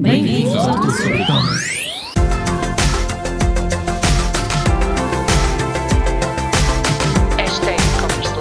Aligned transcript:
Bem-vindos 0.00 0.54
ao. 0.54 0.74
Hashtag 7.36 7.82
Converse 8.00 8.38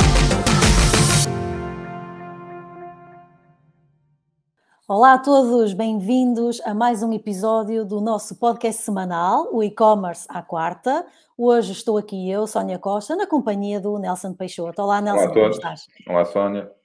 Olá 4.87 5.13
a 5.13 5.17
todos, 5.17 5.73
bem-vindos 5.73 6.61
a 6.63 6.75
mais 6.75 7.01
um 7.01 7.11
episódio 7.11 7.83
do 7.83 7.99
nosso 8.01 8.35
podcast 8.35 8.83
semanal, 8.83 9.49
o 9.51 9.63
e-commerce 9.63 10.27
à 10.29 10.43
quarta. 10.43 11.07
Hoje 11.35 11.71
estou 11.71 11.97
aqui 11.97 12.29
eu, 12.29 12.45
Sónia 12.45 12.77
Costa, 12.77 13.15
na 13.15 13.25
companhia 13.25 13.81
do 13.81 13.97
Nelson 13.97 14.33
Peixoto. 14.33 14.83
Olá, 14.83 15.01
Nelson, 15.01 15.23
Olá 15.23 15.31
a 15.31 15.33
como 15.33 15.49
estás? 15.49 15.87
Olá, 16.07 16.23
Sónia. 16.25 16.76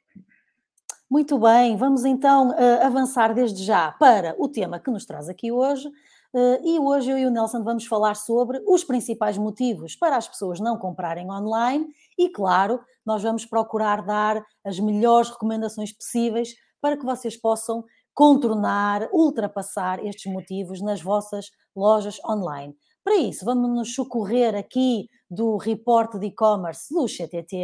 Muito 1.13 1.39
bem, 1.39 1.77
vamos 1.77 2.07
então 2.07 2.55
eh, 2.55 2.87
avançar 2.87 3.35
desde 3.35 3.63
já 3.63 3.93
para 3.93 4.35
o 4.39 4.49
tema 4.49 4.81
que 4.81 4.91
nos 4.91 5.05
traz 5.05 5.29
aqui 5.29 5.53
hoje. 5.53 5.87
Eh, 6.35 6.61
e 6.65 6.79
hoje 6.79 7.11
eu 7.11 7.19
e 7.19 7.27
o 7.27 7.31
Nelson 7.31 7.63
vamos 7.63 7.85
falar 7.85 8.15
sobre 8.15 8.63
os 8.67 8.83
principais 8.83 9.37
motivos 9.37 9.95
para 9.95 10.17
as 10.17 10.27
pessoas 10.27 10.59
não 10.59 10.79
comprarem 10.79 11.31
online 11.31 11.87
e, 12.19 12.31
claro, 12.31 12.81
nós 13.05 13.23
vamos 13.23 13.45
procurar 13.45 14.01
dar 14.07 14.43
as 14.65 14.81
melhores 14.81 15.29
recomendações 15.29 15.93
possíveis 15.93 16.55
para 16.81 16.97
que 16.97 17.05
vocês 17.05 17.37
possam 17.37 17.85
contornar, 18.15 19.07
ultrapassar 19.13 20.03
estes 20.03 20.33
motivos 20.33 20.81
nas 20.81 21.03
vossas 21.03 21.51
lojas 21.77 22.19
online. 22.27 22.75
Para 23.05 23.17
isso, 23.17 23.45
vamos 23.45 23.69
nos 23.69 23.95
socorrer 23.95 24.55
aqui 24.55 25.11
do 25.33 25.57
reporte 25.57 26.19
de 26.19 26.27
e-commerce 26.27 26.93
do 26.93 27.09
CTT, 27.09 27.57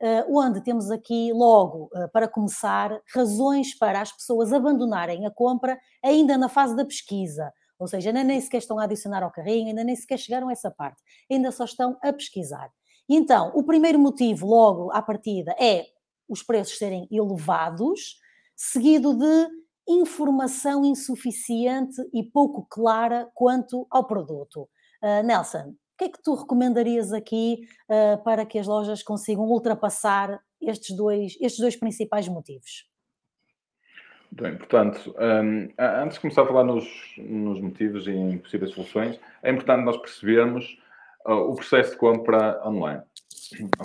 eh, 0.00 0.24
onde 0.30 0.62
temos 0.62 0.90
aqui 0.90 1.30
logo, 1.30 1.90
eh, 1.94 2.08
para 2.08 2.26
começar, 2.26 2.98
razões 3.14 3.78
para 3.78 4.00
as 4.00 4.10
pessoas 4.10 4.50
abandonarem 4.50 5.26
a 5.26 5.30
compra 5.30 5.78
ainda 6.02 6.38
na 6.38 6.48
fase 6.48 6.74
da 6.74 6.86
pesquisa. 6.86 7.52
Ou 7.78 7.86
seja, 7.86 8.08
ainda 8.08 8.24
nem 8.24 8.40
sequer 8.40 8.58
estão 8.58 8.78
a 8.78 8.84
adicionar 8.84 9.22
ao 9.22 9.30
carrinho, 9.30 9.68
ainda 9.68 9.84
nem 9.84 9.94
sequer 9.94 10.18
chegaram 10.18 10.48
a 10.48 10.52
essa 10.52 10.70
parte, 10.70 11.02
ainda 11.30 11.52
só 11.52 11.64
estão 11.64 11.98
a 12.02 12.10
pesquisar. 12.14 12.70
Então, 13.06 13.52
o 13.54 13.62
primeiro 13.62 13.98
motivo, 13.98 14.46
logo 14.46 14.90
à 14.90 15.02
partida, 15.02 15.54
é 15.60 15.84
os 16.26 16.42
preços 16.42 16.78
serem 16.78 17.06
elevados, 17.10 18.16
seguido 18.56 19.14
de 19.14 19.48
informação 19.86 20.82
insuficiente 20.82 22.00
e 22.14 22.22
pouco 22.22 22.66
clara 22.70 23.28
quanto 23.34 23.86
ao 23.90 24.06
produto. 24.06 24.62
Uh, 25.02 25.22
Nelson, 25.26 25.74
o 25.94 25.98
que 25.98 26.04
é 26.04 26.08
que 26.08 26.22
tu 26.22 26.34
recomendarias 26.34 27.12
aqui 27.12 27.60
uh, 27.88 28.22
para 28.24 28.44
que 28.46 28.58
as 28.58 28.66
lojas 28.66 29.02
consigam 29.02 29.44
ultrapassar 29.44 30.40
estes 30.60 30.96
dois, 30.96 31.36
estes 31.40 31.58
dois 31.60 31.76
principais 31.76 32.28
motivos? 32.28 32.88
Bem, 34.30 34.56
portanto, 34.56 35.14
hum, 35.18 35.68
a- 35.76 36.02
antes 36.02 36.14
de 36.14 36.20
começar 36.22 36.42
a 36.42 36.46
falar 36.46 36.64
nos, 36.64 36.86
nos 37.18 37.60
motivos 37.60 38.06
e 38.06 38.12
em 38.12 38.38
possíveis 38.38 38.72
soluções, 38.72 39.20
é 39.42 39.50
importante 39.50 39.84
nós 39.84 39.96
percebermos 39.98 40.78
ah, 41.26 41.34
o 41.34 41.54
processo 41.54 41.92
de 41.92 41.98
compra 41.98 42.60
online. 42.66 43.02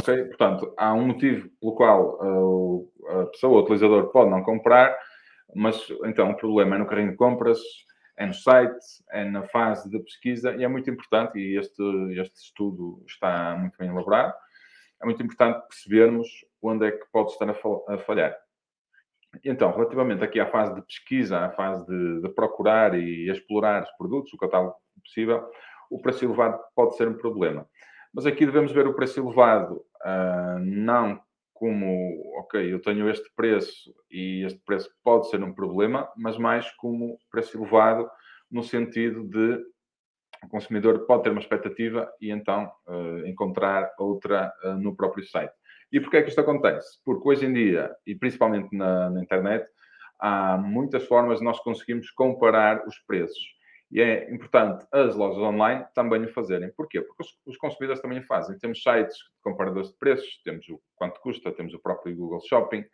Ok? 0.01 0.23
Portanto, 0.25 0.73
há 0.77 0.93
um 0.93 1.07
motivo 1.07 1.49
pelo 1.59 1.75
qual 1.75 2.17
o- 2.21 2.89
a 3.09 3.25
pessoa, 3.25 3.59
o 3.59 3.63
utilizador, 3.63 4.07
pode 4.11 4.31
não 4.31 4.41
comprar, 4.41 4.97
mas 5.53 5.75
então 6.05 6.31
o 6.31 6.37
problema 6.37 6.75
é 6.75 6.79
no 6.79 6.87
carrinho 6.87 7.11
de 7.11 7.17
compras, 7.17 7.59
é 8.17 8.25
no 8.25 8.33
site, 8.33 8.83
é 9.11 9.23
na 9.23 9.43
fase 9.43 9.89
de 9.89 9.99
pesquisa, 9.99 10.55
e 10.55 10.63
é 10.63 10.67
muito 10.67 10.89
importante, 10.89 11.37
e 11.37 11.57
este, 11.57 11.83
este 12.19 12.35
estudo 12.37 13.03
está 13.07 13.55
muito 13.55 13.77
bem 13.77 13.89
elaborado, 13.89 14.33
é 15.01 15.05
muito 15.05 15.21
importante 15.21 15.65
percebermos 15.67 16.27
onde 16.61 16.87
é 16.87 16.91
que 16.91 17.05
pode 17.11 17.31
estar 17.31 17.49
a 17.49 17.53
fal- 17.53 17.85
a 17.87 17.97
falhar. 17.99 18.35
Então, 19.43 19.71
relativamente 19.71 20.23
aqui 20.23 20.39
à 20.39 20.47
fase 20.47 20.73
de 20.73 20.81
pesquisa, 20.81 21.39
à 21.39 21.51
fase 21.51 21.85
de, 21.85 22.21
de 22.21 22.29
procurar 22.29 22.97
e 22.97 23.29
explorar 23.29 23.83
os 23.83 23.91
produtos, 23.91 24.33
o 24.33 24.37
catálogo 24.37 24.75
possível, 25.03 25.47
o 25.91 26.01
preço 26.01 26.25
elevado 26.25 26.59
pode 26.75 26.95
ser 26.97 27.07
um 27.07 27.17
problema. 27.17 27.69
Mas 28.13 28.25
aqui 28.25 28.45
devemos 28.45 28.71
ver 28.71 28.87
o 28.87 28.95
preço 28.95 29.19
elevado 29.19 29.85
ah, 30.01 30.57
não 30.59 31.21
como, 31.57 32.21
ok, 32.39 32.71
eu 32.71 32.79
tenho 32.81 33.09
este 33.09 33.29
preço 33.35 33.93
e 34.11 34.43
este 34.45 34.59
preço 34.65 34.89
pode 35.03 35.29
ser 35.29 35.43
um 35.43 35.53
problema, 35.53 36.07
mas 36.15 36.37
mais 36.37 36.69
como 36.71 37.17
preço 37.31 37.57
elevado 37.57 38.09
no 38.49 38.63
sentido 38.63 39.23
de 39.23 39.63
o 40.43 40.47
consumidor 40.49 41.05
pode 41.07 41.23
ter 41.23 41.31
uma 41.31 41.41
expectativa 41.41 42.11
e 42.21 42.29
então 42.29 42.71
ah, 42.87 43.21
encontrar 43.25 43.91
outra 43.97 44.53
ah, 44.63 44.75
no 44.75 44.95
próprio 44.95 45.25
site. 45.25 45.53
E 45.91 45.99
porquê 45.99 46.17
é 46.17 46.21
que 46.21 46.29
isto 46.29 46.41
acontece? 46.41 46.99
Porque 47.03 47.27
hoje 47.27 47.45
em 47.45 47.53
dia, 47.53 47.91
e 48.05 48.13
principalmente 48.13 48.75
na, 48.75 49.09
na 49.09 49.21
internet, 49.21 49.65
há 50.19 50.57
muitas 50.57 51.05
formas 51.05 51.39
de 51.39 51.45
nós 51.45 51.59
conseguirmos 51.59 52.11
comparar 52.11 52.85
os 52.87 52.99
preços. 52.99 53.56
E 53.91 54.01
é 54.01 54.31
importante 54.33 54.85
as 54.91 55.15
lojas 55.15 55.41
online 55.41 55.85
também 55.95 56.23
o 56.23 56.33
fazerem. 56.33 56.71
Porquê? 56.75 57.01
Porque 57.01 57.23
os, 57.23 57.39
os 57.45 57.57
consumidores 57.57 58.01
também 58.01 58.19
o 58.19 58.25
fazem. 58.25 58.57
Temos 58.57 58.81
sites 58.81 59.17
comparadores 59.41 59.89
de 59.89 59.97
preços, 59.97 60.41
temos 60.43 60.67
o 60.69 60.81
quanto 60.95 61.21
custa, 61.21 61.51
temos 61.51 61.73
o 61.73 61.79
próprio 61.79 62.15
Google 62.15 62.41
Shopping. 62.41 62.85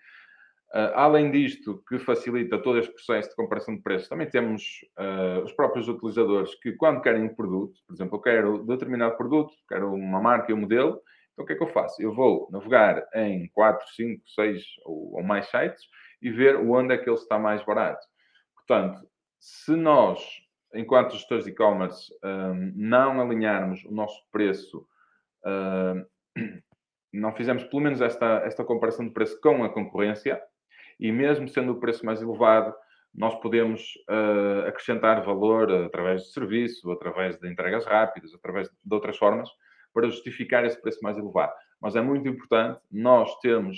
Ah, 0.74 1.04
além 1.04 1.30
disto, 1.30 1.84
que 1.88 2.00
facilita 2.00 2.58
todo 2.58 2.80
este 2.80 2.92
processo 2.92 3.30
de 3.30 3.36
comparação 3.36 3.76
de 3.76 3.82
preços, 3.84 4.10
também 4.10 4.28
temos 4.28 4.84
ah, 4.98 5.42
os 5.44 5.52
próprios 5.54 5.88
utilizadores 5.88 6.56
que, 6.56 6.74
quando 6.74 7.02
querem 7.02 7.24
um 7.24 7.36
produto, 7.36 7.80
por 7.88 7.94
exemplo, 7.94 8.18
eu 8.18 8.22
quero 8.22 8.66
determinado 8.66 9.16
produto, 9.16 9.54
quero 9.70 9.94
uma 9.94 10.20
marca 10.20 10.52
e 10.52 10.56
um 10.56 10.62
modelo, 10.62 11.00
então 11.34 11.44
o 11.44 11.46
que 11.46 11.54
é 11.54 11.56
que 11.56 11.64
eu 11.64 11.68
faço? 11.68 12.02
Eu 12.02 12.14
vou 12.14 12.48
navegar 12.52 13.08
em 13.14 13.48
4, 13.50 13.88
5, 13.96 14.24
6 14.30 14.64
ou, 14.86 15.16
ou 15.16 15.24
mais 15.24 15.48
sites 15.48 15.84
e 16.22 16.32
ver 16.32 16.56
onde 16.56 16.94
é 16.94 16.98
que 16.98 17.10
ele 17.10 17.18
está 17.18 17.38
mais 17.38 17.64
barato. 17.64 18.06
Portanto, 18.56 19.08
se 19.40 19.76
nós, 19.76 20.20
enquanto 20.74 21.14
gestores 21.14 21.46
de 21.46 21.52
e-commerce, 21.52 22.14
hum, 22.24 22.74
não 22.76 23.22
alinharmos 23.22 23.84
o 23.86 23.92
nosso 23.92 24.22
preço, 24.32 24.86
hum, 25.46 26.06
não 27.14 27.34
fizermos 27.34 27.64
pelo 27.66 27.82
menos 27.82 28.02
esta, 28.02 28.42
esta 28.46 28.64
comparação 28.64 29.06
de 29.06 29.14
preço 29.14 29.40
com 29.40 29.64
a 29.64 29.70
concorrência, 29.70 30.42
e 31.00 31.12
mesmo 31.12 31.48
sendo 31.48 31.74
o 31.74 31.80
preço 31.80 32.06
mais 32.06 32.22
elevado, 32.22 32.74
nós 33.14 33.36
podemos 33.42 33.94
uh, 34.10 34.68
acrescentar 34.68 35.24
valor 35.24 35.72
através 35.72 36.24
de 36.24 36.32
serviço, 36.32 36.92
através 36.92 37.38
de 37.38 37.48
entregas 37.48 37.86
rápidas, 37.86 38.34
através 38.34 38.68
de 38.68 38.94
outras 38.94 39.18
formas, 39.18 39.50
para 39.94 40.10
justificar 40.10 40.66
esse 40.66 40.82
preço 40.82 41.00
mais 41.04 41.16
elevado. 41.18 41.54
Mas 41.80 41.96
é 41.96 42.02
muito 42.02 42.28
importante 42.28 42.82
nós 42.92 43.38
termos 43.40 43.78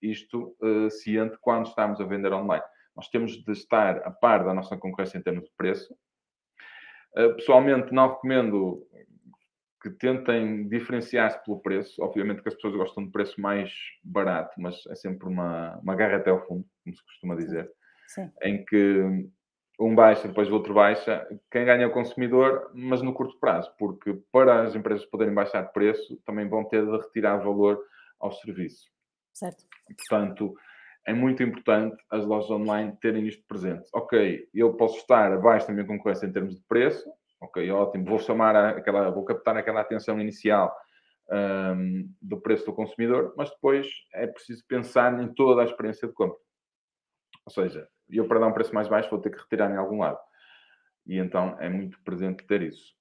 isto 0.00 0.54
ciente 0.90 1.36
quando 1.40 1.66
estamos 1.66 2.00
a 2.00 2.04
vender 2.04 2.32
online. 2.32 2.62
Nós 2.96 3.08
temos 3.08 3.42
de 3.42 3.52
estar 3.52 3.98
a 3.98 4.10
par 4.10 4.44
da 4.44 4.54
nossa 4.54 4.76
concorrência 4.76 5.18
em 5.18 5.22
termos 5.22 5.44
de 5.44 5.52
preço. 5.56 5.94
Uh, 7.16 7.34
pessoalmente, 7.34 7.92
não 7.92 8.08
recomendo 8.08 8.86
que 9.82 9.90
tentem 9.90 10.68
diferenciar-se 10.68 11.42
pelo 11.44 11.60
preço. 11.60 12.00
Obviamente 12.02 12.42
que 12.42 12.48
as 12.48 12.54
pessoas 12.54 12.76
gostam 12.76 13.04
de 13.04 13.10
preço 13.10 13.40
mais 13.40 13.72
barato, 14.02 14.60
mas 14.60 14.86
é 14.86 14.94
sempre 14.94 15.28
uma, 15.28 15.76
uma 15.78 15.96
garra 15.96 16.16
até 16.16 16.30
ao 16.30 16.46
fundo, 16.46 16.64
como 16.84 16.96
se 16.96 17.04
costuma 17.04 17.34
dizer, 17.34 17.70
Sim. 18.06 18.30
em 18.42 18.64
que 18.64 19.28
um 19.80 19.94
baixa, 19.94 20.28
depois 20.28 20.48
o 20.48 20.54
outro 20.54 20.72
baixa. 20.72 21.26
Quem 21.50 21.64
ganha 21.64 21.82
é 21.82 21.86
o 21.86 21.92
consumidor, 21.92 22.70
mas 22.72 23.02
no 23.02 23.12
curto 23.12 23.38
prazo, 23.40 23.74
porque 23.76 24.14
para 24.30 24.62
as 24.62 24.74
empresas 24.74 25.04
poderem 25.06 25.34
baixar 25.34 25.64
preço, 25.72 26.16
também 26.24 26.48
vão 26.48 26.64
ter 26.64 26.84
de 26.86 26.92
retirar 26.92 27.38
valor 27.38 27.82
ao 28.20 28.30
serviço. 28.32 28.88
Certo. 29.32 29.64
Portanto, 30.08 30.54
é 31.06 31.12
muito 31.12 31.42
importante 31.42 31.96
as 32.10 32.24
lojas 32.24 32.50
online 32.50 32.96
terem 33.00 33.26
isto 33.26 33.44
presente. 33.46 33.88
Ok, 33.92 34.48
eu 34.54 34.74
posso 34.74 34.98
estar 34.98 35.32
abaixo 35.32 35.66
da 35.66 35.72
minha 35.72 35.86
concorrência 35.86 36.26
em 36.26 36.32
termos 36.32 36.54
de 36.54 36.62
preço, 36.68 37.10
ok, 37.40 37.70
ótimo, 37.70 38.04
vou 38.04 38.18
chamar 38.18 38.54
aquela, 38.56 39.10
vou 39.10 39.24
captar 39.24 39.56
aquela 39.56 39.80
atenção 39.80 40.20
inicial 40.20 40.74
um, 41.30 42.08
do 42.20 42.40
preço 42.40 42.66
do 42.66 42.72
consumidor, 42.72 43.34
mas 43.36 43.50
depois 43.50 43.88
é 44.14 44.26
preciso 44.26 44.64
pensar 44.66 45.20
em 45.20 45.32
toda 45.34 45.62
a 45.62 45.64
experiência 45.64 46.06
de 46.06 46.14
compra. 46.14 46.38
Ou 47.44 47.52
seja, 47.52 47.88
eu 48.08 48.28
para 48.28 48.38
dar 48.38 48.46
um 48.46 48.52
preço 48.52 48.74
mais 48.74 48.88
baixo 48.88 49.10
vou 49.10 49.20
ter 49.20 49.30
que 49.30 49.40
retirar 49.40 49.70
em 49.70 49.76
algum 49.76 49.98
lado. 49.98 50.18
E 51.06 51.18
então 51.18 51.56
é 51.60 51.68
muito 51.68 52.00
presente 52.04 52.46
ter 52.46 52.62
isso. 52.62 52.94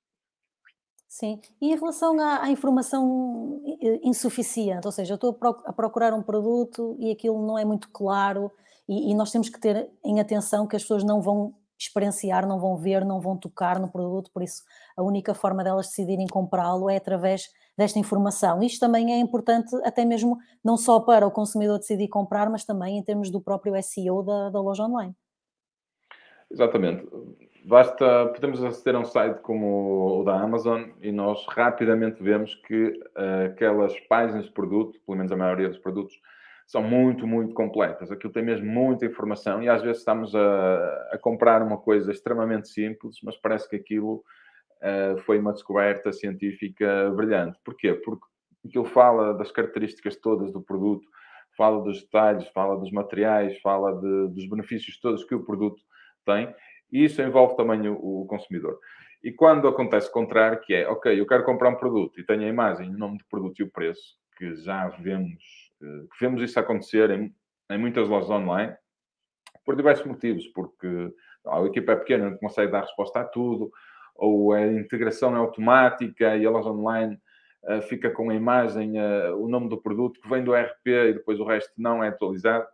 Sim, 1.12 1.42
e 1.62 1.74
em 1.74 1.76
relação 1.76 2.18
à, 2.22 2.46
à 2.46 2.50
informação 2.50 3.62
insuficiente, 4.02 4.88
ou 4.88 4.94
seja, 4.94 5.12
eu 5.12 5.16
estou 5.16 5.38
a 5.66 5.74
procurar 5.74 6.14
um 6.14 6.24
produto 6.24 6.96
e 6.98 7.12
aquilo 7.12 7.46
não 7.46 7.60
é 7.60 7.66
muito 7.66 7.90
claro, 7.90 8.50
e, 8.88 9.12
e 9.12 9.14
nós 9.14 9.30
temos 9.30 9.50
que 9.50 9.60
ter 9.60 9.92
em 10.06 10.22
atenção 10.22 10.66
que 10.66 10.74
as 10.74 10.84
pessoas 10.84 11.04
não 11.04 11.22
vão 11.22 11.54
experienciar, 11.78 12.48
não 12.48 12.62
vão 12.62 12.78
ver, 12.78 13.04
não 13.04 13.20
vão 13.20 13.36
tocar 13.36 13.78
no 13.78 13.92
produto, 13.92 14.32
por 14.34 14.42
isso 14.42 14.64
a 14.96 15.04
única 15.04 15.34
forma 15.34 15.66
delas 15.66 15.88
decidirem 15.88 16.28
comprá-lo 16.28 16.90
é 16.90 16.96
através 16.96 17.50
desta 17.78 18.00
informação. 18.00 18.64
Isto 18.64 18.80
também 18.80 19.12
é 19.12 19.18
importante, 19.18 19.76
até 19.84 20.06
mesmo 20.06 20.38
não 20.64 20.78
só 20.78 21.02
para 21.02 21.28
o 21.28 21.32
consumidor 21.32 21.78
decidir 21.78 22.08
comprar, 22.08 22.50
mas 22.50 22.64
também 22.64 22.98
em 22.98 23.04
termos 23.04 23.30
do 23.30 23.42
próprio 23.42 23.76
SEO 23.84 24.24
da, 24.24 24.50
da 24.50 24.62
loja 24.62 24.86
online. 24.86 25.14
Exatamente. 26.50 27.06
Basta, 27.64 28.26
podemos 28.34 28.64
aceder 28.64 28.96
a 28.96 29.00
um 29.00 29.06
site 29.06 29.40
como 29.42 30.22
o 30.22 30.24
da 30.24 30.34
Amazon 30.42 30.90
e 31.00 31.12
nós 31.12 31.46
rapidamente 31.48 32.22
vemos 32.22 32.56
que 32.56 32.88
uh, 32.88 33.46
aquelas 33.52 33.98
páginas 34.02 34.46
de 34.46 34.52
produto, 34.52 35.00
pelo 35.06 35.18
menos 35.18 35.32
a 35.32 35.38
maioria 35.38 35.70
dos 35.70 35.78
produtos, 35.78 36.20
são 36.66 36.82
muito, 36.82 37.28
muito 37.28 37.54
completas. 37.54 38.12
Aquilo 38.12 38.34
tem 38.34 38.44
mesmo 38.44 38.66
muita 38.66 39.06
informação 39.06 39.62
e 39.62 39.70
às 39.70 39.84
vezes 39.84 40.00
estamos 40.00 40.34
a, 40.34 41.10
a 41.12 41.18
comprar 41.20 41.62
uma 41.62 41.78
coisa 41.78 42.12
extremamente 42.12 42.68
simples, 42.68 43.18
mas 43.24 43.38
parece 43.38 43.70
que 43.70 43.76
aquilo 43.76 44.24
uh, 44.82 45.18
foi 45.20 45.38
uma 45.38 45.54
descoberta 45.54 46.12
científica 46.12 47.12
brilhante. 47.16 47.60
Porquê? 47.64 47.94
Porque 47.94 48.26
aquilo 48.66 48.86
fala 48.86 49.36
das 49.36 49.52
características 49.52 50.16
todas 50.16 50.52
do 50.52 50.62
produto, 50.62 51.06
fala 51.56 51.84
dos 51.84 52.02
detalhes, 52.02 52.48
fala 52.48 52.76
dos 52.76 52.92
materiais, 52.92 53.60
fala 53.60 53.94
de, 53.94 54.34
dos 54.34 54.50
benefícios 54.50 55.00
todos 55.00 55.24
que 55.24 55.36
o 55.36 55.44
produto 55.44 55.80
tem 56.26 56.52
e 56.92 57.06
isso 57.06 57.22
envolve 57.22 57.56
também 57.56 57.88
o, 57.88 58.22
o 58.22 58.26
consumidor. 58.26 58.80
E 59.24 59.32
quando 59.32 59.68
acontece 59.68 60.10
o 60.10 60.12
contrário, 60.12 60.60
que 60.62 60.74
é, 60.74 60.88
ok, 60.88 61.20
eu 61.20 61.28
quero 61.28 61.44
comprar 61.44 61.70
um 61.70 61.76
produto 61.76 62.20
e 62.20 62.26
tenho 62.26 62.44
a 62.44 62.48
imagem, 62.48 62.90
o 62.90 62.98
nome 62.98 63.20
do 63.20 63.26
produto 63.26 63.60
e 63.60 63.64
o 63.64 63.72
preço, 63.72 64.18
que 64.36 64.56
já 64.56 64.88
vemos, 64.88 65.44
eh, 65.82 66.06
que 66.12 66.20
vemos 66.20 66.42
isso 66.42 66.60
acontecer 66.60 67.12
em, 67.12 67.34
em 67.70 67.78
muitas 67.78 68.10
lojas 68.10 68.32
online, 68.32 68.76
por 69.64 69.76
diversos 69.76 70.06
motivos, 70.08 70.48
porque 70.48 71.14
a 71.46 71.62
equipa 71.66 71.92
é 71.92 71.96
pequena, 71.96 72.32
não 72.32 72.38
consegue 72.38 72.72
dar 72.72 72.82
resposta 72.82 73.20
a 73.20 73.26
tudo, 73.26 73.72
ou 74.16 74.54
a 74.54 74.66
integração 74.66 75.36
é 75.36 75.40
automática 75.40 76.36
e 76.36 76.46
a 76.46 76.50
loja 76.50 76.70
online 76.70 77.20
uh, 77.64 77.82
fica 77.84 78.10
com 78.10 78.30
a 78.30 78.36
imagem, 78.36 79.00
uh, 79.00 79.36
o 79.38 79.48
nome 79.48 79.70
do 79.70 79.82
produto 79.82 80.20
que 80.20 80.30
vem 80.30 80.44
do 80.44 80.54
RP 80.54 80.88
e 80.88 81.14
depois 81.14 81.40
o 81.40 81.46
resto 81.46 81.72
não 81.78 82.04
é 82.04 82.10
atualizado. 82.10 82.68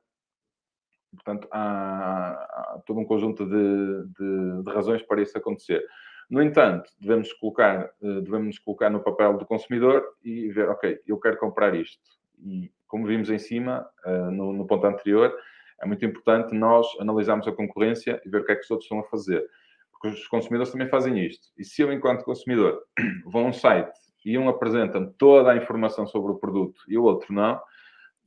Portanto, 1.14 1.48
há, 1.52 2.32
há 2.32 2.82
todo 2.86 3.00
um 3.00 3.06
conjunto 3.06 3.46
de, 3.46 4.08
de, 4.20 4.64
de 4.64 4.72
razões 4.72 5.02
para 5.04 5.22
isso 5.22 5.38
acontecer. 5.38 5.84
No 6.30 6.42
entanto, 6.42 6.90
devemos 7.00 7.32
colocar, 7.34 7.90
eh, 8.02 8.22
devemos 8.22 8.60
colocar 8.60 8.90
no 8.90 9.00
papel 9.00 9.38
do 9.38 9.46
consumidor 9.46 10.04
e 10.24 10.50
ver, 10.50 10.70
ok, 10.70 11.00
eu 11.08 11.18
quero 11.20 11.38
comprar 11.38 11.74
isto. 11.74 12.02
E 12.44 12.70
como 12.88 13.08
vimos 13.08 13.30
em 13.30 13.40
cima, 13.40 13.88
eh, 14.06 14.30
no, 14.32 14.52
no 14.52 14.68
ponto 14.68 14.86
anterior, 14.86 15.34
é 15.82 15.86
muito 15.86 16.06
importante 16.06 16.54
nós 16.54 16.86
analisarmos 17.00 17.48
a 17.48 17.52
concorrência 17.52 18.22
e 18.26 18.30
ver 18.30 18.42
o 18.42 18.46
que 18.46 18.52
é 18.52 18.56
que 18.56 18.64
os 18.64 18.72
outros 18.72 18.86
estão 18.86 19.00
a 19.00 19.04
fazer. 19.06 19.46
Porque 19.92 20.10
os 20.10 20.28
consumidores 20.28 20.72
também 20.72 20.90
fazem 20.90 21.18
isto. 21.26 21.48
E 21.58 21.64
se 21.64 21.82
eu, 21.82 21.92
enquanto 21.94 22.26
consumidor, 22.26 22.82
vou 23.26 23.44
a 23.44 23.48
um 23.48 23.54
site 23.54 23.98
e 24.26 24.38
um 24.38 24.50
apresenta 24.50 25.02
toda 25.18 25.52
a 25.52 25.56
informação 25.56 26.06
sobre 26.06 26.34
o 26.34 26.36
produto 26.36 26.82
e 26.90 26.98
o 26.98 27.04
outro 27.04 27.34
não, 27.34 27.60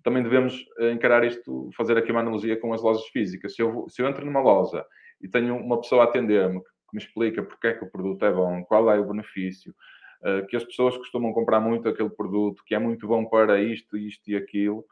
também 0.02 0.23
devemos 0.23 0.64
eh, 0.79 0.93
encarar 0.93 1.25
isto, 1.25 1.70
fazer 1.76 1.97
aqui 1.97 2.11
uma 2.11 2.20
analogia 2.20 2.56
com 2.58 2.73
as 2.73 2.82
lojas 2.82 3.06
físicas. 3.08 3.55
Se 3.55 3.62
eu, 3.62 3.87
se 3.88 4.02
eu 4.02 4.08
entro 4.08 4.25
numa 4.25 4.41
loja 4.41 4.85
e 5.20 5.29
tenho 5.29 5.56
uma 5.56 5.81
pessoa 5.81 6.02
a 6.02 6.05
atender-me 6.05 6.61
que 6.61 6.94
me 6.94 6.99
explica 7.02 7.43
porque 7.43 7.69
é 7.69 7.75
que 7.75 7.85
o 7.85 7.91
produto 7.91 8.25
é 8.25 8.32
bom, 8.32 8.64
qual 8.64 8.91
é 8.91 8.99
o 8.99 9.06
benefício, 9.06 9.75
uh, 10.23 10.47
que 10.47 10.56
as 10.56 10.64
pessoas 10.64 10.97
costumam 10.97 11.32
comprar 11.32 11.61
muito 11.61 11.88
aquele 11.88 12.11
produto, 12.11 12.62
que 12.64 12.75
é 12.75 12.79
muito 12.79 13.06
bom 13.06 13.25
para 13.25 13.61
isto, 13.61 13.97
isto 13.97 14.31
e 14.31 14.37
aquilo. 14.37 14.85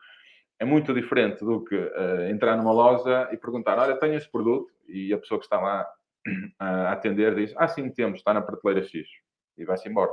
É 0.58 0.64
muito 0.64 0.92
diferente 0.92 1.44
do 1.44 1.64
que 1.64 1.76
uh, 1.76 2.28
entrar 2.30 2.56
numa 2.56 2.72
loja 2.72 3.28
e 3.32 3.36
perguntar: 3.36 3.78
Olha, 3.78 3.96
tenho 3.96 4.14
este 4.14 4.30
produto, 4.30 4.72
e 4.88 5.12
a 5.12 5.18
pessoa 5.18 5.38
que 5.38 5.46
está 5.46 5.60
lá 5.60 5.88
a 6.58 6.92
atender 6.92 7.34
diz: 7.34 7.54
Ah, 7.56 7.68
sim, 7.68 7.88
temos, 7.90 8.18
está 8.18 8.34
na 8.34 8.42
prateleira 8.42 8.82
X, 8.82 9.08
e 9.56 9.64
vai-se 9.64 9.88
embora. 9.88 10.12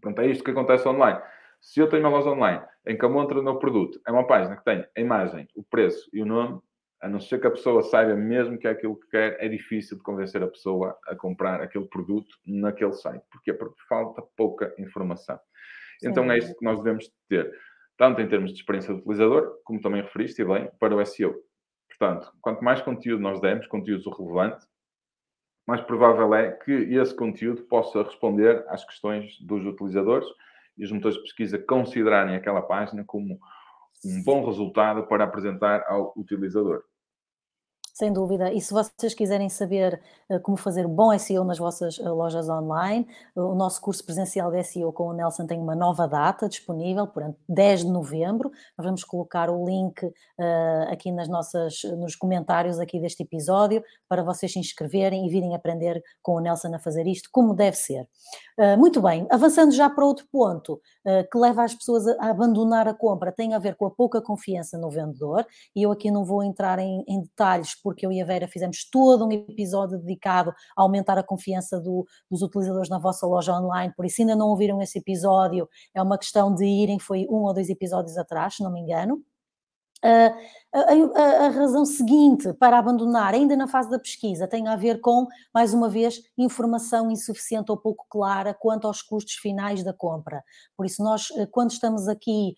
Pronto, 0.00 0.20
é 0.20 0.26
isto 0.26 0.42
que 0.42 0.50
acontece 0.50 0.88
online. 0.88 1.20
Se 1.62 1.78
eu 1.78 1.88
tenho 1.88 2.02
uma 2.02 2.10
loja 2.10 2.28
online 2.28 2.60
em 2.84 2.98
que 2.98 3.04
a 3.06 3.08
montra 3.08 3.36
do 3.36 3.42
meu 3.42 3.56
produto 3.56 4.00
é 4.04 4.10
uma 4.10 4.26
página 4.26 4.56
que 4.56 4.64
tem 4.64 4.84
a 4.96 5.00
imagem, 5.00 5.46
o 5.54 5.62
preço 5.62 6.10
e 6.12 6.20
o 6.20 6.26
nome, 6.26 6.60
a 7.00 7.08
não 7.08 7.20
ser 7.20 7.40
que 7.40 7.46
a 7.46 7.50
pessoa 7.52 7.82
saiba 7.82 8.16
mesmo 8.16 8.58
que 8.58 8.66
é 8.66 8.70
aquilo 8.70 8.98
que 8.98 9.06
quer, 9.06 9.36
é 9.38 9.48
difícil 9.48 9.96
de 9.96 10.02
convencer 10.02 10.42
a 10.42 10.48
pessoa 10.48 10.98
a 11.06 11.14
comprar 11.14 11.60
aquele 11.60 11.86
produto 11.86 12.36
naquele 12.44 12.92
site. 12.92 13.24
Porquê? 13.30 13.52
Porque 13.52 13.80
falta 13.88 14.20
pouca 14.36 14.74
informação. 14.76 15.38
Sim. 16.00 16.08
Então 16.08 16.30
é 16.32 16.38
isso 16.38 16.52
que 16.56 16.64
nós 16.64 16.78
devemos 16.78 17.08
ter, 17.28 17.48
tanto 17.96 18.20
em 18.20 18.28
termos 18.28 18.52
de 18.52 18.58
experiência 18.58 18.92
do 18.92 18.98
utilizador, 18.98 19.60
como 19.64 19.80
também 19.80 20.02
referiste 20.02 20.44
bem, 20.44 20.68
para 20.80 20.96
o 20.96 21.06
SEO. 21.06 21.32
Portanto, 21.88 22.32
quanto 22.40 22.64
mais 22.64 22.82
conteúdo 22.82 23.22
nós 23.22 23.40
demos, 23.40 23.68
conteúdo 23.68 24.10
relevante, 24.10 24.66
mais 25.64 25.80
provável 25.80 26.34
é 26.34 26.50
que 26.50 26.72
esse 26.72 27.14
conteúdo 27.14 27.62
possa 27.62 28.02
responder 28.02 28.64
às 28.66 28.84
questões 28.84 29.40
dos 29.40 29.64
utilizadores 29.64 30.26
e 30.76 30.84
os 30.84 30.92
motores 30.92 31.16
de 31.16 31.22
pesquisa 31.22 31.58
considerarem 31.58 32.34
aquela 32.34 32.62
página 32.62 33.04
como 33.04 33.38
um 34.04 34.22
bom 34.24 34.44
resultado 34.44 35.06
para 35.06 35.24
apresentar 35.24 35.84
ao 35.86 36.12
utilizador. 36.16 36.82
Sem 37.92 38.10
dúvida. 38.10 38.50
E 38.50 38.58
se 38.58 38.72
vocês 38.72 39.12
quiserem 39.12 39.50
saber 39.50 40.00
uh, 40.30 40.40
como 40.40 40.56
fazer 40.56 40.88
bom 40.88 41.16
SEO 41.18 41.44
nas 41.44 41.58
vossas 41.58 41.98
uh, 41.98 42.14
lojas 42.14 42.48
online, 42.48 43.06
uh, 43.36 43.42
o 43.42 43.54
nosso 43.54 43.82
curso 43.82 44.02
presencial 44.02 44.50
de 44.50 44.64
SEO 44.64 44.90
com 44.94 45.08
o 45.08 45.12
Nelson 45.12 45.46
tem 45.46 45.60
uma 45.60 45.76
nova 45.76 46.08
data 46.08 46.48
disponível, 46.48 47.06
portanto, 47.06 47.36
10 47.46 47.84
de 47.84 47.90
novembro. 47.90 48.50
Nós 48.78 48.86
vamos 48.86 49.04
colocar 49.04 49.50
o 49.50 49.66
link 49.66 50.10
aqui 50.88 51.12
nas 51.12 51.28
nossas, 51.28 51.82
nos 51.98 52.16
comentários 52.16 52.80
aqui 52.80 52.98
deste 52.98 53.22
episódio 53.22 53.82
para 54.08 54.22
vocês 54.22 54.52
se 54.52 54.58
inscreverem 54.58 55.26
e 55.26 55.30
virem 55.30 55.54
aprender 55.54 56.02
com 56.22 56.32
o 56.32 56.40
Nelson 56.40 56.74
a 56.74 56.78
fazer 56.78 57.06
isto 57.06 57.28
como 57.30 57.54
deve 57.54 57.76
ser. 57.76 58.08
muito 58.78 59.00
bem, 59.00 59.26
avançando 59.30 59.72
já 59.72 59.88
para 59.88 60.04
outro 60.04 60.26
ponto 60.32 60.80
que 61.30 61.38
leva 61.38 61.62
as 61.64 61.74
pessoas 61.74 62.06
a, 62.06 62.16
a, 62.18 62.30
abandonar 62.30 62.88
a 62.88 62.94
compra, 62.94 63.32
tem 63.32 63.54
a 63.54 63.58
ver 63.58 63.76
com 63.76 63.86
a 63.86 63.90
pouca 63.90 64.20
confiança 64.20 64.78
no 64.78 64.90
vendedor, 64.90 65.46
e 65.76 65.82
eu 65.82 65.92
aqui 65.92 66.10
não 66.10 66.24
vou 66.24 66.42
entrar 66.42 66.78
em, 66.78 67.04
em 67.06 67.20
detalhes 67.20 67.74
porque 67.82 68.06
eu 68.06 68.12
e 68.12 68.20
a 68.20 68.24
Vera 68.24 68.48
fizemos 68.48 68.88
todo 68.90 69.26
um 69.26 69.32
episódio 69.32 69.98
dedicado 69.98 70.50
a 70.76 70.82
aumentar 70.82 71.18
a 71.18 71.22
confiança 71.22 71.80
do, 71.80 72.06
dos 72.30 72.42
utilizadores 72.42 72.88
na 72.88 72.98
vossa 72.98 73.26
loja 73.26 73.52
online, 73.52 73.92
por 73.96 74.04
isso 74.04 74.22
ainda 74.22 74.36
não 74.36 74.48
ouviram 74.48 74.80
esse 74.80 74.98
episódio, 74.98 75.68
é 75.94 76.02
uma 76.02 76.18
questão 76.18 76.54
de 76.54 76.64
irem, 76.64 76.98
foi 76.98 77.26
um 77.28 77.42
ou 77.42 77.54
dois 77.54 77.68
episódios 77.68 78.16
atrás, 78.16 78.56
se 78.56 78.62
não 78.62 78.72
me 78.72 78.80
engano. 78.80 79.22
A, 80.04 80.34
a, 80.74 81.46
a, 81.46 81.48
razão 81.50 81.84
seguinte 81.84 82.50
para 82.54 82.78
abandonar, 82.78 83.34
ainda 83.34 83.54
na 83.54 83.68
fase 83.68 83.90
da 83.90 83.98
pesquisa, 83.98 84.48
tem 84.48 84.66
a 84.68 84.74
ver 84.74 85.00
com, 85.02 85.26
mais 85.52 85.74
uma 85.74 85.86
vez, 85.88 86.22
informação 86.36 87.10
insuficiente 87.10 87.70
ou 87.70 87.76
pouco 87.76 88.06
clara 88.08 88.54
quanto 88.54 88.86
aos 88.86 89.02
custos 89.02 89.34
finais 89.34 89.84
da 89.84 89.92
compra. 89.92 90.42
Por 90.74 90.86
isso, 90.86 91.02
nós, 91.02 91.28
eh, 91.36 91.46
quando 91.46 91.72
estamos 91.72 92.08
aqui, 92.08 92.56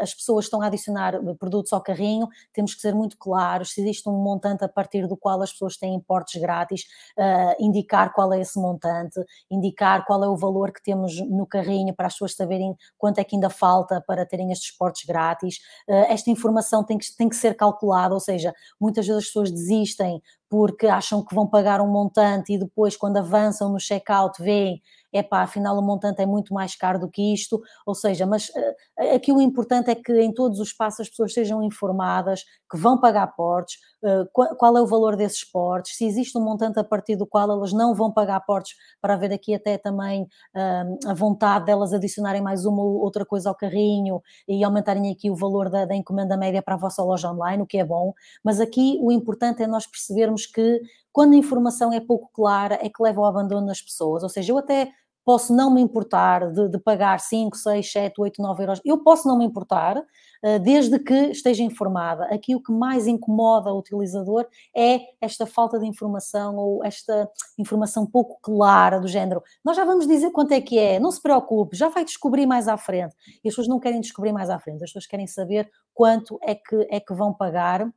as 0.00 0.12
pessoas 0.12 0.46
estão 0.46 0.60
a 0.62 0.66
adicionar 0.66 1.14
produtos 1.38 1.72
ao 1.72 1.80
carrinho, 1.80 2.28
temos 2.52 2.74
que 2.74 2.80
ser 2.80 2.94
muito 2.94 3.16
claros. 3.16 3.72
Se 3.72 3.80
existe 3.80 4.08
um 4.08 4.12
montante 4.12 4.64
a 4.64 4.68
partir 4.68 5.06
do 5.06 5.16
qual 5.16 5.40
as 5.42 5.52
pessoas 5.52 5.76
têm 5.76 5.94
importes 5.94 6.40
grátis, 6.40 6.82
uh, 7.16 7.54
indicar 7.58 8.12
qual 8.12 8.32
é 8.32 8.40
esse 8.40 8.58
montante, 8.58 9.20
indicar 9.50 10.04
qual 10.04 10.22
é 10.24 10.28
o 10.28 10.36
valor 10.36 10.72
que 10.72 10.82
temos 10.82 11.20
no 11.28 11.46
carrinho 11.46 11.94
para 11.94 12.06
as 12.06 12.14
pessoas 12.14 12.34
saberem 12.34 12.76
quanto 12.98 13.18
é 13.18 13.24
que 13.24 13.36
ainda 13.36 13.48
falta 13.50 14.00
para 14.00 14.26
terem 14.26 14.50
estes 14.50 14.76
portes 14.76 15.04
grátis. 15.06 15.60
Esta 16.10 16.30
informação 16.30 16.84
tem 16.84 16.98
que, 16.98 17.06
tem 17.16 17.28
que 17.28 17.36
ser 17.36 17.54
calculada, 17.54 18.12
ou 18.12 18.20
seja, 18.20 18.52
muitas 18.80 19.06
vezes 19.06 19.22
as 19.22 19.26
pessoas 19.28 19.50
desistem 19.50 20.20
porque 20.48 20.86
acham 20.88 21.24
que 21.24 21.34
vão 21.34 21.46
pagar 21.46 21.80
um 21.80 21.86
montante 21.86 22.52
e 22.52 22.58
depois, 22.58 22.96
quando 22.96 23.18
avançam 23.18 23.70
no 23.70 23.78
checkout, 23.78 24.42
veem 24.42 24.82
epá, 25.12 25.42
afinal 25.42 25.78
o 25.78 25.82
montante 25.82 26.22
é 26.22 26.26
muito 26.26 26.52
mais 26.54 26.74
caro 26.76 26.98
do 26.98 27.08
que 27.08 27.32
isto, 27.32 27.60
ou 27.86 27.94
seja, 27.94 28.26
mas 28.26 28.48
uh, 28.48 29.14
aqui 29.14 29.32
o 29.32 29.40
importante 29.40 29.90
é 29.90 29.94
que 29.94 30.12
em 30.20 30.32
todos 30.32 30.60
os 30.60 30.72
passos 30.72 31.00
as 31.00 31.08
pessoas 31.08 31.32
sejam 31.32 31.62
informadas, 31.62 32.44
que 32.70 32.78
vão 32.78 32.98
pagar 33.00 33.26
portes, 33.28 33.78
uh, 34.02 34.28
qual, 34.32 34.76
é 34.76 34.80
o 34.80 34.86
valor 34.86 35.16
desses 35.16 35.44
portes, 35.44 35.96
se 35.96 36.04
existe 36.04 36.36
um 36.38 36.44
montante 36.44 36.78
a 36.78 36.84
partir 36.84 37.16
do 37.16 37.26
qual 37.26 37.50
elas 37.50 37.72
não 37.72 37.94
vão 37.94 38.12
pagar 38.12 38.40
portes, 38.40 38.76
para 39.00 39.14
haver 39.14 39.32
aqui 39.32 39.54
até 39.54 39.78
também 39.78 40.26
a 41.06 41.14
vontade 41.14 41.66
delas 41.66 41.92
adicionarem 41.92 42.42
mais 42.42 42.64
uma 42.64 42.82
ou 42.82 43.00
outra 43.00 43.24
coisa 43.24 43.48
ao 43.48 43.54
carrinho 43.54 44.22
e 44.46 44.62
aumentarem 44.62 45.10
aqui 45.10 45.30
o 45.30 45.36
valor 45.36 45.70
da, 45.70 45.84
da 45.84 45.94
encomenda 45.94 46.36
média 46.36 46.62
para 46.62 46.74
a 46.74 46.78
vossa 46.78 47.02
loja 47.02 47.30
online, 47.30 47.62
o 47.62 47.66
que 47.66 47.78
é 47.78 47.84
bom, 47.84 48.12
mas 48.44 48.60
aqui 48.60 48.98
o 49.00 49.10
importante 49.10 49.62
é 49.62 49.66
nós 49.66 49.86
percebermos 49.86 50.46
que 50.46 50.80
quando 51.12 51.32
a 51.32 51.36
informação 51.36 51.92
é 51.92 52.00
pouco 52.00 52.30
clara, 52.32 52.78
é 52.80 52.88
que 52.88 53.02
leva 53.02 53.20
ao 53.20 53.26
abandono 53.26 53.66
das 53.66 53.82
pessoas. 53.82 54.22
Ou 54.22 54.28
seja, 54.28 54.52
eu 54.52 54.58
até 54.58 54.90
posso 55.24 55.54
não 55.54 55.72
me 55.72 55.80
importar 55.80 56.50
de, 56.50 56.68
de, 56.68 56.78
pagar 56.78 57.20
5, 57.20 57.56
6, 57.56 57.92
7, 57.92 58.20
8, 58.20 58.42
9 58.42 58.62
euros. 58.62 58.80
Eu 58.84 58.98
posso 58.98 59.28
não 59.28 59.38
me 59.38 59.44
importar, 59.44 60.02
eh, 60.42 60.58
desde 60.58 60.98
que 60.98 61.14
esteja 61.30 61.62
informada. 61.62 62.24
Aqui 62.26 62.54
o 62.54 62.62
que 62.62 62.72
mais 62.72 63.06
incomoda 63.06 63.72
o 63.72 63.78
utilizador 63.78 64.46
é 64.74 65.00
esta 65.20 65.46
falta 65.46 65.78
de 65.78 65.86
informação 65.86 66.56
ou 66.56 66.84
esta 66.84 67.30
informação 67.58 68.06
pouco 68.06 68.38
clara 68.40 68.98
do 68.98 69.08
género. 69.08 69.42
Nós 69.64 69.76
já 69.76 69.84
vamos 69.84 70.06
dizer 70.06 70.30
quanto 70.30 70.52
é 70.52 70.60
que 70.60 70.78
é, 70.78 70.98
não 70.98 71.10
se 71.10 71.20
preocupe, 71.20 71.76
já 71.76 71.88
vai 71.88 72.04
descobrir 72.04 72.46
mais 72.46 72.68
à 72.68 72.76
frente. 72.76 73.14
E 73.44 73.48
as 73.48 73.52
pessoas 73.54 73.68
não 73.68 73.78
querem 73.78 74.00
descobrir 74.00 74.32
mais 74.32 74.48
à 74.50 74.58
frente, 74.58 74.82
as 74.82 74.90
pessoas 74.90 75.06
querem 75.06 75.26
saber 75.26 75.70
quanto 75.94 76.38
é 76.42 76.54
que, 76.54 76.86
é 76.90 77.00
que 77.00 77.14
vão 77.14 77.32
pagar 77.32 77.90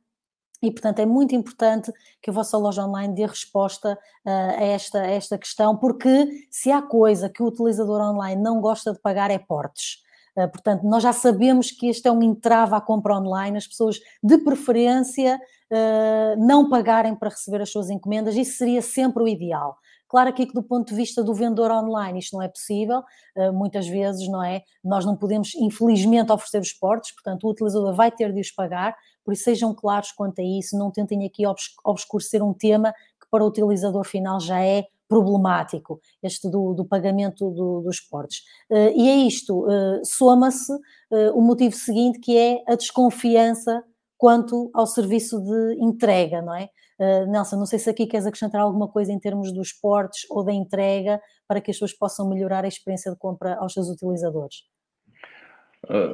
e, 0.64 0.70
portanto, 0.70 0.98
é 0.98 1.06
muito 1.06 1.34
importante 1.34 1.92
que 2.22 2.30
a 2.30 2.32
vossa 2.32 2.56
loja 2.56 2.84
online 2.84 3.14
dê 3.14 3.26
resposta 3.26 3.92
uh, 3.92 4.28
a, 4.28 4.62
esta, 4.62 5.00
a 5.00 5.06
esta 5.06 5.36
questão, 5.36 5.76
porque 5.76 6.46
se 6.50 6.70
há 6.70 6.80
coisa 6.80 7.28
que 7.28 7.42
o 7.42 7.46
utilizador 7.46 8.00
online 8.00 8.40
não 8.40 8.60
gosta 8.60 8.92
de 8.92 9.00
pagar 9.00 9.30
é 9.30 9.38
portes. 9.38 10.02
Uh, 10.36 10.48
portanto, 10.48 10.82
nós 10.84 11.02
já 11.02 11.12
sabemos 11.12 11.70
que 11.70 11.88
este 11.88 12.08
é 12.08 12.10
um 12.10 12.22
entrave 12.22 12.74
à 12.74 12.80
compra 12.80 13.14
online, 13.14 13.58
as 13.58 13.66
pessoas 13.66 14.00
de 14.22 14.38
preferência 14.38 15.38
uh, 15.70 16.46
não 16.46 16.70
pagarem 16.70 17.14
para 17.14 17.28
receber 17.28 17.60
as 17.60 17.70
suas 17.70 17.90
encomendas, 17.90 18.34
isso 18.34 18.56
seria 18.56 18.80
sempre 18.80 19.22
o 19.22 19.28
ideal. 19.28 19.76
Claro 20.14 20.30
aqui 20.30 20.46
que 20.46 20.54
do 20.54 20.62
ponto 20.62 20.90
de 20.90 20.94
vista 20.94 21.24
do 21.24 21.34
vendedor 21.34 21.72
online 21.72 22.20
isto 22.20 22.34
não 22.34 22.42
é 22.42 22.46
possível, 22.46 23.00
uh, 23.36 23.52
muitas 23.52 23.88
vezes, 23.88 24.28
não 24.28 24.44
é? 24.44 24.62
Nós 24.84 25.04
não 25.04 25.16
podemos, 25.16 25.56
infelizmente, 25.56 26.30
oferecer 26.30 26.60
os 26.60 26.72
portos, 26.72 27.10
portanto 27.10 27.42
o 27.42 27.50
utilizador 27.50 27.92
vai 27.96 28.12
ter 28.12 28.32
de 28.32 28.40
os 28.40 28.52
pagar, 28.52 28.94
por 29.24 29.34
isso 29.34 29.42
sejam 29.42 29.74
claros 29.74 30.12
quanto 30.12 30.40
a 30.40 30.44
isso, 30.44 30.78
não 30.78 30.92
tentem 30.92 31.26
aqui 31.26 31.42
obscurecer 31.84 32.44
um 32.44 32.54
tema 32.54 32.92
que 32.92 33.28
para 33.28 33.42
o 33.42 33.48
utilizador 33.48 34.04
final 34.04 34.38
já 34.38 34.60
é 34.60 34.86
problemático, 35.08 36.00
este 36.22 36.48
do, 36.48 36.74
do 36.74 36.84
pagamento 36.84 37.50
do, 37.50 37.80
dos 37.80 37.98
portos. 37.98 38.36
Uh, 38.70 38.94
e 38.94 39.08
é 39.08 39.16
isto, 39.16 39.66
uh, 39.66 40.00
soma-se 40.04 40.72
uh, 40.72 41.32
o 41.34 41.40
motivo 41.40 41.74
seguinte, 41.74 42.20
que 42.20 42.38
é 42.38 42.62
a 42.68 42.76
desconfiança 42.76 43.82
quanto 44.16 44.70
ao 44.74 44.86
serviço 44.86 45.40
de 45.40 45.76
entrega, 45.80 46.40
não 46.40 46.54
é? 46.54 46.68
Nelson, 46.98 47.56
não 47.56 47.66
sei 47.66 47.78
se 47.78 47.90
aqui 47.90 48.06
queres 48.06 48.26
acrescentar 48.26 48.60
alguma 48.60 48.88
coisa 48.88 49.12
em 49.12 49.18
termos 49.18 49.52
dos 49.52 49.72
portos 49.72 50.20
ou 50.30 50.44
da 50.44 50.52
entrega 50.52 51.20
para 51.48 51.60
que 51.60 51.70
as 51.70 51.76
pessoas 51.76 51.92
possam 51.92 52.28
melhorar 52.28 52.64
a 52.64 52.68
experiência 52.68 53.10
de 53.10 53.18
compra 53.18 53.56
aos 53.56 53.72
seus 53.72 53.88
utilizadores. 53.88 54.62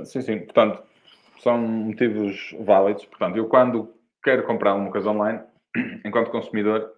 sim, 0.05 0.21
sim, 0.23 0.39
portanto, 0.41 0.83
são 1.43 1.59
motivos 1.59 2.55
válidos. 2.61 3.05
Portanto, 3.07 3.37
eu 3.37 3.49
quando 3.49 3.95
quero 4.23 4.47
comprar 4.47 4.73
alguma 4.73 4.91
coisa 4.91 5.11
online, 5.11 5.41
enquanto 6.05 6.31
consumidor, 6.31 6.93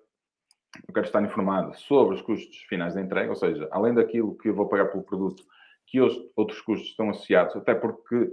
eu 0.88 0.94
quero 0.94 1.06
estar 1.06 1.22
informado 1.22 1.76
sobre 1.76 2.14
os 2.14 2.22
custos 2.22 2.56
finais 2.68 2.94
da 2.94 3.00
entrega, 3.00 3.30
ou 3.30 3.36
seja, 3.36 3.68
além 3.70 3.94
daquilo 3.94 4.36
que 4.38 4.48
eu 4.48 4.54
vou 4.54 4.68
pagar 4.68 4.86
pelo 4.86 5.02
produto, 5.02 5.42
que 5.86 6.00
os 6.00 6.16
outros 6.34 6.60
custos 6.62 6.88
estão 6.88 7.10
associados, 7.10 7.54
até 7.56 7.74
porque 7.74 8.30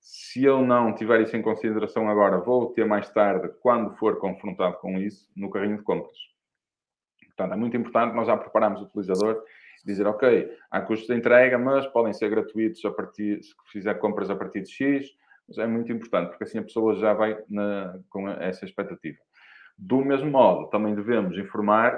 se 0.00 0.44
eu 0.44 0.62
não 0.62 0.94
tiver 0.94 1.20
isso 1.20 1.36
em 1.36 1.42
consideração 1.42 2.08
agora, 2.08 2.38
vou 2.38 2.72
ter 2.72 2.86
mais 2.86 3.08
tarde, 3.10 3.50
quando 3.60 3.94
for 3.96 4.18
confrontado 4.18 4.78
com 4.78 4.98
isso, 4.98 5.30
no 5.36 5.50
carrinho 5.50 5.76
de 5.76 5.82
compras. 5.82 6.16
Portanto, 7.26 7.52
é 7.52 7.56
muito 7.56 7.76
importante 7.76 8.14
nós 8.14 8.26
já 8.26 8.36
prepararmos 8.36 8.80
o 8.80 8.84
utilizador 8.84 9.42
dizer, 9.84 10.06
ok, 10.06 10.50
há 10.70 10.80
custos 10.80 11.08
de 11.08 11.14
entrega, 11.14 11.58
mas 11.58 11.86
podem 11.86 12.12
ser 12.12 12.28
gratuitos 12.28 12.84
a 12.84 12.90
partir, 12.90 13.42
se 13.42 13.54
fizer 13.72 13.94
compras 13.94 14.30
a 14.30 14.36
partir 14.36 14.62
de 14.62 14.70
X, 14.70 15.08
mas 15.48 15.58
é 15.58 15.66
muito 15.66 15.90
importante, 15.92 16.28
porque 16.28 16.44
assim 16.44 16.58
a 16.58 16.62
pessoa 16.62 16.94
já 16.96 17.12
vai 17.12 17.42
na, 17.48 17.98
com 18.08 18.28
essa 18.28 18.64
expectativa. 18.64 19.18
Do 19.76 20.04
mesmo 20.04 20.30
modo, 20.30 20.68
também 20.68 20.94
devemos 20.94 21.36
informar 21.38 21.96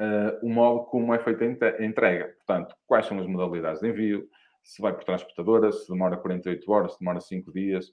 uh, 0.00 0.46
o 0.46 0.48
modo 0.48 0.84
como 0.84 1.12
é 1.12 1.18
feita 1.18 1.44
a 1.78 1.84
entrega. 1.84 2.28
Portanto, 2.36 2.74
quais 2.86 3.06
são 3.06 3.18
as 3.18 3.26
modalidades 3.26 3.80
de 3.80 3.88
envio, 3.88 4.28
se 4.62 4.80
vai 4.80 4.92
por 4.92 5.04
transportadora, 5.04 5.72
se 5.72 5.90
demora 5.90 6.16
48 6.16 6.70
horas, 6.70 6.92
se 6.92 7.00
demora 7.00 7.20
5 7.20 7.52
dias, 7.52 7.92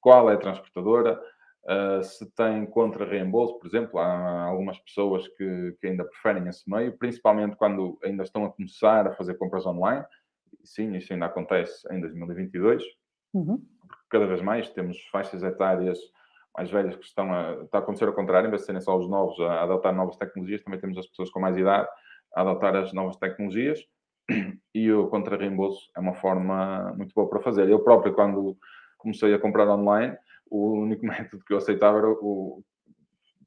qual 0.00 0.30
é 0.30 0.34
a 0.34 0.38
transportadora, 0.38 1.20
uh, 1.64 2.02
se 2.02 2.30
tem 2.32 2.66
contra-reembolso, 2.66 3.58
por 3.58 3.66
exemplo, 3.66 3.98
há 3.98 4.44
algumas 4.44 4.78
pessoas 4.78 5.26
que, 5.28 5.76
que, 5.80 5.86
ainda 5.86 6.04
preferem 6.04 6.46
esse 6.48 6.68
meio, 6.68 6.96
principalmente 6.96 7.56
quando 7.56 7.98
ainda 8.04 8.22
estão 8.22 8.44
a 8.44 8.52
começar 8.52 9.06
a 9.06 9.12
fazer 9.12 9.34
compras 9.34 9.66
online. 9.66 10.04
Sim, 10.64 10.94
isso 10.96 11.12
ainda 11.12 11.26
acontece 11.26 11.86
em 11.92 12.00
2022. 12.00 12.82
Uhum. 13.32 13.62
Cada 14.08 14.26
vez 14.26 14.42
mais 14.42 14.68
temos 14.70 14.98
faixas 15.10 15.42
etárias 15.42 15.98
mais 16.56 16.70
velhas 16.70 16.96
que 16.96 17.04
estão 17.04 17.32
a, 17.32 17.62
está 17.62 17.78
a 17.78 17.80
acontecer 17.80 18.06
ao 18.06 18.12
contrário, 18.12 18.48
em 18.48 18.50
vez 18.50 18.62
de 18.62 18.66
serem 18.66 18.80
só 18.80 18.96
os 18.98 19.08
novos 19.08 19.38
a 19.40 19.62
adotar 19.62 19.94
novas 19.94 20.16
tecnologias, 20.16 20.62
também 20.62 20.80
temos 20.80 20.98
as 20.98 21.06
pessoas 21.06 21.30
com 21.30 21.40
mais 21.40 21.56
idade 21.56 21.88
a 22.34 22.40
adotar 22.40 22.74
as 22.76 22.92
novas 22.92 23.16
tecnologias 23.16 23.80
e 24.74 24.92
o 24.92 25.08
contra-reembolso 25.08 25.90
é 25.96 26.00
uma 26.00 26.14
forma 26.14 26.92
muito 26.96 27.14
boa 27.14 27.28
para 27.28 27.40
fazer. 27.40 27.68
Eu 27.68 27.80
próprio, 27.80 28.14
quando 28.14 28.56
comecei 28.98 29.32
a 29.34 29.38
comprar 29.38 29.68
online, 29.68 30.16
o 30.50 30.72
único 30.72 31.04
método 31.06 31.44
que 31.44 31.52
eu 31.52 31.58
aceitava 31.58 31.98
era 31.98 32.08
o 32.08 32.62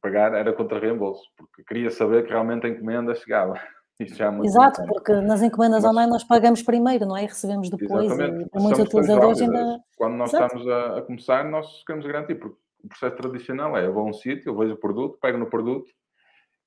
pagar 0.02 0.34
era 0.34 0.52
contra-reembolso, 0.52 1.24
porque 1.38 1.64
queria 1.64 1.90
saber 1.90 2.26
que 2.26 2.32
realmente 2.32 2.68
a 2.68 2.70
encomenda 2.70 3.16
chegava. 3.16 3.54
Exato, 4.44 4.82
tempo. 4.82 4.94
porque 4.94 5.14
nas 5.14 5.42
encomendas 5.44 5.84
Mas, 5.84 5.92
online 5.92 6.12
nós 6.12 6.24
pagamos 6.24 6.64
primeiro, 6.64 7.06
não 7.06 7.16
é? 7.16 7.24
E 7.24 7.28
recebemos 7.28 7.70
depois. 7.70 8.12
Exatamente. 8.12 8.50
E, 8.54 8.60
muitos 8.60 8.80
utilizadores 8.80 9.42
ainda. 9.42 9.80
Quando 9.96 10.16
nós 10.16 10.34
Exato. 10.34 10.58
estamos 10.58 10.68
a, 10.68 10.98
a, 10.98 11.02
começar, 11.04 11.46
nós 11.46 11.84
queremos 11.86 12.06
garantir, 12.06 12.36
porque 12.36 12.58
o 12.84 12.88
processo 12.88 13.16
tradicional 13.16 13.78
é: 13.78 13.86
eu 13.86 13.94
vou 13.94 14.04
a 14.04 14.10
um 14.10 14.14
sítio, 14.14 14.50
eu 14.50 14.58
vejo 14.58 14.74
o 14.74 14.78
produto, 14.78 15.20
pego 15.22 15.38
no 15.38 15.46
produto 15.46 15.90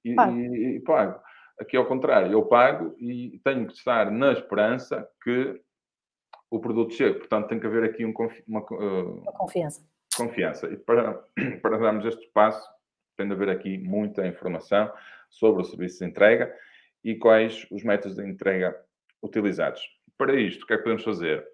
e. 0.05 0.15
E, 0.15 0.77
e 0.77 0.81
pago. 0.81 1.19
Aqui 1.59 1.77
ao 1.77 1.87
contrário, 1.87 2.31
eu 2.31 2.45
pago 2.45 2.95
e 2.99 3.41
tenho 3.43 3.67
que 3.67 3.73
estar 3.73 4.11
na 4.11 4.33
esperança 4.33 5.09
que 5.23 5.61
o 6.51 6.61
produto 6.61 6.93
chegue. 6.95 7.19
Portanto, 7.19 7.49
tem 7.49 7.59
que 7.59 7.67
haver 7.67 7.85
aqui 7.85 8.05
um, 8.05 8.13
uma, 8.47 8.61
uh, 8.61 9.21
uma 9.21 9.33
confiança. 9.33 9.87
Confiança. 10.17 10.67
E 10.69 10.77
para, 10.77 11.15
para 11.63 11.79
darmos 11.79 12.05
este 12.05 12.27
passo, 12.33 12.69
tem 13.17 13.27
de 13.27 13.33
haver 13.33 13.49
aqui 13.49 13.79
muita 13.79 14.27
informação 14.27 14.93
sobre 15.31 15.63
o 15.63 15.65
serviço 15.65 15.99
de 16.01 16.11
entrega 16.11 16.55
e 17.03 17.15
quais 17.15 17.67
os 17.71 17.83
métodos 17.83 18.17
de 18.17 18.27
entrega 18.27 18.79
utilizados. 19.23 19.81
Para 20.19 20.35
isto, 20.35 20.65
o 20.65 20.67
que 20.67 20.75
é 20.75 20.77
que 20.77 20.83
podemos 20.83 21.05
fazer? 21.05 21.47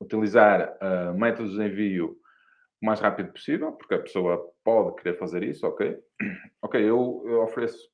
Utilizar 0.00 0.76
uh, 0.80 1.14
métodos 1.14 1.52
de 1.52 1.64
envio 1.64 2.18
o 2.80 2.86
mais 2.86 2.98
rápido 3.00 3.32
possível, 3.32 3.72
porque 3.72 3.94
a 3.94 4.00
pessoa 4.00 4.52
pode 4.64 4.96
querer 4.96 5.16
fazer 5.16 5.42
isso, 5.42 5.66
ok? 5.66 5.96
Ok, 6.62 6.80
eu, 6.80 7.22
eu 7.26 7.42
ofereço 7.42 7.90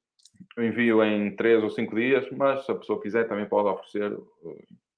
o 0.56 0.62
envio 0.62 1.02
em 1.04 1.34
3 1.34 1.62
ou 1.62 1.70
5 1.70 1.94
dias, 1.94 2.30
mas 2.30 2.64
se 2.64 2.72
a 2.72 2.74
pessoa 2.74 3.00
quiser 3.00 3.28
também 3.28 3.46
pode 3.46 3.68
oferecer, 3.68 4.16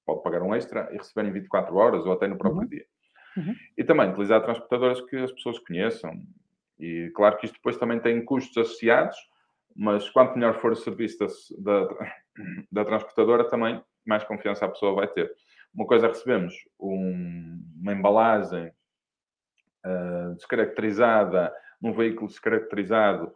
pode 0.05 0.23
pagar 0.23 0.41
um 0.41 0.53
extra 0.55 0.89
e 0.91 0.97
receber 0.97 1.27
em 1.27 1.31
24 1.31 1.75
horas 1.75 2.05
ou 2.05 2.13
até 2.13 2.27
no 2.27 2.37
próprio 2.37 2.63
uhum. 2.63 2.67
dia. 2.67 2.85
Uhum. 3.37 3.55
E 3.77 3.83
também 3.83 4.09
utilizar 4.09 4.41
transportadoras 4.43 5.01
que 5.01 5.15
as 5.17 5.31
pessoas 5.31 5.59
conheçam. 5.59 6.11
E 6.79 7.11
claro 7.15 7.37
que 7.37 7.45
isto 7.45 7.55
depois 7.55 7.77
também 7.77 7.99
tem 7.99 8.23
custos 8.25 8.57
associados, 8.57 9.17
mas 9.75 10.09
quanto 10.09 10.35
melhor 10.35 10.55
for 10.59 10.71
o 10.71 10.75
serviço 10.75 11.17
da, 11.59 11.81
da, 11.81 12.13
da 12.71 12.85
transportadora, 12.85 13.49
também 13.49 13.81
mais 14.05 14.23
confiança 14.23 14.65
a 14.65 14.69
pessoa 14.69 14.93
vai 14.93 15.07
ter. 15.07 15.31
Uma 15.73 15.85
coisa 15.85 16.07
recebemos 16.07 16.53
um, 16.79 17.63
uma 17.79 17.93
embalagem 17.93 18.71
uh, 19.85 20.35
descaracterizada, 20.35 21.53
num 21.81 21.93
veículo 21.93 22.27
descaracterizado, 22.27 23.33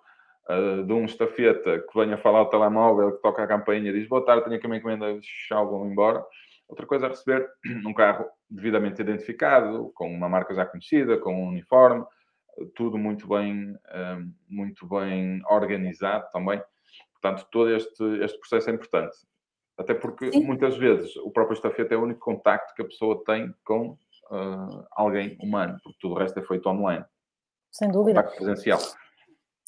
uh, 0.50 0.84
de 0.84 0.94
um 0.94 1.06
estafeta 1.06 1.80
que 1.80 2.00
venha 2.00 2.18
falar 2.18 2.40
ao 2.40 2.50
telemóvel, 2.50 3.14
que 3.14 3.22
toca 3.22 3.44
a 3.44 3.48
campainha 3.48 3.90
e 3.90 3.94
diz 3.94 4.08
boa 4.08 4.26
tarde, 4.26 4.46
tenho 4.46 4.58
aqui 4.58 4.66
uma 4.66 4.78
encomenda, 4.78 5.20
tchau, 5.20 5.70
vão 5.70 5.88
embora. 5.88 6.24
Outra 6.68 6.86
coisa 6.86 7.06
é 7.06 7.10
receber 7.10 7.48
um 7.86 7.94
carro 7.94 8.26
devidamente 8.50 9.02
identificado, 9.02 9.92
com 9.94 10.12
uma 10.12 10.30
marca 10.30 10.54
já 10.54 10.66
conhecida, 10.66 11.18
com 11.18 11.34
um 11.34 11.48
uniforme, 11.50 12.04
tudo 12.76 12.98
muito 12.98 13.28
bem, 13.28 13.78
eh, 13.90 14.18
muito 14.48 14.88
bem 14.88 15.42
organizado 15.50 16.30
também. 16.32 16.62
Portanto, 17.14 17.48
todo 17.52 17.70
este, 17.76 18.04
este 18.24 18.40
processo 18.40 18.70
é 18.70 18.74
importante. 18.74 19.18
Até 19.78 19.94
porque 19.94 20.32
Sim. 20.32 20.46
muitas 20.46 20.78
vezes 20.78 21.16
o 21.18 21.32
próprio 21.32 21.56
estafeta 21.56 21.94
é 21.94 21.98
o 21.98 22.04
único 22.04 22.22
contacto 22.22 22.74
que 22.74 22.82
a 22.82 22.86
pessoa 22.86 23.22
tem 23.26 23.54
com 23.66 23.98
uh, 24.32 24.86
alguém 24.92 25.38
humano, 25.42 25.78
porque 25.84 25.98
tudo 26.00 26.16
o 26.16 26.18
resto 26.18 26.40
é 26.40 26.44
feito 26.44 26.70
online. 26.70 27.04
Sem 27.72 27.92
dúvida. 27.92 28.22
Contacto 28.22 28.38
presencial. 28.38 28.80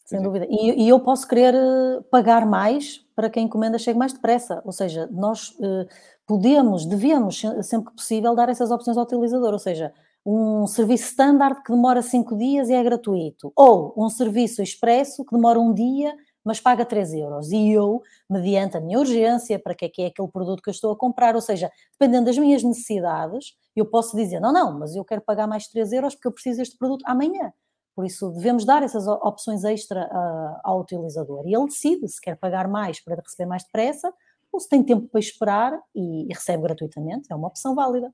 Sem 0.08 0.22
dúvida. 0.22 0.48
E, 0.50 0.86
e, 0.86 0.90
eu 0.90 1.02
posso 1.02 1.28
querer 1.28 1.54
eh, 1.54 2.02
pagar 2.10 2.46
mais 2.46 3.06
para 3.14 3.30
que 3.30 3.40
a 3.40 3.42
encomenda 3.42 3.78
chegue 3.78 4.00
mais 4.00 4.14
depressa. 4.14 4.62
Ou 4.64 4.72
seja, 4.72 5.06
nós 5.12 5.50
uh, 5.60 5.86
podemos, 6.26 6.86
devemos, 6.86 7.42
sempre 7.64 7.90
que 7.90 7.96
possível, 7.98 8.34
dar 8.34 8.48
essas 8.48 8.72
opções 8.72 8.96
ao 8.96 9.04
utilizador. 9.04 9.52
Ou 9.52 9.60
seja, 9.60 9.94
um 10.26 10.66
serviço 10.66 11.10
standard 11.10 11.62
que 11.62 11.74
demora 11.74 12.02
cinco 12.02 12.38
dias 12.38 12.70
e 12.70 12.74
é 12.74 12.82
gratuito. 12.82 13.52
Ou 13.54 13.94
um 13.98 14.08
serviço 14.08 14.62
expresso 14.64 15.26
que 15.26 15.36
demora 15.36 15.60
um 15.60 15.74
dia 15.74 16.16
mas 16.48 16.62
paga 16.62 16.86
3 16.86 17.14
euros. 17.16 17.52
E 17.52 17.72
eu, 17.72 18.02
mediante 18.30 18.78
a 18.78 18.80
minha 18.80 18.98
urgência, 18.98 19.60
para 19.60 19.76
que 19.76 19.84
é 19.84 19.90
que 19.90 20.02
é 20.04 20.06
aquele 20.06 20.30
produto 20.30 20.64
que 20.64 20.70
eu 20.70 20.72
estou 20.72 20.94
a 20.94 20.96
comprar, 20.96 21.36
ou 21.36 21.42
seja, 21.42 21.70
dependendo 22.00 22.28
das 22.28 22.38
minhas 22.38 22.64
necessidades, 22.64 23.54
eu 23.76 23.86
posso 23.86 24.16
dizer, 24.16 24.40
não, 24.40 24.54
não, 24.54 24.80
mas 24.80 24.96
eu 24.96 25.04
quero 25.04 25.20
pagar 25.20 25.46
mais 25.46 25.68
3 25.68 25.92
euros 25.92 26.16
porque 26.16 26.30
eu 26.30 26.32
preciso 26.32 26.60
deste 26.60 26.78
produto 26.78 27.04
amanhã. 27.06 27.52
Por 27.98 28.06
isso, 28.06 28.30
devemos 28.30 28.64
dar 28.64 28.84
essas 28.84 29.08
opções 29.08 29.64
extra 29.64 30.06
uh, 30.06 30.60
ao 30.64 30.82
utilizador. 30.82 31.48
E 31.48 31.56
ele 31.56 31.66
decide 31.66 32.08
se 32.08 32.22
quer 32.22 32.38
pagar 32.38 32.68
mais 32.68 33.04
para 33.04 33.16
receber 33.16 33.48
mais 33.48 33.64
depressa 33.64 34.14
ou 34.54 34.60
se 34.60 34.70
tem 34.70 34.84
tempo 34.84 35.08
para 35.08 35.20
esperar 35.20 35.82
e, 35.96 36.30
e 36.30 36.34
recebe 36.34 36.62
gratuitamente. 36.62 37.32
É 37.32 37.36
uma 37.36 37.48
opção 37.48 37.74
válida. 37.74 38.14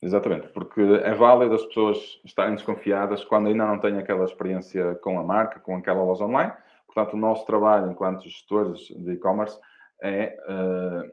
Exatamente, 0.00 0.46
porque 0.48 0.80
é 0.80 1.12
válido 1.14 1.56
as 1.56 1.64
pessoas 1.64 1.98
estarem 2.24 2.54
desconfiadas 2.54 3.24
quando 3.24 3.48
ainda 3.48 3.66
não 3.66 3.80
têm 3.80 3.98
aquela 3.98 4.24
experiência 4.24 4.94
com 5.02 5.18
a 5.18 5.24
marca, 5.24 5.58
com 5.58 5.74
aquela 5.74 6.04
loja 6.04 6.24
online, 6.24 6.52
Portanto, 6.96 7.12
o 7.12 7.20
nosso 7.20 7.44
trabalho 7.44 7.92
enquanto 7.92 8.22
gestores 8.22 8.86
de 8.88 9.12
e-commerce 9.12 9.60
é 10.02 10.34
uh, 10.48 11.12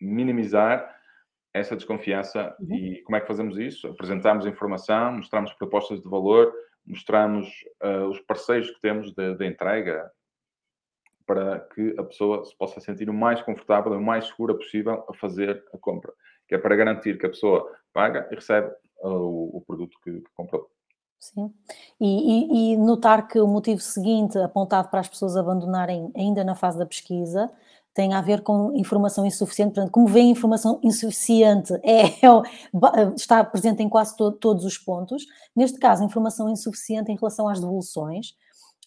minimizar 0.00 0.90
essa 1.52 1.76
desconfiança. 1.76 2.56
Uhum. 2.58 2.74
E 2.74 3.02
como 3.02 3.16
é 3.16 3.20
que 3.20 3.26
fazemos 3.26 3.58
isso? 3.58 3.88
Apresentamos 3.88 4.46
informação, 4.46 5.12
mostramos 5.12 5.52
propostas 5.52 6.00
de 6.00 6.08
valor, 6.08 6.50
mostramos 6.86 7.48
uh, 7.82 8.08
os 8.08 8.20
parceiros 8.20 8.70
que 8.70 8.80
temos 8.80 9.12
de, 9.12 9.34
de 9.34 9.46
entrega, 9.46 10.10
para 11.26 11.60
que 11.60 11.94
a 11.98 12.04
pessoa 12.04 12.44
se 12.44 12.56
possa 12.56 12.80
sentir 12.80 13.10
o 13.10 13.14
mais 13.14 13.42
confortável 13.42 13.92
o 13.92 14.00
mais 14.00 14.28
segura 14.28 14.54
possível 14.54 15.04
a 15.08 15.14
fazer 15.14 15.64
a 15.74 15.78
compra, 15.78 16.12
que 16.48 16.54
é 16.54 16.58
para 16.58 16.76
garantir 16.76 17.18
que 17.18 17.26
a 17.26 17.30
pessoa 17.30 17.68
paga 17.92 18.28
e 18.30 18.34
recebe 18.36 18.68
uh, 19.02 19.08
o, 19.08 19.56
o, 19.56 19.60
produto 19.66 19.98
que, 20.02 20.20
que 20.20 20.30
comprou. 20.34 20.70
Sim, 21.18 21.52
e, 22.00 22.04
e, 22.06 22.74
e, 22.74 22.76
notar 22.76 23.26
que 23.26 23.40
o 23.40 23.48
motivo 23.48 23.80
seguinte 23.80 24.38
apontado 24.38 24.88
para 24.88 25.00
as 25.00 25.08
pessoas 25.08 25.36
abandonarem 25.36 26.12
ainda 26.14 26.44
na 26.44 26.54
fase 26.54 26.78
da 26.78 26.86
pesquisa 26.86 27.50
tem 27.96 28.12
a 28.12 28.20
ver 28.20 28.42
com 28.42 28.76
informação 28.76 29.24
insuficiente. 29.24 29.72
Portanto, 29.72 29.90
como 29.90 30.06
vem 30.06 30.30
informação 30.30 30.78
insuficiente 30.84 31.72
é, 31.82 32.02
é 32.04 33.14
está 33.16 33.42
presente 33.42 33.82
em 33.82 33.88
quase 33.88 34.14
to, 34.14 34.30
todos 34.32 34.66
os 34.66 34.76
pontos. 34.76 35.24
Neste 35.56 35.78
caso, 35.78 36.04
informação 36.04 36.50
insuficiente 36.50 37.10
em 37.10 37.16
relação 37.16 37.48
às 37.48 37.58
devoluções, 37.58 38.34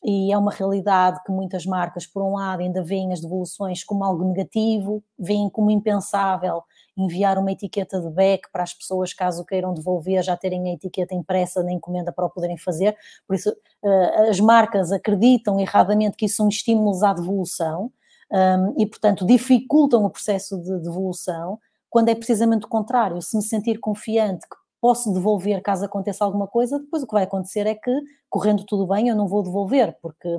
e 0.03 0.31
é 0.31 0.37
uma 0.37 0.51
realidade 0.51 1.21
que 1.25 1.31
muitas 1.31 1.65
marcas, 1.65 2.05
por 2.05 2.23
um 2.23 2.35
lado, 2.35 2.61
ainda 2.61 2.81
veem 2.81 3.11
as 3.11 3.19
devoluções 3.19 3.83
como 3.83 4.03
algo 4.03 4.23
negativo, 4.23 5.03
veem 5.17 5.49
como 5.49 5.71
impensável 5.71 6.61
enviar 6.95 7.37
uma 7.37 7.51
etiqueta 7.51 7.99
de 7.99 8.09
back 8.09 8.49
para 8.51 8.63
as 8.63 8.73
pessoas, 8.73 9.11
caso 9.11 9.43
queiram 9.43 9.73
devolver, 9.73 10.23
já 10.23 10.37
terem 10.37 10.69
a 10.69 10.73
etiqueta 10.73 11.15
impressa 11.15 11.63
na 11.63 11.73
encomenda 11.73 12.13
para 12.13 12.25
o 12.25 12.29
poderem 12.29 12.57
fazer. 12.57 12.95
Por 13.27 13.35
isso, 13.35 13.53
eh, 13.83 14.29
as 14.29 14.39
marcas 14.39 14.91
acreditam 14.91 15.59
erradamente 15.59 16.15
que 16.15 16.25
isso 16.27 16.37
são 16.37 16.47
estímulos 16.47 17.03
à 17.03 17.11
devolução 17.11 17.91
um, 18.31 18.81
e, 18.81 18.85
portanto, 18.85 19.25
dificultam 19.25 20.05
o 20.05 20.09
processo 20.09 20.57
de 20.61 20.79
devolução, 20.79 21.59
quando 21.89 22.09
é 22.09 22.15
precisamente 22.15 22.65
o 22.65 22.69
contrário. 22.69 23.21
Se 23.21 23.35
me 23.35 23.43
sentir 23.43 23.79
confiante 23.79 24.47
que 24.47 24.55
posso 24.79 25.11
devolver 25.13 25.61
caso 25.61 25.85
aconteça 25.85 26.23
alguma 26.23 26.47
coisa, 26.47 26.79
depois 26.79 27.03
o 27.03 27.07
que 27.07 27.13
vai 27.13 27.23
acontecer 27.23 27.65
é 27.67 27.75
que, 27.75 27.91
correndo 28.29 28.63
tudo 28.65 28.87
bem, 28.87 29.09
eu 29.09 29.15
não 29.15 29.27
vou 29.27 29.43
devolver, 29.43 29.97
porque 30.01 30.29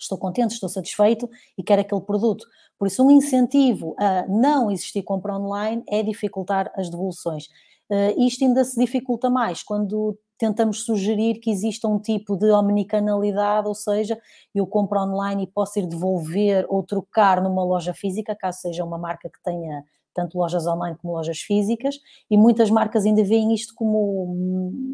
estou 0.00 0.18
contente, 0.18 0.52
estou 0.52 0.68
satisfeito 0.68 1.28
e 1.56 1.62
quero 1.62 1.80
aquele 1.80 2.00
produto. 2.00 2.44
Por 2.78 2.88
isso, 2.88 3.04
um 3.04 3.10
incentivo 3.10 3.94
a 3.98 4.26
não 4.26 4.70
existir 4.70 5.02
compra 5.02 5.36
online 5.36 5.82
é 5.88 6.02
dificultar 6.02 6.72
as 6.74 6.90
devoluções. 6.90 7.46
Uh, 7.88 8.18
isto 8.18 8.44
ainda 8.44 8.64
se 8.64 8.78
dificulta 8.78 9.30
mais 9.30 9.62
quando 9.62 10.18
tentamos 10.38 10.84
sugerir 10.84 11.40
que 11.40 11.50
exista 11.50 11.88
um 11.88 11.98
tipo 11.98 12.36
de 12.36 12.50
omnicanalidade, 12.50 13.68
ou 13.68 13.74
seja, 13.74 14.18
eu 14.54 14.66
compro 14.66 15.00
online 15.00 15.44
e 15.44 15.46
posso 15.46 15.78
ir 15.78 15.86
devolver 15.86 16.66
ou 16.68 16.82
trocar 16.82 17.42
numa 17.42 17.64
loja 17.64 17.94
física, 17.94 18.34
caso 18.34 18.60
seja 18.60 18.84
uma 18.84 18.98
marca 18.98 19.28
que 19.28 19.42
tenha 19.42 19.84
tanto 20.14 20.36
lojas 20.38 20.66
online 20.66 20.96
como 21.00 21.14
lojas 21.14 21.38
físicas, 21.38 21.98
e 22.30 22.36
muitas 22.36 22.70
marcas 22.70 23.06
ainda 23.06 23.24
veem 23.24 23.54
isto 23.54 23.74
como 23.74 24.34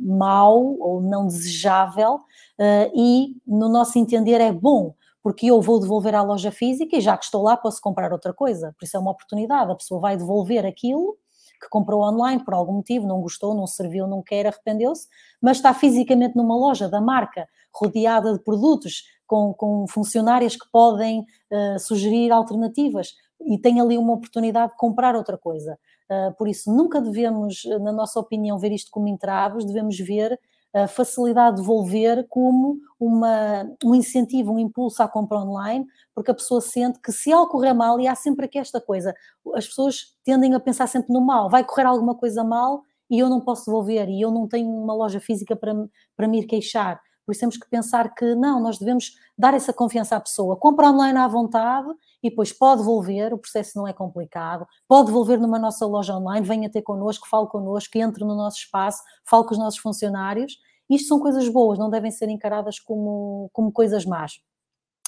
mau 0.04 0.76
ou 0.78 1.00
não 1.00 1.26
desejável, 1.26 2.20
eh, 2.58 2.90
e 2.94 3.34
no 3.46 3.68
nosso 3.68 3.98
entender 3.98 4.40
é 4.40 4.52
bom, 4.52 4.94
porque 5.22 5.46
eu 5.46 5.60
vou 5.60 5.80
devolver 5.80 6.14
à 6.14 6.22
loja 6.22 6.50
física 6.52 6.96
e 6.96 7.00
já 7.00 7.16
que 7.16 7.24
estou 7.24 7.42
lá 7.42 7.56
posso 7.56 7.80
comprar 7.80 8.12
outra 8.12 8.32
coisa, 8.32 8.74
por 8.78 8.84
isso 8.84 8.96
é 8.96 9.00
uma 9.00 9.10
oportunidade, 9.10 9.72
a 9.72 9.74
pessoa 9.74 10.00
vai 10.00 10.16
devolver 10.16 10.64
aquilo 10.64 11.16
que 11.60 11.68
comprou 11.68 12.02
online 12.02 12.44
por 12.44 12.54
algum 12.54 12.74
motivo, 12.74 13.06
não 13.06 13.20
gostou, 13.20 13.54
não 13.54 13.66
serviu, 13.66 14.06
não 14.06 14.22
quer, 14.22 14.46
arrependeu-se, 14.46 15.06
mas 15.40 15.58
está 15.58 15.74
fisicamente 15.74 16.36
numa 16.36 16.56
loja 16.56 16.88
da 16.88 17.00
marca, 17.00 17.48
rodeada 17.74 18.32
de 18.32 18.42
produtos, 18.42 19.02
com, 19.26 19.52
com 19.52 19.86
funcionárias 19.88 20.56
que 20.56 20.66
podem 20.72 21.20
uh, 21.20 21.78
sugerir 21.78 22.32
alternativas 22.32 23.12
e 23.40 23.58
tem 23.58 23.80
ali 23.80 23.98
uma 23.98 24.14
oportunidade 24.14 24.72
de 24.72 24.78
comprar 24.78 25.14
outra 25.14 25.36
coisa. 25.36 25.78
Uh, 26.10 26.34
por 26.36 26.48
isso, 26.48 26.74
nunca 26.74 27.00
devemos, 27.00 27.62
na 27.80 27.92
nossa 27.92 28.18
opinião, 28.18 28.58
ver 28.58 28.72
isto 28.72 28.90
como 28.90 29.06
entraves, 29.06 29.66
devemos 29.66 29.98
ver 29.98 30.40
a 30.74 30.86
facilidade 30.86 31.56
de 31.56 31.62
devolver 31.62 32.26
como 32.28 32.78
uma, 33.00 33.70
um 33.84 33.94
incentivo, 33.94 34.52
um 34.52 34.58
impulso 34.58 35.02
à 35.02 35.08
compra 35.08 35.38
online, 35.38 35.86
porque 36.14 36.30
a 36.30 36.34
pessoa 36.34 36.60
sente 36.60 37.00
que 37.00 37.12
se 37.12 37.30
ela 37.32 37.48
correr 37.48 37.72
mal, 37.72 38.00
e 38.00 38.06
há 38.06 38.14
sempre 38.14 38.46
aqui 38.46 38.58
esta 38.58 38.80
coisa, 38.80 39.14
as 39.54 39.66
pessoas 39.66 40.14
tendem 40.24 40.54
a 40.54 40.60
pensar 40.60 40.86
sempre 40.86 41.12
no 41.12 41.20
mal, 41.20 41.48
vai 41.48 41.64
correr 41.64 41.86
alguma 41.86 42.14
coisa 42.14 42.44
mal 42.44 42.82
e 43.10 43.18
eu 43.18 43.28
não 43.30 43.40
posso 43.40 43.64
devolver, 43.66 44.08
e 44.10 44.20
eu 44.20 44.30
não 44.30 44.46
tenho 44.46 44.68
uma 44.68 44.94
loja 44.94 45.18
física 45.18 45.56
para, 45.56 45.74
para 46.16 46.28
me 46.28 46.40
ir 46.40 46.46
queixar. 46.46 47.00
Por 47.28 47.32
isso 47.32 47.40
temos 47.40 47.58
que 47.58 47.68
pensar 47.68 48.14
que 48.14 48.34
não, 48.34 48.58
nós 48.58 48.78
devemos 48.78 49.12
dar 49.36 49.52
essa 49.52 49.70
confiança 49.70 50.16
à 50.16 50.20
pessoa. 50.20 50.56
Compra 50.56 50.88
online 50.88 51.18
à 51.18 51.28
vontade 51.28 51.86
e 52.22 52.30
depois 52.30 52.54
pode 52.54 52.80
devolver, 52.80 53.34
o 53.34 53.38
processo 53.38 53.76
não 53.76 53.86
é 53.86 53.92
complicado, 53.92 54.66
pode 54.88 55.08
devolver 55.08 55.38
numa 55.38 55.58
nossa 55.58 55.84
loja 55.84 56.16
online, 56.16 56.46
venha 56.46 56.70
ter 56.70 56.80
connosco, 56.80 57.28
fale 57.28 57.46
connosco, 57.48 57.98
entre 57.98 58.24
no 58.24 58.34
nosso 58.34 58.56
espaço, 58.56 59.02
fale 59.26 59.44
com 59.44 59.50
os 59.50 59.58
nossos 59.58 59.78
funcionários. 59.78 60.56
Isto 60.88 61.08
são 61.08 61.20
coisas 61.20 61.46
boas, 61.50 61.78
não 61.78 61.90
devem 61.90 62.10
ser 62.10 62.30
encaradas 62.30 62.80
como, 62.80 63.50
como 63.52 63.70
coisas 63.70 64.06
más. 64.06 64.40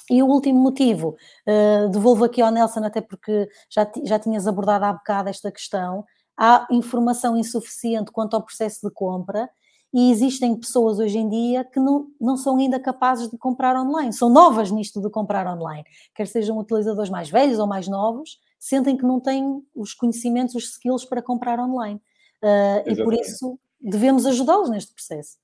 E 0.07 0.21
o 0.21 0.27
último 0.27 0.59
motivo, 0.59 1.15
uh, 1.47 1.89
devolvo 1.89 2.25
aqui 2.25 2.39
ao 2.39 2.51
Nelson, 2.51 2.83
até 2.83 3.01
porque 3.01 3.49
já, 3.67 3.91
já 4.03 4.19
tinhas 4.19 4.45
abordado 4.45 4.85
há 4.85 4.93
bocado 4.93 5.27
esta 5.27 5.51
questão, 5.51 6.05
há 6.37 6.67
informação 6.69 7.35
insuficiente 7.35 8.11
quanto 8.11 8.35
ao 8.35 8.43
processo 8.43 8.87
de 8.87 8.93
compra 8.93 9.49
e 9.93 10.11
existem 10.11 10.55
pessoas 10.55 10.99
hoje 10.99 11.17
em 11.17 11.27
dia 11.27 11.63
que 11.63 11.79
não, 11.79 12.07
não 12.19 12.37
são 12.37 12.57
ainda 12.57 12.79
capazes 12.79 13.29
de 13.29 13.37
comprar 13.37 13.75
online, 13.75 14.13
são 14.13 14.29
novas 14.29 14.71
nisto 14.71 15.01
de 15.01 15.09
comprar 15.09 15.45
online, 15.47 15.83
quer 16.15 16.27
sejam 16.27 16.57
utilizadores 16.57 17.09
mais 17.09 17.29
velhos 17.29 17.59
ou 17.59 17.67
mais 17.67 17.87
novos, 17.87 18.39
sentem 18.57 18.95
que 18.95 19.03
não 19.03 19.19
têm 19.19 19.61
os 19.75 19.93
conhecimentos, 19.93 20.55
os 20.55 20.71
skills 20.71 21.05
para 21.05 21.21
comprar 21.21 21.59
online. 21.59 21.99
Uh, 22.43 22.89
e 22.89 23.03
por 23.03 23.13
isso 23.13 23.59
devemos 23.79 24.25
ajudá-los 24.25 24.69
neste 24.69 24.93
processo. 24.93 25.37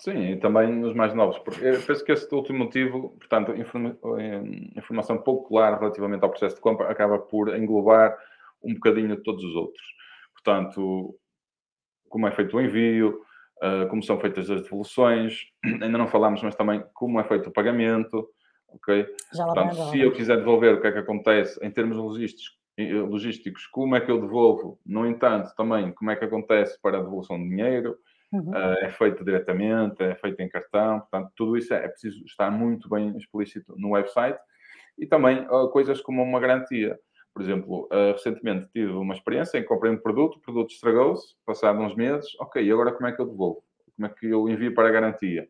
Sim, 0.00 0.32
e 0.32 0.36
também 0.36 0.84
os 0.84 0.94
mais 0.94 1.12
novos, 1.14 1.38
porque 1.38 1.64
eu 1.64 1.82
penso 1.82 2.04
que 2.04 2.12
esse 2.12 2.32
último 2.32 2.58
motivo, 2.58 3.10
portanto, 3.18 3.52
informa 3.56 3.98
eh, 4.18 4.42
informação 4.76 5.18
pouco 5.18 5.48
clara 5.48 5.76
relativamente 5.76 6.22
ao 6.22 6.30
processo 6.30 6.54
de 6.54 6.60
compra, 6.60 6.88
acaba 6.88 7.18
por 7.18 7.56
englobar 7.56 8.16
um 8.62 8.74
bocadinho 8.74 9.20
todos 9.22 9.42
os 9.42 9.56
outros. 9.56 9.82
Portanto, 10.34 11.17
como 12.08 12.26
é 12.26 12.30
feito 12.30 12.56
o 12.56 12.60
envio, 12.60 13.20
uh, 13.62 13.88
como 13.88 14.02
são 14.02 14.18
feitas 14.18 14.50
as 14.50 14.62
devoluções, 14.62 15.46
ainda 15.64 15.98
não 15.98 16.06
falámos, 16.06 16.42
mas 16.42 16.54
também 16.54 16.82
como 16.94 17.20
é 17.20 17.24
feito 17.24 17.48
o 17.48 17.52
pagamento, 17.52 18.28
ok? 18.68 19.06
Portanto, 19.34 19.90
se 19.90 20.00
eu 20.00 20.12
quiser 20.12 20.36
devolver, 20.36 20.74
o 20.74 20.80
que 20.80 20.86
é 20.86 20.92
que 20.92 20.98
acontece 20.98 21.58
em 21.64 21.70
termos 21.70 21.96
logísticos, 21.96 22.58
eh, 22.76 22.92
logísticos, 22.92 23.66
como 23.66 23.96
é 23.96 24.00
que 24.00 24.10
eu 24.10 24.20
devolvo? 24.20 24.78
No 24.86 25.06
entanto, 25.06 25.54
também 25.56 25.92
como 25.92 26.10
é 26.10 26.16
que 26.16 26.24
acontece 26.24 26.80
para 26.80 26.98
a 26.98 27.02
devolução 27.02 27.36
de 27.36 27.48
dinheiro, 27.48 27.96
uhum. 28.32 28.50
uh, 28.50 28.84
é 28.84 28.90
feito 28.90 29.24
diretamente, 29.24 30.02
é 30.02 30.14
feito 30.14 30.40
em 30.40 30.48
cartão, 30.48 31.00
portanto, 31.00 31.32
tudo 31.34 31.56
isso 31.56 31.74
é, 31.74 31.84
é 31.84 31.88
preciso 31.88 32.24
estar 32.24 32.50
muito 32.50 32.88
bem 32.88 33.16
explícito 33.16 33.74
no 33.76 33.90
website 33.90 34.38
e 34.98 35.06
também 35.06 35.46
uh, 35.46 35.68
coisas 35.70 36.00
como 36.00 36.22
uma 36.22 36.40
garantia. 36.40 36.98
Por 37.38 37.44
exemplo, 37.44 37.88
uh, 37.92 38.14
recentemente 38.14 38.68
tive 38.72 38.90
uma 38.90 39.14
experiência 39.14 39.58
em 39.58 39.62
que 39.62 39.68
comprei 39.68 39.92
um 39.92 39.96
produto, 39.96 40.38
o 40.38 40.40
produto 40.40 40.72
estragou-se, 40.72 41.36
passado 41.46 41.78
uns 41.78 41.94
meses, 41.94 42.28
ok, 42.40 42.68
agora 42.68 42.90
como 42.90 43.06
é 43.06 43.12
que 43.12 43.22
eu 43.22 43.26
devolvo? 43.26 43.62
Como 43.94 44.06
é 44.06 44.08
que 44.08 44.26
eu 44.26 44.48
envio 44.48 44.74
para 44.74 44.88
a 44.88 44.90
garantia? 44.90 45.48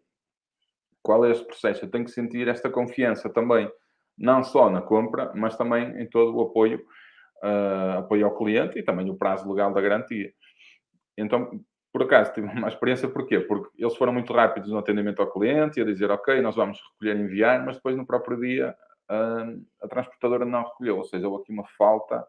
Qual 1.03 1.24
é 1.24 1.31
este 1.31 1.46
processo? 1.46 1.87
Eu 1.87 1.90
tenho 1.90 2.05
que 2.05 2.11
sentir 2.11 2.46
esta 2.46 2.68
confiança 2.68 3.31
também, 3.31 3.72
não 4.18 4.44
só 4.44 4.68
na 4.68 4.83
compra, 4.83 5.33
mas 5.35 5.57
também 5.57 5.98
em 5.98 6.07
todo 6.07 6.37
o 6.37 6.42
apoio, 6.42 6.79
uh, 7.42 8.01
apoio 8.01 8.27
ao 8.27 8.37
cliente 8.37 8.79
e 8.79 8.83
também 8.83 9.09
o 9.09 9.16
prazo 9.16 9.51
legal 9.51 9.72
da 9.72 9.81
garantia. 9.81 10.31
Então, 11.16 11.59
por 11.90 12.03
acaso, 12.03 12.35
tive 12.35 12.48
uma 12.48 12.68
experiência, 12.68 13.09
porquê? 13.09 13.40
Porque 13.40 13.83
eles 13.83 13.96
foram 13.96 14.12
muito 14.12 14.31
rápidos 14.35 14.70
no 14.70 14.77
atendimento 14.77 15.22
ao 15.22 15.33
cliente 15.33 15.81
e 15.81 15.83
a 15.83 15.87
dizer, 15.87 16.11
ok, 16.11 16.42
nós 16.42 16.55
vamos 16.55 16.79
recolher 16.92 17.18
e 17.18 17.24
enviar, 17.24 17.64
mas 17.64 17.77
depois 17.77 17.96
no 17.96 18.07
próprio 18.07 18.38
dia 18.38 18.77
a 19.09 19.88
transportadora 19.88 20.44
não 20.44 20.64
recolheu, 20.64 20.99
ou 20.99 21.05
seja, 21.05 21.29
houve 21.29 21.42
aqui 21.42 21.53
uma 21.53 21.66
falta 21.77 22.27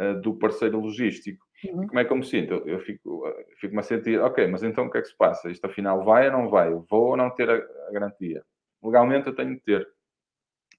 uh, 0.00 0.20
do 0.20 0.34
parceiro 0.34 0.80
logístico. 0.80 1.44
Uhum. 1.64 1.86
Como 1.86 1.98
é 1.98 2.04
que 2.04 2.12
eu 2.12 2.16
me 2.16 2.24
sinto? 2.24 2.54
Eu, 2.54 2.66
eu 2.66 2.80
fico, 2.80 3.28
uh, 3.28 3.34
fico-me 3.58 3.80
a 3.80 3.82
sentir, 3.82 4.20
ok, 4.20 4.46
mas 4.46 4.62
então 4.62 4.86
o 4.86 4.90
que 4.90 4.98
é 4.98 5.02
que 5.02 5.08
se 5.08 5.16
passa? 5.16 5.50
Isto 5.50 5.66
afinal 5.66 6.02
vai 6.02 6.26
ou 6.26 6.32
não 6.32 6.48
vai? 6.48 6.72
Eu 6.72 6.86
vou 6.88 7.10
ou 7.10 7.16
não 7.16 7.30
ter 7.30 7.50
a, 7.50 7.54
a 7.54 7.92
garantia? 7.92 8.42
Legalmente 8.82 9.26
eu 9.26 9.34
tenho 9.34 9.54
de 9.54 9.60
ter, 9.60 9.86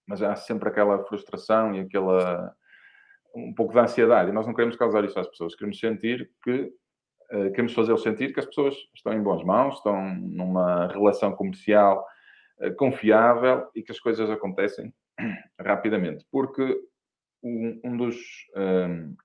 mas 0.07 0.23
há 0.23 0.35
sempre 0.35 0.69
aquela 0.69 1.03
frustração 1.05 1.75
e 1.75 1.81
aquela 1.81 2.55
um 3.33 3.53
pouco 3.53 3.71
de 3.71 3.79
ansiedade, 3.79 4.29
e 4.29 4.33
nós 4.33 4.45
não 4.45 4.53
queremos 4.53 4.75
causar 4.75 5.05
isso 5.05 5.17
às 5.17 5.27
pessoas, 5.27 5.55
queremos 5.55 5.79
sentir 5.79 6.29
que 6.43 6.73
uh, 7.31 7.51
queremos 7.51 7.73
fazê-los 7.73 8.03
sentir 8.03 8.33
que 8.33 8.39
as 8.41 8.45
pessoas 8.45 8.75
estão 8.93 9.13
em 9.13 9.23
boas 9.23 9.41
mãos, 9.41 9.75
estão 9.75 10.03
numa 10.15 10.87
relação 10.87 11.31
comercial 11.31 12.05
uh, 12.59 12.75
confiável 12.75 13.69
e 13.73 13.81
que 13.81 13.91
as 13.91 13.99
coisas 14.01 14.29
acontecem 14.29 14.93
rapidamente, 15.59 16.25
porque 16.31 16.79
um, 17.43 17.79
um 17.83 17.97
dos, 17.97 18.17
um, 18.55 19.15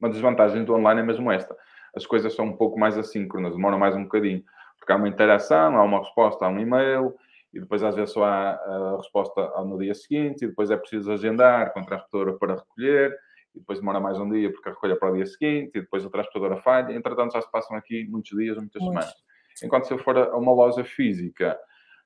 uma 0.00 0.08
das 0.08 0.20
vantagens 0.20 0.64
do 0.64 0.74
online 0.74 1.00
é 1.00 1.04
mesmo 1.04 1.30
esta. 1.30 1.56
As 1.94 2.06
coisas 2.06 2.34
são 2.34 2.46
um 2.46 2.56
pouco 2.56 2.78
mais 2.78 2.98
assíncronas, 2.98 3.54
demoram 3.54 3.78
mais 3.78 3.96
um 3.96 4.02
bocadinho, 4.02 4.44
porque 4.78 4.92
há 4.92 4.96
uma 4.96 5.08
interação, 5.08 5.76
há 5.76 5.82
uma 5.82 6.00
resposta 6.00 6.44
a 6.44 6.48
um 6.48 6.58
e-mail, 6.58 7.14
e 7.52 7.60
depois 7.60 7.82
às 7.82 7.94
vezes 7.94 8.12
só 8.12 8.24
há 8.24 8.50
a 8.50 8.96
resposta 8.98 9.40
no 9.64 9.78
dia 9.78 9.94
seguinte, 9.94 10.44
e 10.44 10.48
depois 10.48 10.70
é 10.70 10.76
preciso 10.76 11.10
agendar 11.12 11.72
com 11.72 11.80
a 11.80 11.84
transportadora 11.84 12.38
para 12.38 12.56
recolher, 12.56 13.16
e 13.54 13.58
depois 13.58 13.78
demora 13.78 13.98
mais 13.98 14.18
um 14.18 14.30
dia 14.30 14.52
porque 14.52 14.68
a 14.68 14.72
recolha 14.72 14.92
é 14.92 14.96
para 14.96 15.10
o 15.10 15.14
dia 15.14 15.24
seguinte, 15.24 15.70
e 15.74 15.80
depois 15.80 16.04
a 16.04 16.10
transportadora 16.10 16.60
falha, 16.60 16.92
entretanto 16.92 17.32
já 17.32 17.40
se 17.40 17.50
passam 17.50 17.76
aqui 17.76 18.06
muitos 18.08 18.36
dias, 18.36 18.56
muitas 18.58 18.82
Muitos. 18.82 19.04
semanas. 19.04 19.26
Enquanto 19.64 19.84
se 19.86 19.94
eu 19.94 19.98
for 19.98 20.18
a 20.18 20.36
uma 20.36 20.52
loja 20.52 20.84
física, 20.84 21.58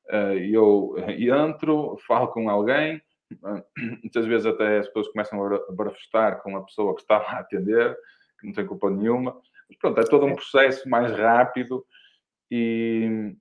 eh, 0.09 0.49
eu 0.53 0.95
entro, 1.19 1.97
falo 2.07 2.29
com 2.29 2.49
alguém, 2.49 3.03
muitas 4.03 4.27
vezes 4.27 4.47
até 4.47 4.79
as 4.79 4.87
pessoas 4.87 5.09
começam 5.09 5.43
a 5.43 5.73
barafustar 5.73 6.43
com 6.43 6.57
a 6.57 6.63
pessoa 6.63 6.95
que 6.95 7.03
está 7.03 7.19
lá 7.19 7.33
a 7.33 7.41
atender, 7.41 7.97
que 8.39 8.47
não 8.47 8.53
tem 8.53 8.67
culpa 8.67 8.91
nenhuma. 8.91 9.41
Mas 9.69 9.79
pronto, 9.79 10.01
é 10.01 10.05
todo 10.05 10.27
um 10.27 10.35
processo 10.35 10.89
mais 10.89 11.13
rápido 11.13 11.85
e, 12.51 13.35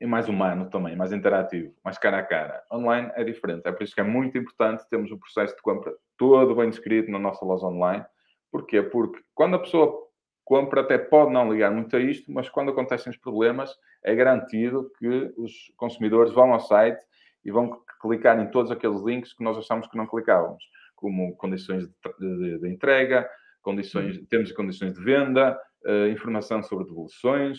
e 0.00 0.06
mais 0.06 0.28
humano 0.28 0.70
também, 0.70 0.96
mais 0.96 1.12
interativo, 1.12 1.74
mais 1.84 1.98
cara 1.98 2.18
a 2.18 2.22
cara. 2.22 2.62
Online 2.72 3.10
é 3.14 3.22
diferente, 3.22 3.66
é 3.66 3.72
por 3.72 3.82
isso 3.82 3.94
que 3.94 4.00
é 4.00 4.04
muito 4.04 4.38
importante 4.38 4.88
termos 4.88 5.10
o 5.10 5.18
processo 5.18 5.54
de 5.54 5.62
compra 5.62 5.94
todo 6.16 6.54
bem 6.54 6.70
descrito 6.70 7.10
na 7.10 7.18
nossa 7.18 7.44
loja 7.44 7.66
online. 7.66 8.04
Porquê? 8.50 8.82
Porque 8.82 9.20
quando 9.34 9.56
a 9.56 9.58
pessoa 9.58 10.06
compra 10.44 10.80
até 10.80 10.96
pode 10.96 11.32
não 11.32 11.52
ligar 11.52 11.70
muito 11.70 11.94
a 11.96 12.00
isto, 12.00 12.30
mas 12.32 12.48
quando 12.48 12.70
acontecem 12.70 13.10
os 13.10 13.18
problemas, 13.18 13.76
é 14.02 14.14
garantido 14.14 14.90
que 14.96 15.06
os 15.36 15.52
consumidores 15.76 16.32
vão 16.32 16.54
ao 16.54 16.60
site 16.60 17.04
e 17.44 17.50
vão 17.50 17.80
clicar 18.00 18.38
em 18.40 18.50
todos 18.50 18.70
aqueles 18.70 19.02
links 19.02 19.32
que 19.32 19.44
nós 19.44 19.56
achamos 19.56 19.86
que 19.86 19.96
não 19.96 20.06
clicávamos, 20.06 20.62
como 20.94 21.36
condições 21.36 21.86
de, 21.86 21.92
de, 22.18 22.58
de 22.58 22.68
entrega, 22.68 23.28
condições, 23.62 24.16
uhum. 24.16 24.24
termos 24.26 24.50
e 24.50 24.54
condições 24.54 24.94
de 24.94 25.02
venda, 25.02 25.58
uh, 25.84 26.08
informação 26.08 26.62
sobre 26.62 26.86
devoluções, 26.86 27.58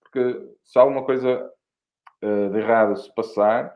porque 0.00 0.48
se 0.64 0.78
alguma 0.78 1.04
coisa 1.04 1.50
uh, 2.22 2.50
de 2.50 2.58
errado 2.58 2.96
se 2.96 3.14
passar, 3.14 3.74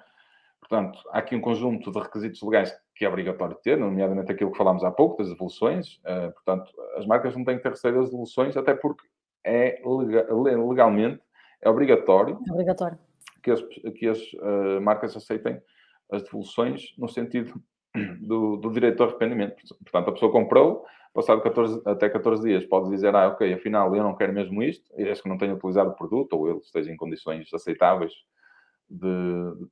portanto, 0.61 0.99
há 1.11 1.19
aqui 1.19 1.37
um 1.37 1.41
conjunto 1.41 1.91
de 1.91 1.99
requisitos 1.99 2.43
legais 2.43 2.75
que 2.95 3.05
é 3.05 3.09
obrigatório 3.09 3.55
ter, 3.63 3.77
nomeadamente 3.77 4.33
aquilo 4.33 4.51
que 4.51 4.57
falámos 4.57 4.83
há 4.83 4.91
pouco, 4.91 5.19
das 5.19 5.31
devoluções. 5.31 5.97
Uh, 5.99 6.33
portanto, 6.33 6.73
as 6.97 7.07
marcas 7.07 7.37
não 7.37 7.45
têm 7.45 7.59
que 7.59 7.63
ter 7.63 7.71
receio 7.71 7.95
das 7.95 8.07
devoluções, 8.07 8.57
até 8.57 8.75
porque 8.75 9.07
é 9.45 9.81
legalmente 9.85 11.21
é 11.63 11.69
obrigatório, 11.69 12.39
é 12.49 12.53
obrigatório. 12.53 12.99
que 13.43 13.51
as, 13.51 13.63
que 13.63 14.09
as 14.09 14.19
uh, 14.35 14.81
marcas 14.81 15.17
aceitem 15.17 15.61
as 16.11 16.23
devoluções 16.23 16.95
no 16.99 17.09
sentido 17.09 17.61
do, 18.21 18.57
do 18.57 18.71
direito 18.71 19.03
ao 19.03 19.09
arrependimento. 19.09 19.57
Portanto, 19.83 20.11
a 20.11 20.13
pessoa 20.13 20.33
comprou, 20.33 20.85
passado 21.15 21.41
14, 21.41 21.83
até 21.87 22.09
14 22.09 22.43
dias, 22.43 22.65
pode 22.65 22.91
dizer, 22.91 23.15
ah, 23.15 23.29
ok, 23.29 23.53
afinal 23.55 23.95
eu 23.95 24.03
não 24.03 24.15
quero 24.15 24.33
mesmo 24.33 24.63
isto, 24.63 24.91
e 24.97 25.09
é 25.09 25.15
que 25.15 25.29
não 25.29 25.39
tenha 25.39 25.55
utilizado 25.55 25.91
o 25.91 25.95
produto, 25.95 26.35
ou 26.35 26.49
ele 26.49 26.59
esteja 26.59 26.91
em 26.91 26.97
condições 26.97 27.53
aceitáveis 27.53 28.13
de, 28.89 29.09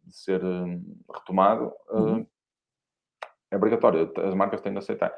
de 0.04 0.16
ser 0.16 0.42
um, 0.44 0.82
retomado, 1.12 1.72
uhum. 1.90 2.20
uh, 2.20 2.26
é 3.50 3.56
obrigatório, 3.56 4.12
as 4.16 4.34
marcas 4.34 4.60
têm 4.60 4.72
de 4.72 4.78
aceitar. 4.78 5.14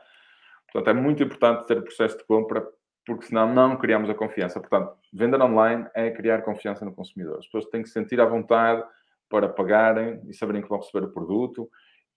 Portanto, 0.72 0.94
é 0.94 1.00
muito 1.00 1.22
importante 1.22 1.66
ter 1.66 1.79
o 1.79 1.83
processo 1.83 2.18
de 2.18 2.24
compra, 2.24 2.66
porque 3.07 3.26
senão 3.26 3.55
não 3.55 3.76
criamos 3.76 4.11
a 4.11 4.14
confiança. 4.14 4.61
Portanto, 4.61 4.94
vender 5.12 5.40
online 5.40 5.87
é 5.94 6.11
criar 6.11 6.42
confiança 6.42 6.85
no 6.85 6.92
consumidor. 6.92 7.38
As 7.38 7.46
pessoas 7.46 7.66
têm 7.66 7.83
que 7.83 7.88
sentir 7.88 8.20
à 8.20 8.26
vontade 8.26 8.85
para 9.28 9.48
pagarem 9.48 10.20
e 10.28 10.34
saberem 10.34 10.62
que 10.62 10.68
vão 10.68 10.78
receber 10.78 11.06
o 11.06 11.12
produto. 11.12 11.68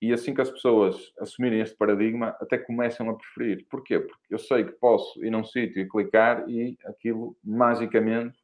E 0.02 0.13
assim 0.13 0.34
que 0.34 0.41
as 0.41 0.50
pessoas 0.50 0.95
assumirem 1.19 1.60
este 1.60 1.76
paradigma, 1.76 2.36
até 2.39 2.58
começam 2.58 3.10
a 3.10 3.15
preferir. 3.15 3.65
Porquê? 3.69 4.00
Porque 4.00 4.34
eu 4.34 4.39
sei 4.39 4.63
que 4.63 4.72
posso 4.74 5.24
ir 5.24 5.30
num 5.30 5.43
sítio 5.43 5.82
e 5.82 5.89
clicar 5.89 6.50
e 6.50 6.78
aquilo 6.86 7.36
magicamente 7.43 8.38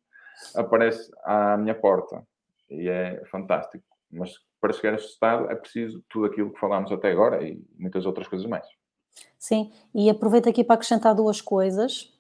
aparece 0.54 1.10
à 1.23 1.56
minha 1.56 1.73
porta. 1.73 2.23
E 2.69 2.89
é 2.89 3.23
fantástico. 3.32 3.86
Mas 4.12 4.34
para 4.60 4.73
chegar 4.73 4.93
a 4.93 4.95
este 4.95 5.12
estado 5.13 5.49
é 5.49 5.56
preciso 5.56 6.04
tudo 6.10 6.25
aquilo 6.25 6.51
que 6.51 6.60
falámos 6.60 6.91
até 6.91 7.12
agora 7.12 7.47
e 7.47 7.63
muitas 7.78 8.06
outras 8.06 8.28
coisas 8.28 8.47
mais. 8.47 8.65
Sim, 9.38 9.71
e 9.93 10.10
aproveito 10.10 10.49
aqui 10.49 10.63
para 10.63 10.75
acrescentar 10.75 11.15
duas 11.15 11.39
coisas, 11.39 12.12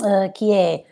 uh, 0.00 0.32
que 0.34 0.52
é 0.52 0.84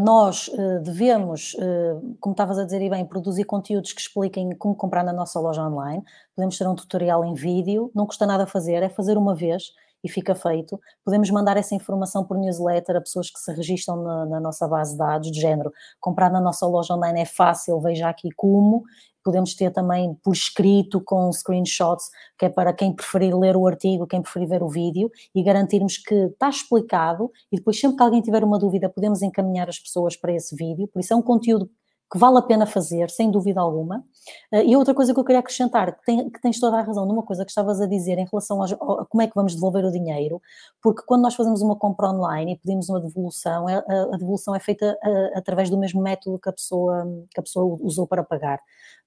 nós 0.00 0.48
uh, 0.48 0.80
devemos, 0.82 1.54
uh, 1.54 2.16
como 2.20 2.32
estavas 2.32 2.58
a 2.58 2.64
dizer 2.64 2.80
e 2.80 2.88
bem, 2.88 3.04
produzir 3.04 3.44
conteúdos 3.44 3.92
que 3.92 4.00
expliquem 4.00 4.54
como 4.56 4.74
comprar 4.74 5.02
na 5.02 5.12
nossa 5.12 5.40
loja 5.40 5.62
online. 5.62 6.02
Podemos 6.34 6.56
ter 6.56 6.66
um 6.66 6.74
tutorial 6.74 7.24
em 7.24 7.34
vídeo, 7.34 7.90
não 7.94 8.06
custa 8.06 8.26
nada 8.26 8.46
fazer, 8.46 8.82
é 8.82 8.88
fazer 8.88 9.18
uma 9.18 9.34
vez 9.34 9.72
e 10.04 10.08
fica 10.08 10.34
feito. 10.34 10.80
Podemos 11.04 11.30
mandar 11.30 11.56
essa 11.56 11.74
informação 11.74 12.24
por 12.24 12.36
newsletter 12.36 12.96
a 12.96 13.00
pessoas 13.00 13.30
que 13.30 13.38
se 13.38 13.52
registram 13.52 14.02
na, 14.02 14.26
na 14.26 14.40
nossa 14.40 14.66
base 14.66 14.92
de 14.92 14.98
dados, 14.98 15.30
de 15.30 15.40
género. 15.40 15.72
Comprar 16.00 16.30
na 16.30 16.40
nossa 16.40 16.66
loja 16.66 16.94
online 16.94 17.20
é 17.20 17.24
fácil, 17.24 17.80
veja 17.80 18.08
aqui 18.08 18.30
como, 18.36 18.82
podemos 19.22 19.54
ter 19.54 19.70
também 19.70 20.14
por 20.22 20.32
escrito 20.32 21.00
com 21.00 21.32
screenshots, 21.32 22.10
que 22.38 22.46
é 22.46 22.48
para 22.48 22.72
quem 22.72 22.94
preferir 22.94 23.36
ler 23.36 23.56
o 23.56 23.66
artigo, 23.66 24.06
quem 24.06 24.22
preferir 24.22 24.48
ver 24.48 24.62
o 24.62 24.68
vídeo 24.68 25.10
e 25.34 25.42
garantirmos 25.42 25.98
que 25.98 26.14
está 26.14 26.48
explicado 26.48 27.30
e 27.50 27.56
depois 27.56 27.78
sempre 27.78 27.96
que 27.96 28.02
alguém 28.02 28.20
tiver 28.20 28.44
uma 28.44 28.58
dúvida 28.58 28.88
podemos 28.88 29.22
encaminhar 29.22 29.68
as 29.68 29.78
pessoas 29.78 30.16
para 30.16 30.32
esse 30.32 30.54
vídeo, 30.54 30.88
por 30.88 31.00
isso 31.00 31.12
é 31.12 31.16
um 31.16 31.22
conteúdo 31.22 31.70
que 32.12 32.18
vale 32.18 32.36
a 32.36 32.42
pena 32.42 32.66
fazer, 32.66 33.08
sem 33.08 33.30
dúvida 33.30 33.58
alguma. 33.58 34.04
Uh, 34.52 34.58
e 34.66 34.76
outra 34.76 34.92
coisa 34.92 35.14
que 35.14 35.18
eu 35.18 35.24
queria 35.24 35.40
acrescentar, 35.40 35.96
que, 35.96 36.04
tem, 36.04 36.28
que, 36.28 36.40
tens 36.42 36.60
toda 36.60 36.76
a 36.76 36.82
razão 36.82 37.06
numa 37.06 37.22
coisa 37.22 37.42
que 37.42 37.50
estavas 37.50 37.80
a 37.80 37.86
dizer 37.86 38.18
em 38.18 38.26
relação 38.30 38.62
a 38.62 39.06
como 39.06 39.22
é 39.22 39.26
que 39.26 39.34
vamos 39.34 39.54
devolver 39.54 39.82
o 39.82 39.90
dinheiro, 39.90 40.40
porque 40.82 41.02
quando 41.06 41.22
nós 41.22 41.34
fazemos 41.34 41.62
uma 41.62 41.74
compra 41.74 42.10
online 42.10 42.52
e 42.52 42.58
pedimos 42.58 42.90
uma 42.90 43.00
devolução, 43.00 43.66
a, 43.66 43.72
é, 43.72 43.76
a, 43.76 44.02
a 44.14 44.16
devolução 44.18 44.54
é 44.54 44.60
feita 44.60 44.98
a, 45.02 45.08
uh, 45.08 45.38
através 45.38 45.70
do 45.70 45.78
mesmo 45.78 46.02
método 46.02 46.38
que 46.38 46.50
a, 46.50 46.52
pessoa, 46.52 47.02
que 47.30 47.40
a 47.40 47.42
pessoa 47.42 47.78
usou 47.80 48.06
para 48.06 48.22
pagar. 48.22 48.60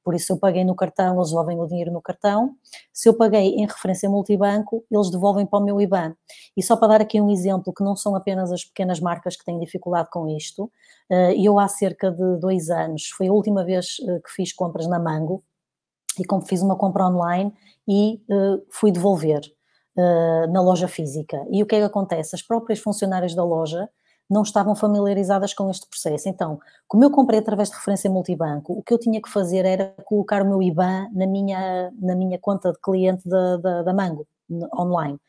Por 0.05 0.13
isso, 0.13 0.27
se 0.27 0.33
eu 0.33 0.37
paguei 0.37 0.63
no 0.63 0.75
cartão, 0.75 1.15
eles 1.15 1.29
devolvem 1.29 1.59
o 1.59 1.65
dinheiro 1.65 1.91
no 1.91 1.99
cartão. 1.99 2.55
Se 2.93 3.09
eu 3.09 3.17
paguei 3.17 3.55
em 3.55 3.65
referência 3.65 4.07
multibanco, 4.07 4.85
eles 4.91 5.09
devolvem 5.09 5.47
para 5.47 5.57
o 5.57 5.63
meu 5.63 5.81
IBAN. 5.81 6.15
E 6.55 6.61
só 6.61 6.77
para 6.77 6.89
dar 6.89 7.01
aqui 7.01 7.19
um 7.19 7.31
exemplo, 7.31 7.73
que 7.73 7.83
não 7.83 7.95
são 7.95 8.15
apenas 8.15 8.51
as 8.51 8.63
pequenas 8.63 8.99
marcas 8.99 9.35
que 9.35 9.43
têm 9.43 9.59
dificuldade 9.59 10.09
com 10.11 10.29
isto, 10.29 10.71
eh, 11.09 11.33
eu 11.35 11.57
há 11.57 11.67
cerca 11.67 12.11
de 12.11 12.37
dois 12.39 12.69
anos, 12.69 13.09
foi 13.17 13.27
a 13.29 13.33
última 13.33 13.65
vez 13.65 13.97
eh, 14.07 14.19
que 14.23 14.31
fiz 14.31 14.53
compras 14.53 14.87
na 14.87 14.99
Mango, 14.99 15.43
e 16.19 16.23
como 16.23 16.45
fiz 16.45 16.61
uma 16.61 16.77
compra 16.77 17.07
online 17.07 17.51
e 17.87 18.21
eh, 18.29 18.61
fui 18.71 18.91
devolver 18.91 19.41
na 20.49 20.61
loja 20.61 20.89
física. 20.89 21.37
E 21.49 21.63
o 21.63 21.65
que 21.65 21.73
é 21.73 21.79
que 21.79 21.85
acontece? 21.85 22.35
As 22.35 22.41
próprias 22.41 22.79
funcionárias 22.79 23.33
da 23.33 23.45
loja 23.45 23.89
não 24.29 24.41
estavam 24.41 24.75
familiarizadas 24.75 25.53
com 25.53 25.69
este 25.69 25.87
processo. 25.87 26.27
Então, 26.27 26.59
como 26.87 27.03
eu 27.03 27.11
comprei 27.11 27.39
através 27.39 27.69
de 27.69 27.75
referência 27.75 28.09
multibanco, 28.09 28.73
o 28.73 28.83
que 28.83 28.93
eu 28.93 28.99
tinha 28.99 29.21
que 29.21 29.29
fazer 29.29 29.65
era 29.65 29.93
colocar 30.05 30.41
o 30.41 30.45
meu 30.45 30.61
IBAN 30.61 31.09
na 31.13 31.27
minha, 31.27 31.91
na 31.99 32.15
minha 32.15 32.39
conta 32.39 32.71
de 32.71 32.79
cliente 32.79 33.27
da, 33.27 33.57
da, 33.57 33.83
da 33.83 33.93
Mango, 33.93 34.27
online. 34.77 35.19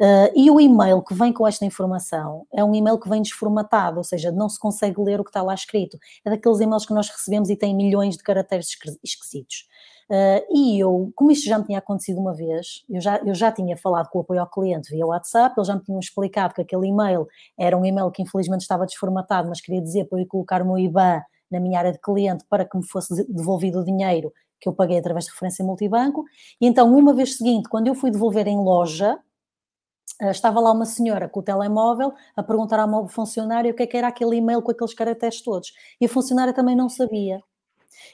Uh, 0.00 0.30
e 0.34 0.50
o 0.50 0.60
e-mail 0.60 1.02
que 1.02 1.14
vem 1.14 1.32
com 1.32 1.46
esta 1.46 1.64
informação 1.64 2.46
é 2.52 2.64
um 2.64 2.74
e-mail 2.74 2.98
que 2.98 3.08
vem 3.08 3.22
desformatado, 3.22 3.98
ou 3.98 4.04
seja, 4.04 4.30
não 4.30 4.48
se 4.48 4.58
consegue 4.58 5.00
ler 5.00 5.20
o 5.20 5.24
que 5.24 5.30
está 5.30 5.42
lá 5.42 5.54
escrito. 5.54 5.98
É 6.24 6.30
daqueles 6.30 6.60
e-mails 6.60 6.86
que 6.86 6.94
nós 6.94 7.08
recebemos 7.08 7.50
e 7.50 7.56
tem 7.56 7.74
milhões 7.74 8.16
de 8.16 8.22
caracteres 8.22 8.68
esquisitos. 9.02 9.68
Uh, 10.10 10.42
e 10.50 10.80
eu, 10.82 11.12
como 11.14 11.30
isto 11.30 11.46
já 11.48 11.56
me 11.56 11.64
tinha 11.64 11.78
acontecido 11.78 12.18
uma 12.18 12.34
vez, 12.34 12.82
eu 12.90 13.00
já, 13.00 13.18
eu 13.18 13.32
já 13.32 13.52
tinha 13.52 13.76
falado 13.76 14.08
com 14.08 14.18
o 14.18 14.22
apoio 14.22 14.40
ao 14.40 14.50
cliente 14.50 14.90
via 14.90 15.06
WhatsApp, 15.06 15.54
eles 15.56 15.68
já 15.68 15.76
me 15.76 15.84
tinham 15.84 16.00
explicado 16.00 16.52
que 16.52 16.60
aquele 16.60 16.88
e-mail 16.88 17.28
era 17.56 17.78
um 17.78 17.84
e-mail 17.84 18.10
que 18.10 18.20
infelizmente 18.20 18.62
estava 18.62 18.86
desformatado, 18.86 19.48
mas 19.48 19.60
queria 19.60 19.80
dizer 19.80 20.06
para 20.06 20.20
eu 20.20 20.26
colocar 20.26 20.62
o 20.62 20.66
meu 20.66 20.78
IBAN 20.78 21.22
na 21.48 21.60
minha 21.60 21.78
área 21.78 21.92
de 21.92 22.00
cliente 22.00 22.44
para 22.50 22.64
que 22.64 22.76
me 22.76 22.84
fosse 22.84 23.24
devolvido 23.32 23.80
o 23.80 23.84
dinheiro 23.84 24.32
que 24.60 24.68
eu 24.68 24.72
paguei 24.72 24.98
através 24.98 25.26
de 25.26 25.30
referência 25.30 25.64
multibanco. 25.64 26.24
E 26.60 26.66
então, 26.66 26.92
uma 26.92 27.14
vez 27.14 27.36
seguinte, 27.36 27.68
quando 27.68 27.86
eu 27.86 27.94
fui 27.94 28.10
devolver 28.10 28.48
em 28.48 28.58
loja, 28.58 29.16
ah, 30.20 30.30
estava 30.30 30.60
lá 30.60 30.72
uma 30.72 30.84
senhora 30.86 31.28
com 31.28 31.40
o 31.40 31.42
telemóvel 31.42 32.12
a 32.36 32.42
perguntar 32.42 32.80
ao 32.80 32.88
meu 32.88 33.08
funcionário 33.08 33.70
o 33.70 33.74
que, 33.74 33.84
é 33.84 33.86
que 33.86 33.96
era 33.96 34.08
aquele 34.08 34.36
e-mail 34.36 34.60
com 34.60 34.72
aqueles 34.72 34.92
caracteres 34.92 35.40
todos. 35.40 35.72
E 36.00 36.06
a 36.06 36.08
funcionária 36.08 36.52
também 36.52 36.76
não 36.76 36.88
sabia. 36.88 37.40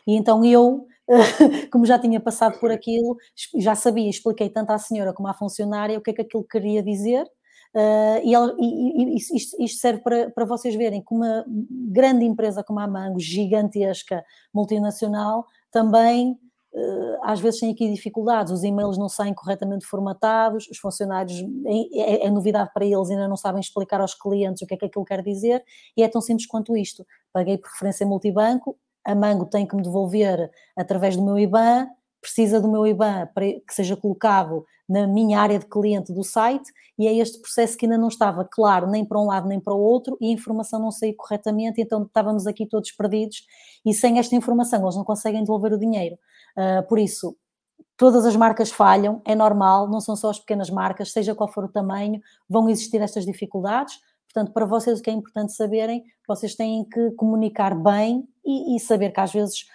E 0.06 0.14
então 0.14 0.44
eu 0.44 0.86
como 1.70 1.86
já 1.86 1.98
tinha 1.98 2.20
passado 2.20 2.58
por 2.58 2.70
aquilo, 2.70 3.16
já 3.56 3.74
sabia, 3.74 4.08
expliquei 4.10 4.50
tanto 4.50 4.70
à 4.70 4.78
senhora 4.78 5.12
como 5.12 5.28
à 5.28 5.34
funcionária 5.34 5.98
o 5.98 6.00
que 6.02 6.10
é 6.10 6.14
que 6.14 6.22
aquilo 6.22 6.44
queria 6.44 6.82
dizer. 6.82 7.24
Uh, 7.74 8.24
e, 8.24 8.34
ela, 8.34 8.54
e, 8.58 9.14
e 9.14 9.16
isto, 9.16 9.62
isto, 9.62 9.78
serve 9.78 10.00
para, 10.00 10.30
para 10.30 10.46
vocês 10.46 10.74
verem 10.74 11.02
que 11.02 11.14
uma 11.14 11.44
grande 11.92 12.24
empresa 12.24 12.64
como 12.64 12.80
a 12.80 12.88
Mango, 12.88 13.20
gigantesca, 13.20 14.24
multinacional, 14.52 15.44
também 15.70 16.38
uh, 16.72 17.18
às 17.22 17.38
vezes 17.38 17.60
tem 17.60 17.70
aqui 17.70 17.92
dificuldades, 17.92 18.50
os 18.50 18.64
e-mails 18.64 18.96
não 18.96 19.10
saem 19.10 19.34
corretamente 19.34 19.84
formatados, 19.84 20.66
os 20.68 20.78
funcionários, 20.78 21.38
é, 21.94 22.26
é, 22.26 22.30
novidade 22.30 22.70
para 22.72 22.86
eles, 22.86 23.10
ainda 23.10 23.28
não 23.28 23.36
sabem 23.36 23.60
explicar 23.60 24.00
aos 24.00 24.14
clientes 24.14 24.62
o 24.62 24.66
que 24.66 24.72
é 24.72 24.76
que 24.78 24.86
aquilo 24.86 25.04
quer 25.04 25.22
dizer, 25.22 25.62
e 25.94 26.02
é 26.02 26.08
tão 26.08 26.22
simples 26.22 26.46
quanto 26.46 26.74
isto. 26.76 27.06
Paguei 27.30 27.58
por 27.58 27.68
referência 27.70 28.06
multibanco, 28.06 28.78
a 29.06 29.14
Mango 29.14 29.46
tem 29.46 29.64
que 29.64 29.76
me 29.76 29.82
devolver 29.82 30.50
através 30.76 31.16
do 31.16 31.24
meu 31.24 31.38
IBAN, 31.38 31.86
precisa 32.20 32.60
do 32.60 32.68
meu 32.68 32.86
IBAN 32.86 33.28
para 33.32 33.46
que 33.46 33.72
seja 33.72 33.96
colocado 33.96 34.66
na 34.88 35.06
minha 35.06 35.40
área 35.40 35.58
de 35.58 35.66
cliente 35.66 36.12
do 36.12 36.24
site 36.24 36.72
e 36.98 37.06
é 37.06 37.14
este 37.14 37.40
processo 37.40 37.76
que 37.76 37.86
ainda 37.86 37.96
não 37.96 38.08
estava 38.08 38.44
claro 38.44 38.88
nem 38.88 39.04
para 39.04 39.20
um 39.20 39.26
lado 39.26 39.46
nem 39.46 39.60
para 39.60 39.72
o 39.72 39.80
outro 39.80 40.16
e 40.20 40.28
a 40.28 40.32
informação 40.32 40.80
não 40.80 40.90
saiu 40.90 41.14
corretamente, 41.16 41.80
então 41.80 42.02
estávamos 42.02 42.46
aqui 42.46 42.66
todos 42.66 42.90
perdidos 42.90 43.44
e 43.84 43.94
sem 43.94 44.18
esta 44.18 44.34
informação 44.34 44.82
eles 44.82 44.96
não 44.96 45.04
conseguem 45.04 45.42
devolver 45.42 45.72
o 45.72 45.78
dinheiro. 45.78 46.16
Uh, 46.56 46.86
por 46.88 46.98
isso, 46.98 47.36
todas 47.96 48.26
as 48.26 48.34
marcas 48.34 48.72
falham, 48.72 49.22
é 49.24 49.34
normal, 49.34 49.88
não 49.88 50.00
são 50.00 50.16
só 50.16 50.30
as 50.30 50.38
pequenas 50.40 50.68
marcas, 50.68 51.12
seja 51.12 51.34
qual 51.34 51.52
for 51.52 51.64
o 51.64 51.68
tamanho, 51.68 52.20
vão 52.48 52.68
existir 52.68 53.00
estas 53.00 53.24
dificuldades, 53.24 54.00
Portanto, 54.36 54.52
para 54.52 54.66
vocês 54.66 54.98
o 54.98 55.02
que 55.02 55.08
é 55.08 55.14
importante 55.14 55.54
saberem, 55.54 56.04
vocês 56.28 56.54
têm 56.54 56.84
que 56.84 57.10
comunicar 57.12 57.74
bem 57.74 58.28
e, 58.46 58.76
e 58.76 58.80
saber 58.80 59.10
que 59.10 59.20
às 59.20 59.32
vezes 59.32 59.66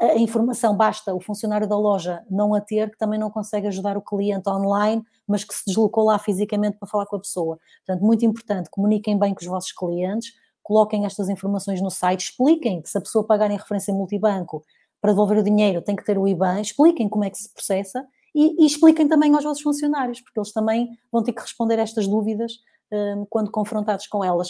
a, 0.00 0.06
a, 0.06 0.18
informação 0.18 0.76
basta 0.76 1.14
o 1.14 1.20
funcionário 1.20 1.68
da 1.68 1.76
loja 1.76 2.24
não 2.30 2.54
a 2.54 2.60
ter, 2.60 2.90
que 2.90 2.96
também 2.96 3.18
não 3.18 3.30
consegue 3.30 3.66
ajudar 3.66 3.96
o 3.96 4.02
cliente 4.02 4.48
online, 4.48 5.02
mas 5.26 5.44
que 5.44 5.54
se 5.54 5.64
deslocou 5.66 6.04
lá 6.04 6.18
fisicamente 6.18 6.78
para 6.78 6.88
falar 6.88 7.06
com 7.06 7.16
a 7.16 7.20
pessoa. 7.20 7.58
Portanto, 7.84 8.04
muito 8.04 8.24
importante, 8.24 8.70
comuniquem 8.70 9.18
bem 9.18 9.34
com 9.34 9.40
os 9.40 9.46
vossos 9.46 9.72
clientes, 9.72 10.32
coloquem 10.62 11.04
estas 11.04 11.28
informações 11.28 11.80
no 11.82 11.90
site, 11.90 12.20
expliquem 12.20 12.80
que 12.80 12.88
se 12.88 12.96
a 12.96 13.00
pessoa 13.00 13.26
pagar 13.26 13.50
em 13.50 13.56
referência 13.56 13.92
multibanco 13.92 14.64
para 15.00 15.10
devolver 15.10 15.38
o 15.38 15.42
dinheiro 15.42 15.82
tem 15.82 15.96
que 15.96 16.04
ter 16.04 16.16
o 16.16 16.28
IBAN, 16.28 16.60
expliquem 16.60 17.08
como 17.08 17.24
é 17.24 17.30
que 17.30 17.38
se 17.38 17.52
processa 17.52 18.06
e, 18.32 18.62
e 18.62 18.66
expliquem 18.66 19.08
também 19.08 19.34
aos 19.34 19.42
vossos 19.42 19.62
funcionários, 19.62 20.20
porque 20.20 20.38
eles 20.38 20.52
também 20.52 20.88
vão 21.10 21.22
ter 21.22 21.32
que 21.32 21.42
responder 21.42 21.78
a 21.80 21.82
estas 21.82 22.06
dúvidas 22.06 22.52
um, 22.92 23.26
quando 23.28 23.50
confrontados 23.50 24.06
com 24.06 24.24
elas 24.24 24.48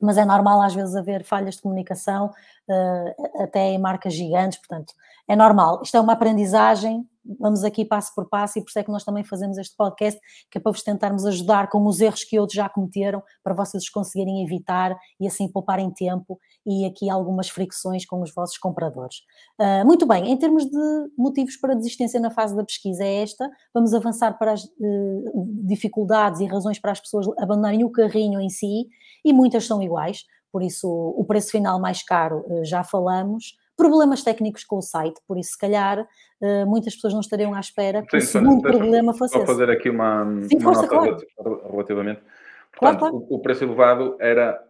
mas 0.00 0.18
é 0.18 0.24
normal 0.24 0.62
às 0.62 0.74
vezes 0.74 0.94
haver 0.96 1.24
falhas 1.24 1.56
de 1.56 1.62
comunicação, 1.62 2.32
uh, 2.68 3.42
até 3.42 3.70
em 3.70 3.78
marcas 3.78 4.14
gigantes, 4.14 4.58
portanto, 4.58 4.94
é 5.28 5.36
normal. 5.36 5.82
Isto 5.82 5.98
é 5.98 6.00
uma 6.00 6.14
aprendizagem, 6.14 7.06
vamos 7.38 7.62
aqui 7.62 7.84
passo 7.84 8.14
por 8.14 8.28
passo 8.28 8.58
e 8.58 8.62
por 8.62 8.70
isso 8.70 8.78
é 8.78 8.82
que 8.82 8.90
nós 8.90 9.04
também 9.04 9.22
fazemos 9.22 9.58
este 9.58 9.76
podcast, 9.76 10.18
que 10.50 10.56
é 10.56 10.60
para 10.60 10.72
vos 10.72 10.82
tentarmos 10.82 11.26
ajudar 11.26 11.68
com 11.68 11.84
os 11.86 12.00
erros 12.00 12.24
que 12.24 12.38
outros 12.38 12.56
já 12.56 12.68
cometeram, 12.68 13.22
para 13.44 13.54
vocês 13.54 13.82
os 13.82 13.90
conseguirem 13.90 14.42
evitar 14.42 14.96
e 15.20 15.26
assim 15.26 15.46
pouparem 15.46 15.90
tempo 15.90 16.38
e 16.66 16.86
aqui 16.86 17.10
algumas 17.10 17.50
fricções 17.50 18.06
com 18.06 18.22
os 18.22 18.32
vossos 18.32 18.56
compradores. 18.56 19.16
Uh, 19.60 19.84
muito 19.86 20.06
bem, 20.06 20.30
em 20.30 20.36
termos 20.36 20.64
de 20.64 21.10
motivos 21.16 21.56
para 21.56 21.74
desistência 21.74 22.18
na 22.18 22.30
fase 22.30 22.56
da 22.56 22.64
pesquisa 22.64 23.04
é 23.04 23.22
esta, 23.22 23.50
vamos 23.74 23.92
avançar 23.92 24.38
para 24.38 24.52
as 24.52 24.64
uh, 24.64 25.48
dificuldades 25.66 26.40
e 26.40 26.46
razões 26.46 26.78
para 26.78 26.92
as 26.92 27.00
pessoas 27.00 27.26
abandonarem 27.38 27.84
o 27.84 27.90
carrinho 27.90 28.40
em 28.40 28.48
si, 28.48 28.88
e 29.24 29.32
muitas 29.32 29.66
são 29.66 29.82
iguais, 29.82 30.24
por 30.50 30.62
isso 30.62 30.88
o 30.88 31.24
preço 31.24 31.50
final 31.50 31.78
mais 31.78 32.02
caro 32.02 32.44
uh, 32.46 32.64
já 32.64 32.82
falamos, 32.82 33.54
problemas 33.78 34.24
técnicos 34.24 34.64
com 34.64 34.78
o 34.78 34.82
site, 34.82 35.20
por 35.26 35.38
isso, 35.38 35.52
se 35.52 35.58
calhar, 35.58 36.00
uh, 36.00 36.66
muitas 36.66 36.96
pessoas 36.96 37.14
não 37.14 37.20
estariam 37.20 37.54
à 37.54 37.60
espera 37.60 38.02
que 38.02 38.20
Sim, 38.20 38.26
o 38.26 38.42
segundo 38.42 38.62
problema 38.62 39.14
fosse 39.14 39.38
Vou 39.38 39.46
fazer 39.46 39.70
aqui 39.70 39.88
uma, 39.88 40.24
Sim, 40.42 40.56
uma 40.56 40.74
força, 40.74 40.82
nota 40.82 41.26
claro. 41.36 41.62
relativamente. 41.70 42.20
Portanto, 42.72 42.98
claro, 42.98 42.98
claro. 42.98 43.16
O, 43.30 43.36
o, 43.36 43.38
preço 43.38 43.64
elevado 43.64 44.16
era 44.18 44.60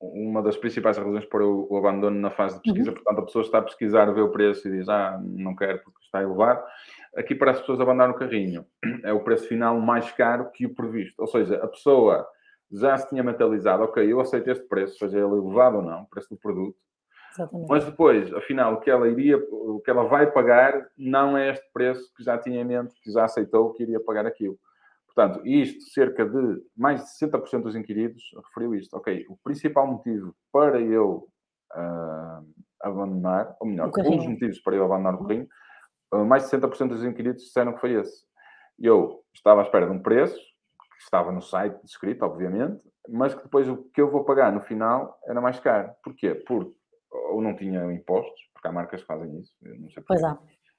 uma 0.00 0.42
das 0.42 0.56
principais 0.56 0.96
razões 0.96 1.26
para 1.26 1.46
o, 1.46 1.66
o 1.70 1.76
abandono 1.76 2.18
na 2.18 2.30
fase 2.30 2.56
de 2.56 2.62
pesquisa. 2.62 2.88
Uhum. 2.88 2.94
Portanto, 2.94 3.18
a 3.18 3.24
pessoa 3.26 3.44
está 3.44 3.58
a 3.58 3.62
pesquisar, 3.62 4.06
vê 4.12 4.22
o 4.22 4.32
preço 4.32 4.66
e 4.66 4.72
diz, 4.72 4.88
ah, 4.88 5.20
não 5.22 5.54
quero 5.54 5.80
porque 5.84 6.00
está 6.02 6.22
elevado. 6.22 6.62
Aqui, 7.14 7.34
para 7.34 7.50
as 7.50 7.60
pessoas 7.60 7.80
abandonarem 7.80 8.14
o 8.14 8.18
carrinho, 8.18 8.66
é 9.04 9.12
o 9.12 9.20
preço 9.20 9.46
final 9.46 9.78
mais 9.78 10.10
caro 10.12 10.50
que 10.50 10.64
o 10.64 10.74
previsto. 10.74 11.20
Ou 11.20 11.26
seja, 11.26 11.56
a 11.62 11.68
pessoa 11.68 12.26
já 12.72 12.96
se 12.96 13.08
tinha 13.10 13.22
mentalizado, 13.22 13.84
ok, 13.84 14.10
eu 14.10 14.20
aceito 14.20 14.50
este 14.50 14.66
preço, 14.66 14.98
seja 14.98 15.18
ele 15.18 15.36
elevado 15.36 15.76
ou 15.76 15.82
não, 15.82 16.02
o 16.02 16.06
preço 16.06 16.30
do 16.30 16.36
produto, 16.36 16.76
Exatamente. 17.34 17.68
Mas 17.68 17.84
depois, 17.84 18.32
afinal, 18.32 18.74
o 18.74 18.80
que 18.80 18.88
ela 18.88 19.08
iria, 19.08 19.36
o 19.36 19.80
que 19.80 19.90
ela 19.90 20.04
vai 20.04 20.30
pagar 20.30 20.88
não 20.96 21.36
é 21.36 21.50
este 21.50 21.68
preço 21.72 22.12
que 22.16 22.22
já 22.22 22.38
tinha 22.38 22.60
em 22.60 22.64
mente, 22.64 22.94
que 23.02 23.10
já 23.10 23.24
aceitou 23.24 23.72
que 23.72 23.82
iria 23.82 23.98
pagar 24.00 24.24
aquilo. 24.24 24.56
Portanto, 25.06 25.46
isto, 25.46 25.82
cerca 25.92 26.24
de 26.24 26.62
mais 26.76 27.02
de 27.02 27.26
60% 27.26 27.62
dos 27.62 27.76
inquiridos 27.76 28.22
referiu 28.46 28.74
isto. 28.74 28.96
Ok, 28.96 29.26
o 29.28 29.36
principal 29.36 29.86
motivo 29.86 30.34
para 30.52 30.80
eu 30.80 31.28
uh, 31.72 32.46
abandonar, 32.80 33.56
ou 33.60 33.66
melhor, 33.66 33.90
um 33.96 34.16
dos 34.16 34.26
motivos 34.26 34.60
para 34.60 34.76
eu 34.76 34.84
abandonar 34.84 35.14
o 35.14 35.24
carrinho, 35.24 35.48
uh, 36.12 36.24
mais 36.24 36.44
de 36.44 36.56
60% 36.56 36.88
dos 36.88 37.04
inquiridos 37.04 37.44
disseram 37.44 37.74
que 37.74 37.80
foi 37.80 37.92
esse. 37.94 38.24
Eu 38.78 39.22
estava 39.32 39.60
à 39.60 39.64
espera 39.64 39.86
de 39.86 39.92
um 39.92 40.02
preço, 40.02 40.36
que 40.36 41.02
estava 41.02 41.30
no 41.30 41.40
site 41.40 41.80
descrito, 41.82 42.24
obviamente, 42.24 42.80
mas 43.08 43.34
que 43.34 43.42
depois 43.42 43.68
o 43.68 43.76
que 43.76 44.00
eu 44.00 44.10
vou 44.10 44.24
pagar 44.24 44.52
no 44.52 44.60
final 44.60 45.18
era 45.26 45.40
mais 45.40 45.60
caro. 45.60 45.92
Porquê? 46.02 46.34
Porque 46.34 46.74
ou 47.14 47.40
não 47.40 47.54
tinham 47.54 47.90
impostos, 47.90 48.40
porque 48.52 48.68
há 48.68 48.72
marcas 48.72 49.00
que 49.00 49.06
fazem 49.06 49.38
isso. 49.38 49.54
não 49.62 49.90
sei 49.90 50.02
pois 50.06 50.22
há. 50.22 50.38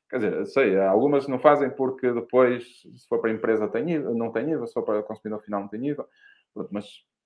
Quer 0.10 0.18
dizer, 0.18 0.46
sei, 0.46 0.80
algumas 0.80 1.28
não 1.28 1.40
fazem 1.40 1.70
porque 1.70 2.12
depois, 2.14 2.64
se 2.82 3.08
for 3.08 3.20
para 3.20 3.32
a 3.32 3.34
empresa, 3.34 3.68
tem 3.68 3.90
IVA, 3.92 4.14
não 4.14 4.32
tem 4.32 4.52
IVA, 4.52 4.68
se 4.68 4.74
for 4.74 4.84
para 4.84 5.00
o 5.00 5.04
consumidor 5.04 5.42
final, 5.42 5.62
não 5.62 5.68
tem 5.68 5.88
IVA. 5.88 6.08
Mas, 6.70 6.86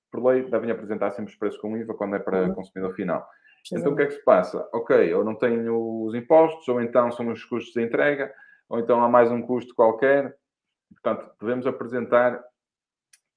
por 0.09 0.23
lei, 0.25 0.49
devem 0.49 0.71
apresentar 0.71 1.11
sempre 1.11 1.31
os 1.31 1.37
preços 1.37 1.59
com 1.59 1.75
IVA 1.77 1.93
quando 1.93 2.15
é 2.15 2.19
para 2.19 2.43
uhum. 2.43 2.55
consumidor 2.55 2.95
final. 2.95 3.27
Então, 3.71 3.91
o 3.91 3.95
que 3.95 4.03
é 4.03 4.05
que 4.05 4.13
se 4.13 4.23
passa? 4.23 4.67
Ok, 4.73 4.95
eu 4.95 5.23
não 5.23 5.35
tenho 5.35 6.05
os 6.05 6.15
impostos, 6.15 6.67
ou 6.69 6.81
então 6.81 7.11
são 7.11 7.27
os 7.29 7.43
custos 7.43 7.73
de 7.73 7.83
entrega, 7.83 8.33
ou 8.69 8.79
então 8.79 9.03
há 9.03 9.09
mais 9.09 9.29
um 9.29 9.41
custo 9.41 9.75
qualquer. 9.75 10.35
Portanto, 10.89 11.29
devemos 11.39 11.67
apresentar 11.67 12.41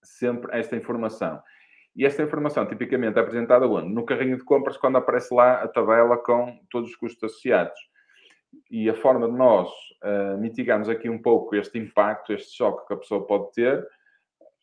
sempre 0.02 0.56
esta 0.56 0.76
informação. 0.76 1.42
E 1.94 2.06
esta 2.06 2.22
informação 2.22 2.66
tipicamente 2.66 3.18
é 3.18 3.20
apresentada 3.20 3.66
onde? 3.66 3.92
No 3.92 4.04
carrinho 4.04 4.36
de 4.36 4.44
compras, 4.44 4.76
quando 4.76 4.96
aparece 4.96 5.34
lá 5.34 5.62
a 5.62 5.68
tabela 5.68 6.16
com 6.16 6.58
todos 6.70 6.90
os 6.90 6.96
custos 6.96 7.22
associados. 7.24 7.78
E 8.70 8.88
a 8.88 8.94
forma 8.94 9.28
de 9.28 9.36
nós 9.36 9.68
uh, 10.02 10.38
mitigarmos 10.38 10.88
aqui 10.88 11.08
um 11.08 11.20
pouco 11.20 11.54
este 11.54 11.78
impacto, 11.78 12.32
este 12.32 12.56
choque 12.56 12.86
que 12.86 12.94
a 12.94 12.96
pessoa 12.96 13.26
pode 13.26 13.52
ter, 13.52 13.86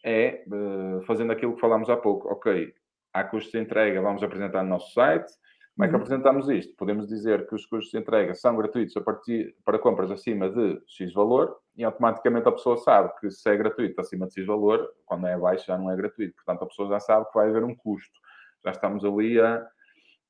é 0.03 0.43
uh, 0.47 1.01
fazendo 1.03 1.31
aquilo 1.31 1.53
que 1.53 1.61
falámos 1.61 1.89
há 1.89 1.97
pouco. 1.97 2.27
Ok, 2.29 2.73
há 3.13 3.23
custos 3.23 3.51
de 3.51 3.59
entrega, 3.59 4.01
vamos 4.01 4.23
apresentar 4.23 4.63
no 4.63 4.69
nosso 4.69 4.91
site. 4.93 5.31
Como 5.75 5.85
é 5.85 5.87
que 5.87 5.95
uhum. 5.95 6.01
apresentamos 6.01 6.49
isto? 6.49 6.75
Podemos 6.75 7.07
dizer 7.07 7.47
que 7.47 7.55
os 7.55 7.65
custos 7.65 7.91
de 7.91 7.99
entrega 7.99 8.33
são 8.33 8.55
gratuitos 8.55 8.97
a 8.97 9.01
partir 9.01 9.55
para 9.63 9.79
compras 9.79 10.11
acima 10.11 10.49
de 10.49 10.81
X 10.87 11.13
valor 11.13 11.55
e 11.79 11.83
automaticamente 11.85 12.45
a 12.45 12.51
pessoa 12.51 12.75
sabe 12.75 13.09
que 13.21 13.31
se 13.31 13.49
é 13.49 13.55
gratuito 13.55 14.01
acima 14.01 14.27
de 14.27 14.33
X 14.33 14.45
valor, 14.45 14.93
quando 15.05 15.25
é 15.27 15.33
abaixo 15.33 15.65
já 15.65 15.77
não 15.77 15.89
é 15.89 15.95
gratuito. 15.95 16.35
Portanto, 16.35 16.63
a 16.63 16.67
pessoa 16.67 16.89
já 16.89 16.99
sabe 16.99 17.25
que 17.27 17.33
vai 17.33 17.47
haver 17.47 17.63
um 17.63 17.73
custo. 17.73 18.19
Já 18.65 18.71
estamos 18.71 19.05
ali 19.05 19.39
a, 19.39 19.65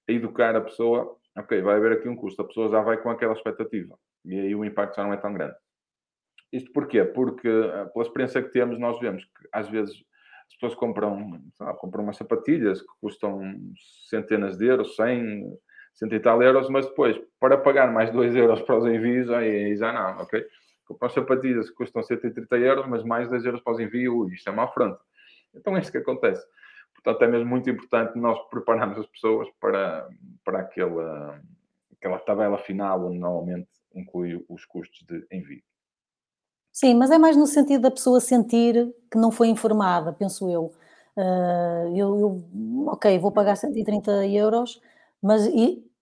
a 0.07 0.11
educar 0.11 0.55
a 0.55 0.61
pessoa. 0.61 1.17
Ok, 1.35 1.59
vai 1.63 1.77
haver 1.77 1.93
aqui 1.93 2.07
um 2.07 2.15
custo. 2.15 2.39
A 2.43 2.45
pessoa 2.45 2.69
já 2.69 2.81
vai 2.81 2.97
com 3.01 3.09
aquela 3.09 3.33
expectativa. 3.33 3.97
E 4.23 4.39
aí 4.39 4.53
o 4.53 4.63
impacto 4.63 4.97
já 4.97 5.03
não 5.03 5.11
é 5.11 5.17
tão 5.17 5.33
grande. 5.33 5.55
Isto 6.53 6.71
porquê? 6.71 7.03
Porque, 7.03 7.47
eh, 7.47 7.85
pela 7.85 8.05
experiência 8.05 8.43
que 8.43 8.49
temos, 8.49 8.77
nós 8.77 8.99
vemos 8.99 9.23
que 9.23 9.49
às 9.51 9.67
vezes 9.67 9.95
as 10.47 10.53
pessoas 10.53 10.75
compram, 10.75 11.41
compram 11.79 12.03
umas 12.03 12.17
sapatilhas 12.17 12.79
que 12.79 12.87
custam 13.01 13.41
centenas 14.07 14.55
de 14.55 14.67
euros, 14.67 14.95
100, 14.95 15.57
cento 15.95 16.13
e 16.13 16.19
tal 16.19 16.43
euros, 16.43 16.69
mas 16.69 16.85
depois, 16.85 17.19
para 17.39 17.57
pagar 17.57 17.91
mais 17.91 18.11
2 18.11 18.35
euros 18.35 18.61
para 18.61 18.77
os 18.77 18.85
envios, 18.85 19.31
aí 19.31 19.75
já 19.75 19.91
não, 19.91 20.21
ok? 20.21 20.45
Compram 20.89 21.09
sapatilhas 21.11 21.69
que 21.69 21.75
custam 21.75 22.01
130 22.01 22.57
euros, 22.57 22.87
mas 22.87 23.03
mais 23.03 23.29
2 23.29 23.45
euros 23.45 23.61
para 23.61 23.73
os 23.73 23.79
envios, 23.79 24.33
isto 24.33 24.49
é 24.49 24.51
uma 24.51 24.63
afronta. 24.63 24.99
Então 25.53 25.77
é 25.77 25.81
isso 25.81 25.91
que 25.91 25.99
acontece. 25.99 26.43
Portanto, 26.95 27.23
é 27.23 27.27
mesmo 27.27 27.47
muito 27.47 27.69
importante 27.69 28.17
nós 28.17 28.39
prepararmos 28.49 28.97
as 28.97 29.05
pessoas 29.05 29.47
para, 29.61 30.09
para 30.43 30.61
aquela, 30.61 31.39
aquela 31.95 32.17
tabela 32.17 32.57
final, 32.57 33.05
onde 33.05 33.19
normalmente 33.19 33.69
inclui 33.93 34.43
os 34.49 34.65
custos 34.65 35.05
de 35.05 35.23
envio. 35.31 35.61
Sim, 36.73 36.95
mas 36.95 37.11
é 37.11 37.19
mais 37.19 37.37
no 37.37 37.45
sentido 37.45 37.81
da 37.81 37.91
pessoa 37.91 38.19
sentir 38.19 38.91
que 39.11 39.17
não 39.17 39.31
foi 39.31 39.47
informada, 39.47 40.11
penso 40.11 40.49
eu. 40.49 40.73
Uh, 41.15 41.95
eu, 41.95 42.19
eu, 42.19 42.87
ok, 42.87 43.19
vou 43.19 43.31
pagar 43.31 43.55
130 43.55 44.25
euros, 44.25 44.81
mas 45.21 45.45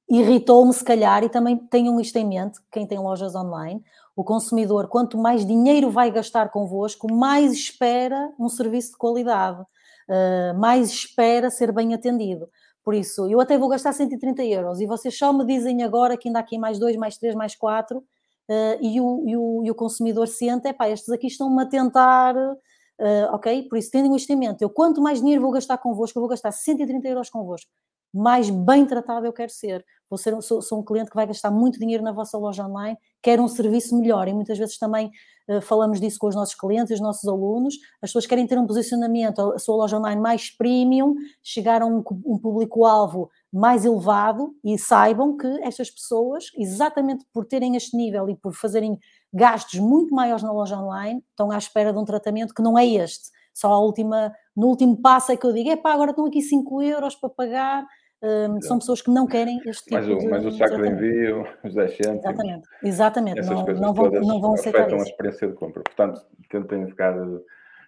irritou-me 0.10 0.74
se 0.74 0.84
calhar, 0.84 1.24
e 1.24 1.30
também 1.30 1.58
tenham 1.58 2.00
isto 2.00 2.16
em 2.16 2.26
mente, 2.26 2.60
quem 2.72 2.88
tem 2.88 2.98
lojas 2.98 3.36
online, 3.36 3.84
o 4.16 4.24
consumidor, 4.24 4.88
quanto 4.88 5.18
mais 5.18 5.46
dinheiro 5.46 5.92
vai 5.92 6.10
gastar 6.10 6.50
convosco, 6.50 7.12
mais 7.14 7.54
espera 7.54 8.32
um 8.40 8.50
serviço 8.50 8.92
de 8.92 8.98
qualidade, 8.98 9.62
uh, 9.62 10.58
mais 10.58 10.90
espera 10.90 11.50
ser 11.52 11.72
bem 11.72 11.94
atendido. 11.94 12.50
Por 12.84 12.96
isso, 12.96 13.28
eu 13.28 13.40
até 13.40 13.58
vou 13.58 13.68
gastar 13.68 13.94
130 13.94 14.44
euros 14.46 14.80
e 14.80 14.86
vocês 14.86 15.16
só 15.16 15.34
me 15.34 15.46
dizem 15.46 15.84
agora 15.84 16.18
que 16.18 16.30
ainda 16.30 16.40
há 16.40 16.42
aqui 16.42 16.58
mais 16.58 16.80
dois, 16.80 16.96
mais 16.96 17.18
três, 17.18 17.36
mais 17.36 17.54
quatro, 17.54 18.00
uh, 18.00 18.78
e, 18.82 19.00
o, 19.00 19.24
e, 19.28 19.38
o, 19.38 19.64
e, 19.66 19.70
o, 19.70 19.76
consumidor 19.76 20.28
sente, 20.28 20.68
é 20.68 20.74
pá, 20.74 20.90
estes 20.90 21.10
aqui 21.10 21.28
estão-me 21.28 21.62
a 21.62 21.66
tentar, 21.66 22.36
uh, 22.36 23.34
ok? 23.34 23.68
Por 23.70 23.78
isso, 23.78 23.92
tendo 23.92 24.16
isto 24.16 24.32
em 24.32 24.38
mente, 24.38 24.64
eu 24.64 24.70
quanto 24.70 25.02
mais 25.02 25.20
dinheiro 25.20 25.42
vou 25.42 25.52
gastar 25.52 25.78
convosco, 25.78 26.18
eu 26.18 26.22
vou 26.22 26.30
gastar 26.30 26.52
130 26.52 27.08
euros 27.08 27.30
convosco, 27.30 27.70
mais 28.18 28.50
bem 28.50 28.86
tratado 28.86 29.26
eu 29.26 29.34
quero 29.34 29.52
ser. 29.52 29.86
Vou 30.10 30.18
ser 30.18 30.42
sou, 30.42 30.62
sou, 30.62 30.80
um 30.80 30.84
cliente 30.84 31.10
que 31.10 31.16
vai 31.16 31.28
gastar 31.28 31.52
muito 31.52 31.78
dinheiro 31.78 32.02
na 32.02 32.14
vossa 32.14 32.38
loja 32.38 32.66
online, 32.66 32.98
quer 33.22 33.40
um 33.42 33.48
serviço 33.48 33.98
melhor, 33.98 34.28
e 34.28 34.34
muitas 34.34 34.58
vezes 34.58 34.78
também 34.78 35.12
uh, 35.50 35.62
falamos 35.62 36.00
disso 36.00 36.18
com 36.18 36.28
os 36.28 36.36
nossos 36.36 36.56
clientes, 36.56 36.92
os 36.92 37.02
nossos 37.02 37.28
alunos, 37.28 37.76
as 38.02 38.10
pessoas 38.10 38.26
querem 38.26 38.48
ter 38.48 38.58
um 38.58 38.66
posicionamento, 38.66 39.40
a 39.54 39.60
sua 39.60 39.76
loja 39.76 39.98
online 39.98 40.22
mais 40.22 40.50
premium, 40.50 41.16
chegar 41.44 41.82
a 41.82 41.86
um, 41.86 42.02
um 42.26 42.40
público-alvo 42.40 43.30
mais 43.52 43.84
elevado 43.84 44.56
e 44.64 44.78
saibam 44.78 45.36
que 45.36 45.48
estas 45.62 45.92
pessoas, 45.92 46.46
exatamente 46.58 47.26
por 47.34 47.46
terem 47.46 47.76
este 47.76 47.96
nível 47.98 48.30
e 48.30 48.36
por 48.36 48.54
fazerem 48.54 48.98
gastos 49.34 49.80
muito 49.80 50.16
maiores 50.16 50.42
na 50.42 50.54
loja 50.54 50.80
online, 50.80 51.22
estão 51.30 51.52
à 51.52 51.58
espera 51.58 51.92
de 51.92 52.00
um 52.00 52.06
tratamento 52.06 52.54
que 52.54 52.62
não 52.62 52.80
é 52.80 52.86
este. 52.86 53.30
Só 53.54 53.74
a 53.74 53.80
última, 53.80 54.32
no 54.56 54.68
último 54.68 54.96
passo 54.96 55.32
é 55.32 55.36
que 55.36 55.46
eu 55.46 55.52
digo, 55.52 55.72
epá, 55.72 55.92
agora 55.92 56.12
estão 56.12 56.28
aqui 56.28 56.44
5 56.44 56.82
euros 56.84 57.16
para 57.16 57.28
pagar, 57.28 57.88
um, 58.22 58.62
são 58.62 58.80
pessoas 58.80 59.02
que 59.02 59.12
não 59.12 59.28
querem 59.28 59.60
este 59.66 59.84
tipo 59.84 59.96
mais 59.96 60.10
o, 60.10 60.18
de... 60.18 60.28
Mais 60.28 60.46
o 60.46 60.52
saco 60.52 60.78
de 60.82 60.90
envio, 60.90 61.48
os 61.64 61.74
10 61.74 61.92
cêntimos. 61.92 62.26
Exatamente, 62.26 62.70
exatamente. 62.84 63.42
Não, 63.42 63.66
não, 63.66 63.94
vão, 63.94 64.12
não 64.12 64.42
vão 64.42 64.54
aceitar 64.54 64.82
afetam 64.82 65.00
a 65.00 65.04
experiência 65.04 65.48
de 65.48 65.54
compra. 65.54 65.84
Portanto, 65.84 66.22
tentem 66.50 66.88
ficar 66.88 67.16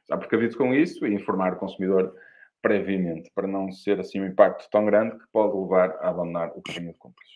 já 0.07 0.17
precavidos 0.17 0.55
com 0.55 0.73
isso 0.73 1.05
e 1.05 1.13
informar 1.13 1.53
o 1.53 1.57
consumidor 1.57 2.13
previamente, 2.61 3.31
para 3.33 3.47
não 3.47 3.71
ser 3.71 3.99
assim 3.99 4.19
um 4.21 4.25
impacto 4.25 4.69
tão 4.69 4.85
grande 4.85 5.17
que 5.17 5.25
pode 5.31 5.57
levar 5.57 5.91
a 6.01 6.09
abandonar 6.09 6.51
o 6.55 6.61
carrinho 6.61 6.91
de 6.91 6.97
compras. 6.97 7.29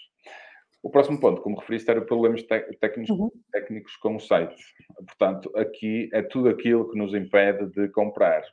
O 0.81 0.89
próximo 0.89 1.17
ponto, 1.17 1.41
como 1.41 1.57
referiste, 1.57 1.89
era 1.89 2.01
problemas 2.01 2.43
técnicos, 2.43 3.09
Uhum. 3.09 3.31
técnicos 3.51 3.95
com 3.95 4.17
o 4.17 4.19
site. 4.19 4.61
Portanto, 4.97 5.49
aqui 5.55 6.09
é 6.11 6.21
tudo 6.21 6.49
aquilo 6.49 6.91
que 6.91 6.97
nos 6.97 7.13
impede 7.13 7.67
de 7.67 7.87
comprar. 7.87 8.43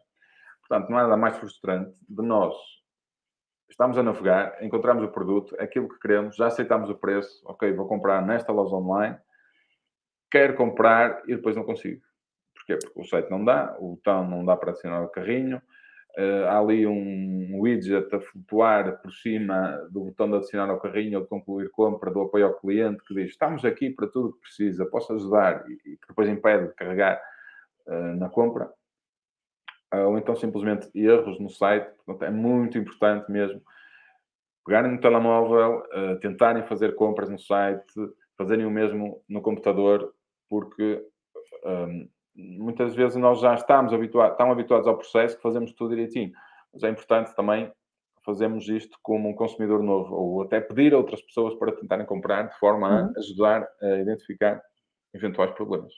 Portanto, 0.61 0.91
nada 0.91 1.17
mais 1.17 1.37
frustrante 1.39 1.93
de 2.09 2.23
nós 2.23 2.55
estamos 3.71 3.97
a 3.97 4.03
navegar, 4.03 4.57
encontramos 4.63 5.05
o 5.05 5.09
produto, 5.09 5.57
aquilo 5.59 5.89
que 5.89 5.99
queremos, 6.01 6.37
já 6.37 6.49
aceitamos 6.49 6.91
o 6.91 6.95
preço, 6.95 7.41
ok, 7.45 7.73
vou 7.73 7.87
comprar 7.87 8.21
nesta 8.25 8.53
loja 8.53 8.75
online, 8.75 9.17
quero 10.31 10.55
comprar 10.55 11.23
e 11.27 11.37
depois 11.37 11.57
não 11.57 11.65
consigo. 11.65 12.03
Porquê? 12.55 12.77
Porque 12.77 13.01
o 13.01 13.05
site 13.05 13.31
não 13.31 13.45
dá, 13.45 13.77
o 13.79 13.95
botão 13.95 14.29
não 14.29 14.45
dá 14.45 14.57
para 14.57 14.71
adicionar 14.71 15.03
o 15.03 15.09
carrinho, 15.09 15.63
uh, 16.19 16.47
há 16.49 16.59
ali 16.59 16.87
um 16.87 17.61
widget 17.61 18.15
a 18.15 18.21
flutuar 18.21 19.01
por 19.01 19.13
cima 19.13 19.77
do 19.91 20.05
botão 20.05 20.29
de 20.29 20.37
adicionar 20.37 20.71
ao 20.71 20.81
carrinho 20.81 21.19
ou 21.19 21.25
de 21.25 21.31
concluir 21.31 21.71
compra 21.71 22.11
do 22.11 22.23
apoio 22.23 22.47
ao 22.47 22.59
cliente 22.59 23.03
que 23.05 23.15
diz 23.15 23.31
estamos 23.31 23.65
aqui 23.65 23.91
para 23.91 24.09
tudo 24.09 24.29
o 24.29 24.33
que 24.35 24.41
precisa, 24.41 24.85
posso 24.87 25.13
ajudar 25.15 25.65
e, 25.69 25.93
e 25.93 25.99
depois 26.09 26.29
impede 26.29 26.69
de 26.69 26.75
carregar 26.75 27.21
uh, 27.87 28.17
na 28.17 28.29
compra. 28.29 28.71
Uh, 29.93 30.09
ou 30.09 30.19
então 30.19 30.37
simplesmente 30.37 30.89
erros 30.95 31.39
no 31.41 31.51
site. 31.51 31.91
Portanto, 32.05 32.29
é 32.29 32.31
muito 32.31 32.79
importante 32.79 33.31
mesmo 33.31 33.61
pegarem 34.65 34.93
no 34.93 35.01
telemóvel, 35.01 35.83
tentarem 36.21 36.63
fazer 36.63 36.95
compras 36.95 37.29
no 37.29 37.39
site, 37.39 37.93
fazerem 38.37 38.65
o 38.65 38.71
mesmo 38.71 39.21
no 39.29 39.43
computador, 39.43 40.15
porque 40.49 41.05
um, 41.65 42.09
muitas 42.35 42.95
vezes 42.95 43.17
nós 43.17 43.41
já 43.41 43.55
estamos 43.55 43.93
habituados, 43.93 44.39
habituados 44.39 44.87
ao 44.87 44.97
processo 44.97 45.37
que 45.37 45.43
fazemos 45.43 45.73
tudo 45.73 45.95
direitinho. 45.95 46.33
Mas 46.73 46.83
é 46.85 46.89
importante 46.89 47.35
também 47.35 47.71
fazermos 48.25 48.69
isto 48.69 48.99
como 49.03 49.29
um 49.29 49.35
consumidor 49.35 49.83
novo, 49.83 50.15
ou 50.15 50.43
até 50.43 50.61
pedir 50.61 50.95
a 50.95 50.99
outras 50.99 51.23
pessoas 51.23 51.55
para 51.55 51.73
tentarem 51.73 52.07
comprar, 52.07 52.45
de 52.45 52.59
forma 52.59 52.89
a 52.89 53.03
uhum. 53.03 53.13
ajudar 53.17 53.67
a 53.83 53.97
identificar 53.97 54.63
eventuais 55.13 55.51
problemas. 55.53 55.93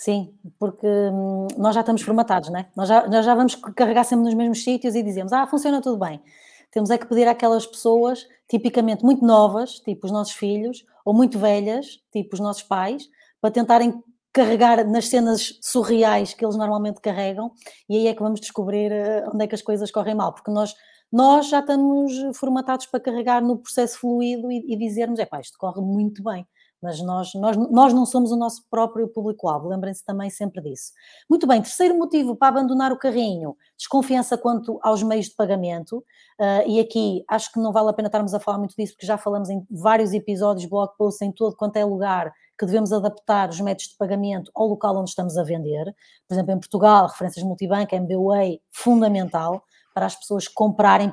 Sim, 0.00 0.32
porque 0.58 0.86
hum, 0.86 1.46
nós 1.58 1.74
já 1.74 1.80
estamos 1.80 2.00
formatados, 2.00 2.48
né? 2.48 2.70
nós, 2.74 2.88
já, 2.88 3.06
nós 3.06 3.22
já 3.22 3.34
vamos 3.34 3.54
carregar 3.54 4.02
sempre 4.02 4.24
nos 4.24 4.32
mesmos 4.32 4.64
sítios 4.64 4.94
e 4.94 5.02
dizemos, 5.02 5.30
ah, 5.30 5.46
funciona 5.46 5.82
tudo 5.82 5.98
bem. 5.98 6.22
Temos 6.70 6.88
é 6.88 6.96
que 6.96 7.04
pedir 7.06 7.28
àquelas 7.28 7.66
pessoas, 7.66 8.26
tipicamente 8.48 9.04
muito 9.04 9.22
novas, 9.22 9.72
tipo 9.80 10.06
os 10.06 10.10
nossos 10.10 10.32
filhos, 10.32 10.86
ou 11.04 11.12
muito 11.12 11.38
velhas, 11.38 12.00
tipo 12.10 12.32
os 12.32 12.40
nossos 12.40 12.62
pais, 12.62 13.10
para 13.42 13.50
tentarem 13.50 14.02
carregar 14.32 14.88
nas 14.88 15.06
cenas 15.06 15.58
surreais 15.60 16.32
que 16.32 16.46
eles 16.46 16.56
normalmente 16.56 16.98
carregam, 17.02 17.52
e 17.86 17.98
aí 17.98 18.06
é 18.06 18.14
que 18.14 18.22
vamos 18.22 18.40
descobrir 18.40 18.90
eh, 18.90 19.28
onde 19.30 19.44
é 19.44 19.46
que 19.46 19.54
as 19.54 19.60
coisas 19.60 19.90
correm 19.90 20.14
mal, 20.14 20.32
porque 20.32 20.50
nós, 20.50 20.74
nós 21.12 21.50
já 21.50 21.60
estamos 21.60 22.10
formatados 22.38 22.86
para 22.86 23.00
carregar 23.00 23.42
no 23.42 23.58
processo 23.58 23.98
fluido 23.98 24.50
e, 24.50 24.64
e 24.66 24.78
dizermos, 24.78 25.18
é 25.18 25.26
pá, 25.26 25.40
isto 25.40 25.58
corre 25.58 25.82
muito 25.82 26.22
bem 26.22 26.46
mas 26.82 27.00
nós, 27.02 27.34
nós, 27.34 27.56
nós 27.56 27.92
não 27.92 28.06
somos 28.06 28.32
o 28.32 28.36
nosso 28.36 28.64
próprio 28.70 29.08
público-alvo, 29.08 29.68
lembrem-se 29.68 30.04
também 30.04 30.30
sempre 30.30 30.62
disso. 30.62 30.92
Muito 31.28 31.46
bem, 31.46 31.60
terceiro 31.60 31.94
motivo 31.96 32.34
para 32.36 32.48
abandonar 32.48 32.92
o 32.92 32.98
carrinho, 32.98 33.56
desconfiança 33.76 34.38
quanto 34.38 34.78
aos 34.82 35.02
meios 35.02 35.26
de 35.26 35.34
pagamento, 35.34 35.98
uh, 35.98 36.66
e 36.66 36.80
aqui 36.80 37.24
acho 37.28 37.52
que 37.52 37.60
não 37.60 37.72
vale 37.72 37.90
a 37.90 37.92
pena 37.92 38.08
estarmos 38.08 38.34
a 38.34 38.40
falar 38.40 38.58
muito 38.58 38.74
disso, 38.76 38.94
porque 38.94 39.06
já 39.06 39.18
falamos 39.18 39.50
em 39.50 39.66
vários 39.70 40.12
episódios, 40.12 40.68
blog 40.68 40.90
posts, 40.96 41.22
em 41.22 41.32
todo 41.32 41.56
quanto 41.56 41.76
é 41.76 41.84
lugar, 41.84 42.32
que 42.58 42.66
devemos 42.66 42.92
adaptar 42.92 43.48
os 43.48 43.60
métodos 43.60 43.90
de 43.90 43.96
pagamento 43.96 44.50
ao 44.54 44.66
local 44.66 44.96
onde 44.96 45.08
estamos 45.08 45.38
a 45.38 45.42
vender. 45.42 45.94
Por 46.28 46.34
exemplo, 46.34 46.52
em 46.52 46.58
Portugal, 46.58 47.06
referências 47.06 47.42
multibanco, 47.44 47.94
MBWay, 47.94 48.60
fundamental 48.70 49.64
para 49.94 50.06
as 50.06 50.14
pessoas 50.14 50.46
comprarem 50.46 51.12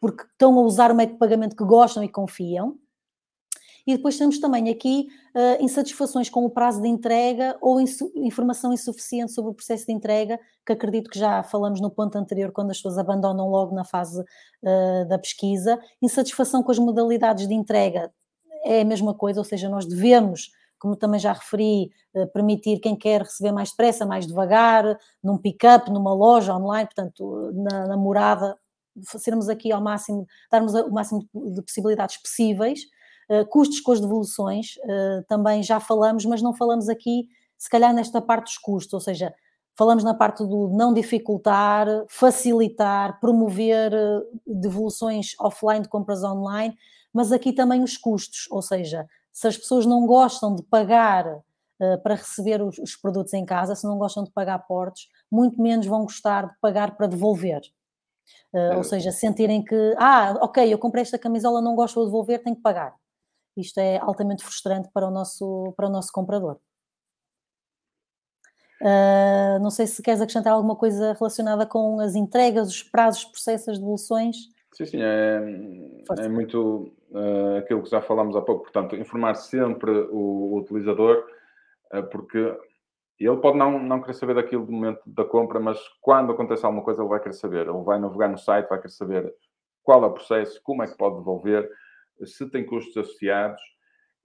porque 0.00 0.22
estão 0.22 0.58
a 0.58 0.62
usar 0.62 0.90
o 0.90 0.94
método 0.94 1.14
de 1.14 1.18
pagamento 1.18 1.56
que 1.56 1.64
gostam 1.64 2.02
e 2.02 2.08
confiam. 2.08 2.76
E 3.88 3.96
depois 3.96 4.18
temos 4.18 4.38
também 4.38 4.68
aqui 4.68 5.08
uh, 5.34 5.64
insatisfações 5.64 6.28
com 6.28 6.44
o 6.44 6.50
prazo 6.50 6.82
de 6.82 6.88
entrega 6.88 7.56
ou 7.58 7.80
insu 7.80 8.12
informação 8.16 8.70
insuficiente 8.70 9.32
sobre 9.32 9.50
o 9.50 9.54
processo 9.54 9.86
de 9.86 9.94
entrega, 9.94 10.38
que 10.66 10.74
acredito 10.74 11.08
que 11.08 11.18
já 11.18 11.42
falamos 11.42 11.80
no 11.80 11.90
ponto 11.90 12.18
anterior, 12.18 12.52
quando 12.52 12.70
as 12.70 12.76
pessoas 12.76 12.98
abandonam 12.98 13.48
logo 13.48 13.74
na 13.74 13.86
fase 13.86 14.20
uh, 14.20 15.08
da 15.08 15.18
pesquisa. 15.18 15.80
Insatisfação 16.02 16.62
com 16.62 16.70
as 16.70 16.78
modalidades 16.78 17.48
de 17.48 17.54
entrega 17.54 18.12
é 18.62 18.82
a 18.82 18.84
mesma 18.84 19.14
coisa, 19.14 19.40
ou 19.40 19.44
seja, 19.44 19.70
nós 19.70 19.86
devemos 19.86 20.50
como 20.78 20.94
também 20.94 21.18
já 21.18 21.32
referi, 21.32 21.90
uh, 22.14 22.26
permitir 22.30 22.80
quem 22.80 22.94
quer 22.94 23.22
receber 23.22 23.52
mais 23.52 23.70
depressa, 23.70 24.04
mais 24.04 24.26
devagar, 24.26 24.98
num 25.24 25.38
pick-up, 25.38 25.90
numa 25.90 26.12
loja 26.12 26.54
online, 26.54 26.84
portanto, 26.84 27.52
na, 27.54 27.86
na 27.86 27.96
morada, 27.96 28.54
sermos 29.02 29.48
aqui 29.48 29.72
ao 29.72 29.80
máximo, 29.80 30.26
darmos 30.52 30.74
o 30.74 30.90
máximo 30.90 31.26
de 31.54 31.62
possibilidades 31.62 32.18
possíveis, 32.18 32.80
eh, 32.82 32.97
custos 33.50 33.80
com 33.80 33.92
as 33.92 34.00
devoluções, 34.00 34.76
uh, 34.76 35.22
também 35.28 35.62
já 35.62 35.78
falamos, 35.78 36.24
mas 36.24 36.40
não 36.40 36.54
falamos 36.54 36.88
aqui, 36.88 37.28
se 37.58 37.68
calhar, 37.68 37.92
nesta 37.92 38.22
parte 38.22 38.44
dos 38.44 38.58
custos, 38.58 38.94
ou 38.94 39.00
seja, 39.00 39.34
falamos 39.76 40.02
na 40.02 40.14
parte 40.14 40.44
do 40.44 40.68
não 40.68 40.94
dificultar, 40.94 41.86
facilitar, 42.08 43.20
promover 43.20 43.92
eh, 43.92 44.20
devoluções 44.46 45.34
offline 45.38 45.82
de 45.82 45.88
compras 45.88 46.24
online, 46.24 46.76
mas 47.12 47.30
aqui 47.30 47.52
também 47.52 47.82
os 47.82 47.96
custos, 47.96 48.48
ou 48.50 48.62
seja, 48.62 49.06
se 49.32 49.46
as 49.46 49.56
pessoas 49.56 49.86
não 49.86 50.06
gostam 50.06 50.54
de 50.54 50.62
pagar 50.64 51.40
para 52.02 52.16
receber 52.16 52.60
os, 52.60 52.76
os, 52.78 52.96
produtos 52.96 53.32
em 53.34 53.44
casa, 53.44 53.76
se 53.76 53.86
não 53.86 53.98
gostam 53.98 54.24
de 54.24 54.32
pagar 54.32 54.58
portos, 54.66 55.08
muito 55.30 55.62
menos 55.62 55.86
vão 55.86 56.02
gostar 56.02 56.48
de 56.48 56.54
pagar 56.60 56.96
para 56.96 57.06
devolver. 57.06 57.60
Uh, 58.52 58.78
ou 58.78 58.82
seja, 58.82 59.12
sentirem 59.12 59.64
que, 59.64 59.94
ah, 59.96 60.36
ok, 60.40 60.72
eu 60.72 60.78
comprei 60.78 61.02
esta 61.02 61.18
camisola, 61.18 61.62
não 61.62 61.76
gosto 61.76 62.00
de 62.00 62.06
devolver, 62.06 62.42
tenho 62.42 62.56
que 62.56 62.62
pagar 62.62 62.94
isto 63.60 63.78
é 63.78 63.98
altamente 63.98 64.44
frustrante 64.44 64.88
para 64.92 65.06
o 65.06 65.10
nosso, 65.10 65.72
para 65.76 65.86
o 65.86 65.90
nosso 65.90 66.12
comprador. 66.12 66.58
Uh, 68.80 69.58
não 69.60 69.70
sei 69.70 69.86
se 69.88 70.00
queres 70.02 70.20
acrescentar 70.20 70.52
alguma 70.52 70.76
coisa 70.76 71.12
relacionada 71.14 71.66
com 71.66 71.98
as 71.98 72.14
entregas, 72.14 72.68
os 72.68 72.82
prazos, 72.82 73.24
processos, 73.24 73.68
as 73.70 73.78
devoluções. 73.78 74.36
Sim, 74.72 74.86
sim, 74.86 74.98
é, 75.02 75.40
é 76.18 76.28
muito 76.28 76.92
uh, 77.10 77.56
aquilo 77.58 77.82
que 77.82 77.90
já 77.90 78.00
falámos 78.00 78.36
há 78.36 78.42
pouco, 78.42 78.62
portanto, 78.62 78.94
informar 78.94 79.34
sempre 79.34 79.90
o, 79.90 80.52
o 80.52 80.58
utilizador, 80.58 81.24
uh, 81.92 82.04
porque 82.04 82.56
ele 83.18 83.36
pode 83.38 83.58
não, 83.58 83.80
não 83.80 84.00
querer 84.00 84.14
saber 84.14 84.34
daquilo 84.34 84.64
do 84.64 84.70
momento 84.70 85.00
da 85.04 85.24
compra, 85.24 85.58
mas 85.58 85.80
quando 86.00 86.32
acontece 86.32 86.64
alguma 86.64 86.84
coisa 86.84 87.02
ele 87.02 87.08
vai 87.08 87.18
querer 87.18 87.34
saber, 87.34 87.66
ele 87.66 87.82
vai 87.82 87.98
navegar 87.98 88.28
no 88.28 88.38
site, 88.38 88.68
vai 88.68 88.78
querer 88.78 88.92
saber 88.92 89.34
qual 89.82 90.04
é 90.04 90.06
o 90.06 90.12
processo, 90.12 90.60
como 90.62 90.84
é 90.84 90.86
que 90.86 90.96
pode 90.96 91.16
devolver, 91.16 91.68
se 92.24 92.48
tem 92.50 92.64
custos 92.64 92.96
associados 92.96 93.60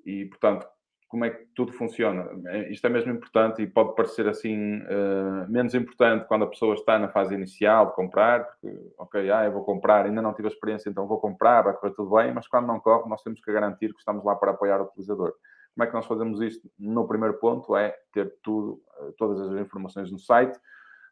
e, 0.06 0.25
portanto, 0.25 0.67
como 1.13 1.25
é 1.25 1.29
que 1.29 1.45
tudo 1.53 1.71
funciona. 1.73 2.27
É, 2.47 2.71
isto 2.71 2.88
é 2.88 2.89
mesmo 2.89 3.12
importante 3.12 3.62
e 3.62 3.67
pode 3.67 3.93
parecer 3.93 4.27
assim 4.27 4.79
uh, 4.79 5.47
menos 5.47 5.75
importante 5.75 6.25
quando 6.25 6.45
a 6.45 6.47
pessoa 6.47 6.73
está 6.73 6.97
na 6.97 7.08
fase 7.08 7.36
inicial 7.36 7.86
de 7.86 7.93
comprar, 7.93 8.45
porque, 8.45 8.91
ok, 8.97 9.32
ah, 9.32 9.45
eu 9.45 9.51
vou 9.51 9.63
comprar, 9.63 10.08
ainda 10.08 10.23
não 10.23 10.34
tive 10.34 10.47
a 10.47 10.51
experiência, 10.51 10.89
então 10.89 11.06
vou 11.06 11.19
comprar, 11.19 11.62
vai 11.62 11.73
correr 11.75 11.93
tudo 11.93 12.15
bem, 12.15 12.34
mas 12.34 12.47
quando 12.47 12.65
não 12.65 12.79
corre, 12.79 13.08
nós 13.08 13.21
temos 13.21 13.39
que 13.39 13.53
garantir 13.53 13.93
que 13.93 13.99
estamos 13.99 14.25
lá 14.25 14.36
para 14.36 14.51
apoiar 14.51 14.82
o 14.82 14.86
utilizador. 14.86 15.34
Como 15.75 15.84
é 15.84 15.88
que 15.88 15.93
nós 15.93 16.08
fazemos 16.08 16.41
isto? 16.41 16.67
No 16.79 17.08
primeiro 17.08 17.36
ponto 17.36 17.75
é 17.75 17.95
ter 18.12 18.34
tudo, 18.41 18.82
uh, 18.99 19.13
todas 19.15 19.39
as 19.39 19.51
informações 19.62 20.12
no 20.12 20.17
site, 20.17 20.60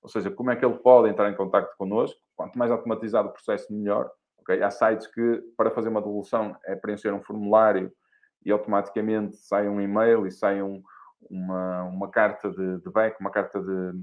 ou 0.01 0.09
seja, 0.09 0.31
como 0.31 0.49
é 0.49 0.55
que 0.55 0.65
ele 0.65 0.79
pode 0.79 1.09
entrar 1.09 1.29
em 1.29 1.35
contato 1.35 1.75
connosco. 1.77 2.19
Quanto 2.35 2.57
mais 2.57 2.71
automatizado 2.71 3.29
o 3.29 3.31
processo, 3.31 3.71
melhor. 3.71 4.09
Okay? 4.41 4.61
Há 4.61 4.69
sites 4.71 5.07
que, 5.07 5.41
para 5.55 5.71
fazer 5.71 5.89
uma 5.89 6.01
devolução, 6.01 6.55
é 6.65 6.75
preencher 6.75 7.13
um 7.13 7.21
formulário 7.21 7.91
e 8.45 8.51
automaticamente 8.51 9.35
sai 9.37 9.67
um 9.67 9.79
e-mail 9.79 10.25
e 10.25 10.31
sai 10.31 10.61
um, 10.61 10.81
uma, 11.29 11.83
uma 11.83 12.09
carta 12.09 12.49
de, 12.49 12.79
de 12.79 12.89
back, 12.89 13.19
uma 13.19 13.31
carta 13.31 13.61
de, 13.61 13.93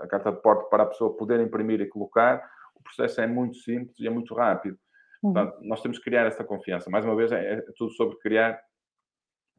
a 0.00 0.06
carta 0.06 0.32
de 0.32 0.40
porte 0.40 0.68
para 0.68 0.82
a 0.82 0.86
pessoa 0.86 1.16
poder 1.16 1.40
imprimir 1.40 1.80
e 1.80 1.88
colocar. 1.88 2.42
O 2.74 2.82
processo 2.82 3.20
é 3.20 3.26
muito 3.26 3.56
simples 3.56 3.98
e 3.98 4.06
é 4.06 4.10
muito 4.10 4.34
rápido. 4.34 4.78
Uhum. 5.22 5.32
Portanto, 5.32 5.58
nós 5.62 5.80
temos 5.82 5.98
que 5.98 6.04
criar 6.04 6.26
essa 6.26 6.44
confiança. 6.44 6.90
Mais 6.90 7.04
uma 7.04 7.16
vez, 7.16 7.32
é, 7.32 7.54
é 7.54 7.62
tudo 7.76 7.90
sobre 7.92 8.16
criar 8.18 8.60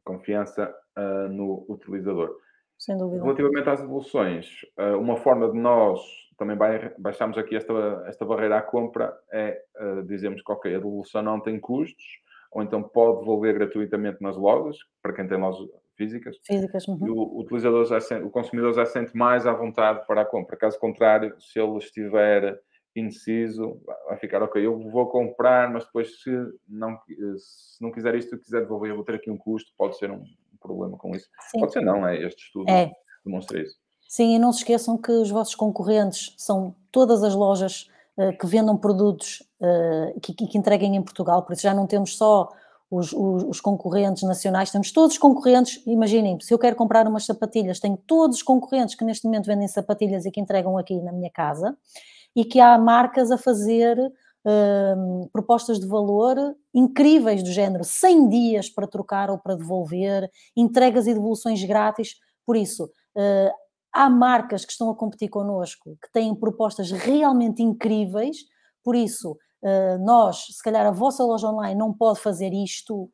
confiança 0.03 0.73
uh, 0.97 1.27
no 1.29 1.65
utilizador. 1.69 2.35
Sem 2.77 2.97
dúvida. 2.97 3.23
Relativamente 3.23 3.69
às 3.69 3.79
devoluções, 3.79 4.47
uh, 4.79 4.97
uma 4.97 5.17
forma 5.17 5.51
de 5.51 5.57
nós 5.57 6.01
também 6.41 6.57
baixamos 6.97 7.37
aqui 7.37 7.55
esta, 7.55 8.03
esta 8.07 8.25
barreira 8.25 8.57
à 8.57 8.61
compra, 8.63 9.15
é 9.31 9.61
uh, 9.79 10.01
dizemos 10.07 10.41
que 10.41 10.51
okay, 10.51 10.73
a 10.73 10.79
devolução 10.79 11.21
não 11.21 11.39
tem 11.39 11.59
custos, 11.59 12.03
ou 12.51 12.63
então 12.63 12.81
pode 12.81 13.19
devolver 13.19 13.53
gratuitamente 13.53 14.17
nas 14.21 14.35
lojas, 14.35 14.75
para 15.03 15.13
quem 15.13 15.27
tem 15.27 15.37
lojas 15.37 15.69
físicas. 15.95 16.35
Físicas, 16.43 16.87
uhum. 16.87 16.97
E 17.05 17.09
o, 17.11 17.39
utilizador 17.41 17.85
já 17.85 18.01
sente, 18.01 18.25
o 18.25 18.31
consumidor 18.31 18.73
já 18.73 18.87
sente 18.87 19.15
mais 19.15 19.45
à 19.45 19.53
vontade 19.53 20.03
para 20.07 20.21
a 20.21 20.25
compra. 20.25 20.57
Caso 20.57 20.79
contrário, 20.79 21.39
se 21.39 21.59
ele 21.59 21.77
estiver 21.77 22.59
indeciso, 22.95 23.79
vai 24.07 24.17
ficar 24.17 24.41
ok, 24.41 24.65
eu 24.65 24.79
vou 24.89 25.07
comprar, 25.09 25.71
mas 25.71 25.85
depois 25.85 26.23
se 26.23 26.31
não, 26.67 26.99
se 27.37 27.79
não 27.79 27.91
quiser 27.91 28.15
isto, 28.15 28.35
quiser 28.39 28.61
devolver, 28.61 28.89
eu 28.89 28.95
vou 28.95 29.05
ter 29.05 29.13
aqui 29.13 29.29
um 29.29 29.37
custo, 29.37 29.71
pode 29.77 29.95
ser 29.95 30.09
um 30.09 30.23
problema 30.59 30.97
com 30.97 31.15
isso. 31.15 31.29
Sim. 31.51 31.59
Pode 31.59 31.71
ser 31.71 31.81
não, 31.81 32.07
é 32.07 32.19
este 32.19 32.45
estudo 32.45 32.67
é. 32.67 32.91
demonstra 33.23 33.61
isso. 33.61 33.79
Sim, 34.11 34.35
e 34.35 34.39
não 34.39 34.51
se 34.51 34.57
esqueçam 34.59 34.97
que 34.97 35.09
os 35.09 35.29
vossos 35.29 35.55
concorrentes 35.55 36.33
são 36.37 36.75
todas 36.91 37.23
as 37.23 37.33
lojas 37.33 37.87
uh, 38.17 38.37
que 38.37 38.45
vendam 38.45 38.75
produtos 38.75 39.41
uh, 39.61 40.19
que, 40.19 40.33
que, 40.33 40.57
entreguem 40.57 40.97
em 40.97 41.01
Portugal, 41.01 41.43
por 41.43 41.53
isso 41.53 41.61
já 41.61 41.73
não 41.73 41.87
temos 41.87 42.17
só 42.17 42.49
os, 42.89 43.13
os, 43.13 43.43
os, 43.43 43.61
concorrentes 43.61 44.23
nacionais, 44.23 44.69
temos 44.69 44.91
todos 44.91 45.13
os 45.13 45.17
concorrentes, 45.17 45.81
imaginem, 45.87 46.37
se 46.41 46.53
eu 46.53 46.59
quero 46.59 46.75
comprar 46.75 47.07
umas 47.07 47.25
sapatilhas, 47.25 47.79
tenho 47.79 47.95
todos 47.95 48.35
os 48.35 48.43
concorrentes 48.43 48.95
que 48.95 49.05
neste 49.05 49.23
momento 49.23 49.45
vendem 49.45 49.65
sapatilhas 49.69 50.25
e 50.25 50.31
que 50.31 50.41
entregam 50.41 50.77
aqui 50.77 50.99
na 50.99 51.13
minha 51.13 51.31
casa, 51.31 51.73
e 52.35 52.43
que 52.43 52.59
há 52.59 52.77
marcas 52.77 53.31
a 53.31 53.37
fazer 53.37 53.97
uh, 53.97 55.29
propostas 55.31 55.79
de 55.79 55.87
valor 55.87 56.35
incríveis 56.73 57.41
do 57.41 57.49
género. 57.49 57.85
100 57.85 58.27
dias 58.27 58.69
para 58.69 58.87
trocar 58.87 59.29
ou 59.29 59.37
para 59.37 59.55
devolver, 59.55 60.29
entregas 60.53 61.07
e 61.07 61.13
devoluções 61.13 61.63
grátis, 61.63 62.17
por 62.45 62.57
isso... 62.57 62.91
Uh, 63.15 63.61
há 63.93 64.09
marcas 64.09 64.65
que 64.65 64.71
estão 64.71 64.89
a 64.89 64.95
competir 64.95 65.29
connosco 65.29 65.97
que 66.01 66.11
têm 66.11 66.33
propostas 66.35 66.91
realmente 66.91 67.61
incríveis, 67.61 68.37
por 68.83 68.95
isso 68.95 69.37
eh, 69.63 69.97
nós, 69.99 70.45
se 70.49 70.63
calhar 70.63 70.85
a 70.85 70.91
vossa 70.91 71.23
loja 71.23 71.47
online 71.47 71.77
não 71.77 71.93
pode 71.93 72.19
fazer 72.19 72.51
isto 72.53 73.09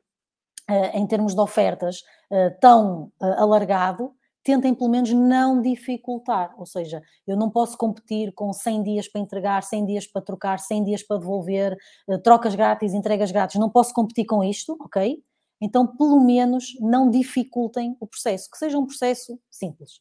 eh, 0.70 0.98
em 0.98 1.06
termos 1.08 1.34
de 1.36 1.42
ofertas 1.42 2.04
eh, 2.32 2.50
tão 2.62 3.12
alargado, 3.20 4.14
tentem 4.44 4.74
pelo 4.74 4.90
menos 4.90 5.12
não 5.12 5.62
dificultar, 5.62 6.54
ou 6.58 6.66
seja, 6.66 7.02
eu 7.28 7.36
não 7.36 7.50
posso 7.50 7.78
competir 7.78 8.32
com 8.34 8.54
100 8.54 8.84
dias 8.84 9.08
para 9.10 9.20
entregar, 9.20 9.62
100 9.64 9.86
dias 9.86 10.08
para 10.08 10.22
trocar, 10.22 10.60
100 10.60 10.86
dias 10.86 11.04
para 11.04 11.20
devolver, 11.20 11.78
trocas 12.24 12.56
grátis, 12.56 12.94
entregas 12.94 13.30
grátis, 13.30 13.60
não 13.60 13.70
posso 13.70 13.94
competir 13.94 14.26
com 14.26 14.42
isto, 14.42 14.78
ok? 14.80 15.22
Então, 15.60 15.86
pelo 15.86 16.22
menos, 16.22 16.78
não 16.80 17.10
dificultem 17.10 17.98
o 18.00 18.08
processo, 18.08 18.50
que 18.50 18.58
seja 18.58 18.78
um 18.78 18.86
processo 18.86 19.38
simples, 19.52 20.00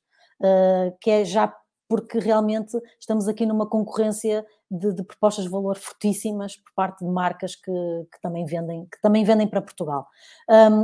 que 1.00 1.10
é 1.10 1.24
já 1.24 1.54
porque 1.88 2.18
realmente 2.18 2.76
estamos 2.98 3.28
aqui 3.28 3.46
numa 3.46 3.66
concorrência 3.66 4.44
de, 4.70 4.92
de 4.92 5.04
propostas 5.04 5.44
de 5.44 5.50
valor 5.50 5.76
fortíssimas 5.76 6.56
por 6.56 6.72
parte 6.74 7.04
de 7.04 7.10
marcas 7.10 7.54
que, 7.54 7.70
que, 7.70 8.20
também, 8.20 8.44
vendem, 8.44 8.86
que 8.86 9.00
também 9.00 9.24
vendem 9.24 9.46
para 9.46 9.62
Portugal. 9.62 10.06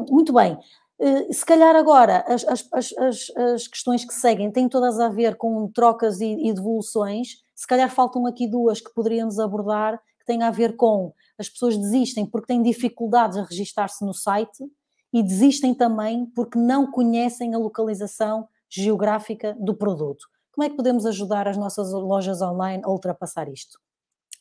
Muito 0.09 0.33
bem. 0.33 0.57
Uh, 1.03 1.33
se 1.35 1.45
calhar 1.45 1.75
agora 1.75 2.25
as, 2.29 2.45
as, 2.45 2.69
as, 2.73 3.31
as, 3.37 3.67
questões 3.67 4.05
que 4.05 4.15
seguem 4.15 4.53
têm 4.53 4.69
todas 4.69 5.01
a 5.01 5.09
ver 5.09 5.35
com 5.35 5.67
trocas 5.67 6.21
e, 6.21 6.49
e 6.49 6.53
devoluções. 6.53 7.43
Se 7.57 7.67
calhar 7.67 7.91
faltam 7.91 8.25
aqui 8.25 8.47
duas 8.47 8.81
que 8.81 8.95
poderíamos 8.95 9.41
abordar, 9.41 10.01
que 10.21 10.27
têm 10.27 10.45
a 10.45 10.51
ver 10.53 10.77
com 10.77 11.13
as 11.37 11.49
pessoas 11.49 11.77
desistem 11.77 12.25
porque 12.25 12.47
têm 12.47 12.63
dificuldades 12.63 13.37
a 13.37 13.43
registar-se 13.43 14.05
no 14.05 14.15
site 14.15 14.65
e 15.13 15.25
desistem 15.25 15.75
também 15.75 16.25
porque 16.27 16.57
não 16.57 16.89
conhecem 16.89 17.53
a 17.53 17.59
localização 17.59 18.47
geográfica 18.73 19.55
do 19.61 19.75
produto. 19.75 20.27
Como 20.53 20.65
é 20.65 20.71
que 20.71 20.77
podemos 20.77 21.05
ajudar 21.05 21.47
as 21.47 21.57
nossas 21.57 21.93
lojas 21.93 22.41
online 22.41 22.83
a 22.85 22.91
ultrapassar 22.91 23.49
isto? 23.49 23.79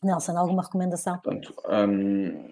Nelson, 0.04 0.38
alguma 0.38 0.64
recomendação? 0.64 1.20
Portanto, 1.20 1.54
um, 1.70 2.50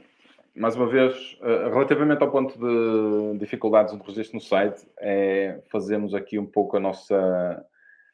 mais 0.55 0.75
uma 0.75 0.87
vez, 0.87 1.37
uh, 1.41 1.69
relativamente 1.69 2.21
ao 2.21 2.31
ponto 2.31 2.57
de 2.59 3.39
dificuldades 3.39 3.97
de 3.97 4.03
registro 4.03 4.35
no 4.35 4.41
site, 4.41 4.87
é 4.99 5.61
fazermos 5.71 6.13
aqui 6.13 6.37
um 6.37 6.45
pouco 6.45 6.77
a 6.77 6.79
nossa 6.79 7.65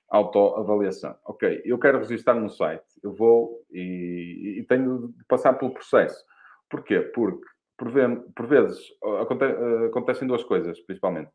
autoavaliação. 0.10 1.16
Ok, 1.26 1.62
eu 1.66 1.78
quero 1.80 2.00
registrar 2.00 2.36
no 2.36 2.50
site, 2.50 2.86
eu 3.04 3.14
vou 3.14 3.62
e, 3.72 4.58
e 4.60 4.64
tenho 4.64 5.10
de 5.10 5.24
passar 5.26 5.54
pelo 5.54 5.74
processo. 5.74 6.24
Porquê? 6.70 7.00
Porque, 7.02 7.40
por, 7.78 7.92
por 8.36 8.48
vezes, 8.48 8.80
aconte, 9.22 9.44
acontecem 9.88 10.28
duas 10.28 10.44
coisas, 10.44 10.80
principalmente 10.82 11.30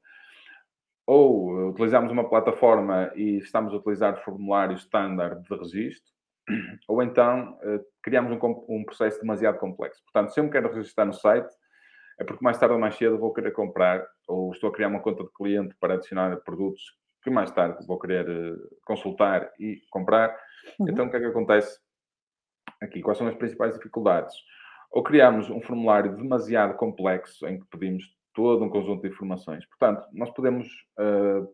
ou 1.06 1.70
utilizamos 1.70 2.12
uma 2.12 2.28
plataforma 2.28 3.10
e 3.14 3.38
estamos 3.38 3.72
a 3.72 3.76
utilizar 3.76 4.22
formulários 4.24 4.82
standard 4.82 5.42
de 5.42 5.56
registro, 5.56 6.12
ou 6.88 7.02
então 7.02 7.58
uh, 7.62 7.84
criamos 8.02 8.32
um, 8.32 8.64
um, 8.68 8.84
processo 8.84 9.20
demasiado 9.20 9.58
complexo. 9.58 10.02
Portanto, 10.04 10.32
se 10.32 10.40
eu 10.40 10.44
me 10.44 10.50
quero 10.50 10.72
registrar 10.72 11.04
no 11.04 11.12
site, 11.12 11.52
é 12.18 12.24
porque 12.24 12.44
mais 12.44 12.58
tarde 12.58 12.74
ou 12.74 12.80
mais 12.80 12.96
cedo 12.96 13.18
vou 13.18 13.32
querer 13.32 13.52
comprar, 13.52 14.06
ou 14.28 14.52
estou 14.52 14.70
a 14.70 14.72
criar 14.72 14.88
uma 14.88 15.00
conta 15.00 15.24
de 15.24 15.32
cliente 15.32 15.74
para 15.80 15.94
adicionar 15.94 16.36
produtos 16.44 16.82
que 17.22 17.30
mais 17.30 17.50
tarde 17.50 17.86
vou 17.86 17.98
querer 17.98 18.28
uh, 18.28 18.58
consultar 18.84 19.50
e 19.58 19.80
comprar. 19.90 20.36
Uhum. 20.78 20.88
Então, 20.88 21.06
o 21.06 21.10
que 21.10 21.16
é 21.16 21.20
que 21.20 21.26
acontece 21.26 21.78
aqui? 22.80 23.02
Quais 23.02 23.18
são 23.18 23.26
as 23.26 23.34
principais 23.34 23.74
dificuldades? 23.74 24.34
Ou 24.90 25.02
criamos 25.02 25.48
um 25.50 25.60
formulário 25.60 26.16
demasiado 26.16 26.74
complexo 26.76 27.46
em 27.46 27.60
que 27.60 27.66
pedimos 27.66 28.04
todo 28.34 28.64
um 28.64 28.68
conjunto 28.68 29.02
de 29.02 29.08
informações. 29.08 29.66
Portanto, 29.66 30.06
nós 30.12 30.30
podemos 30.30 30.66
uh, 30.98 31.48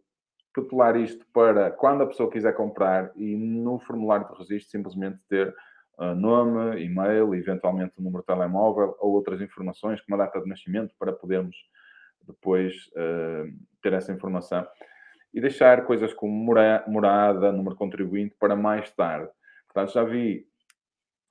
tutelar 0.54 0.96
isto 0.96 1.24
para 1.32 1.70
quando 1.70 2.02
a 2.02 2.06
pessoa 2.06 2.30
quiser 2.30 2.54
comprar 2.54 3.12
e 3.16 3.36
no 3.36 3.78
formulário 3.78 4.26
de 4.26 4.38
registro 4.38 4.70
simplesmente 4.70 5.18
ter 5.28 5.54
uh, 5.98 6.14
nome, 6.14 6.82
e-mail, 6.82 7.34
eventualmente 7.34 7.94
o 7.98 8.02
número 8.02 8.22
de 8.22 8.26
telemóvel 8.26 8.96
ou 9.00 9.12
outras 9.12 9.40
informações, 9.40 10.00
como 10.00 10.20
a 10.20 10.24
data 10.24 10.40
de 10.40 10.48
nascimento, 10.48 10.94
para 10.98 11.12
podermos 11.12 11.56
depois 12.26 12.74
uh, 12.92 13.52
ter 13.82 13.92
essa 13.92 14.12
informação. 14.12 14.66
E 15.32 15.40
deixar 15.40 15.84
coisas 15.84 16.14
como 16.14 16.32
mora 16.32 16.82
morada, 16.86 17.52
número 17.52 17.76
contribuinte 17.76 18.34
para 18.38 18.56
mais 18.56 18.90
tarde. 18.92 19.30
Portanto, 19.66 19.92
já 19.92 20.04
vi 20.04 20.46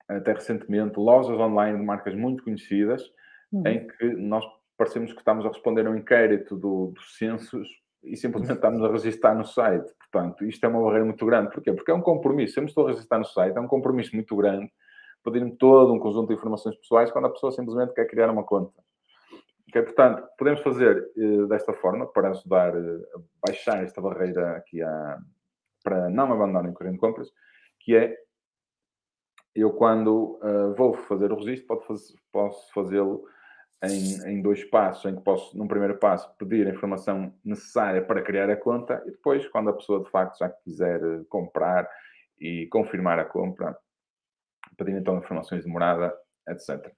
até 0.08 0.34
recentemente 0.34 1.00
lojas 1.00 1.40
online 1.40 1.80
de 1.80 1.84
marcas 1.84 2.14
muito 2.14 2.44
conhecidas 2.44 3.04
uhum. 3.52 3.66
em 3.66 3.88
que 3.88 4.06
nós 4.14 4.46
parecemos 4.78 5.12
que 5.12 5.20
estamos 5.20 5.46
a 5.46 5.50
responder 5.50 5.88
a 5.88 5.90
um 5.90 5.96
inquérito 5.96 6.56
do, 6.56 6.88
do 6.88 7.02
census 7.02 7.68
e 8.04 8.16
simplesmente 8.16 8.58
estamos 8.58 8.84
a 8.84 8.92
registrar 8.92 9.36
no 9.36 9.46
site. 9.46 9.92
Portanto, 10.00 10.46
isto 10.46 10.64
é 10.64 10.70
uma 10.70 10.82
barreira 10.82 11.06
muito 11.06 11.26
grande. 11.26 11.52
Porquê? 11.52 11.74
Porque 11.74 11.92
é 11.92 11.94
um 11.94 12.02
compromisso. 12.02 12.54
Se 12.54 12.60
eu 12.60 12.64
me 12.64 12.70
estou 12.70 12.86
a 12.86 12.92
registrar 12.92 13.18
no 13.18 13.26
site, 13.26 13.58
é 13.58 13.60
um 13.60 13.68
compromisso 13.68 14.16
muito 14.16 14.36
grande 14.36 14.72
pedir-me 15.26 15.56
todo 15.58 15.92
um 15.92 16.00
conjunto 16.00 16.28
de 16.28 16.36
informações 16.36 16.76
pessoais 16.76 17.12
quando 17.12 17.26
a 17.26 17.32
pessoa 17.32 17.52
simplesmente 17.52 17.94
quer 17.94 18.06
criar 18.06 18.30
uma 18.30 18.44
conta. 18.44 18.80
Okay? 19.70 19.82
Portanto, 19.82 20.28
podemos 20.38 20.62
fazer 20.62 21.12
uh, 21.18 21.48
desta 21.48 21.74
forma 21.74 22.06
para 22.06 22.30
ajudar 22.30 22.76
uh, 22.76 23.04
a 23.16 23.48
baixar 23.48 23.84
esta 23.84 24.00
barreira 24.00 24.56
aqui 24.56 24.82
a, 24.82 25.18
para 25.84 26.10
não 26.10 26.32
abandonarem 26.32 26.72
o 26.72 26.74
corrente 26.74 26.96
de 26.96 27.00
compras, 27.00 27.32
que 27.80 27.96
é 27.96 28.16
eu 29.56 29.72
quando 29.72 30.40
uh, 30.44 30.74
vou 30.76 30.94
fazer 30.94 31.32
o 31.32 31.38
registro, 31.38 31.82
posso 32.32 32.74
fazê-lo 32.74 33.24
em, 33.84 34.30
em, 34.30 34.42
dois 34.42 34.64
passos, 34.64 35.06
em 35.06 35.16
que 35.16 35.22
posso, 35.22 35.58
num 35.58 35.68
primeiro 35.68 35.98
passo, 35.98 36.34
pedir 36.38 36.68
a 36.68 36.72
informação 36.72 37.34
necessária 37.44 38.02
para 38.02 38.22
criar 38.22 38.50
a 38.50 38.56
conta 38.56 39.02
e 39.06 39.12
depois, 39.12 39.48
quando 39.48 39.70
a 39.70 39.74
pessoa 39.74 40.04
de 40.04 40.10
facto 40.10 40.40
já 40.40 40.50
quiser 40.50 41.02
eh, 41.02 41.24
comprar 41.30 41.90
e 42.40 42.68
confirmar 42.68 43.20
a 43.20 43.26
compra, 43.26 43.78
pedir 44.78 44.96
então 44.96 45.18
informações 45.18 45.64
de 45.64 45.70
morada, 45.70 46.14
etc. 46.48 46.92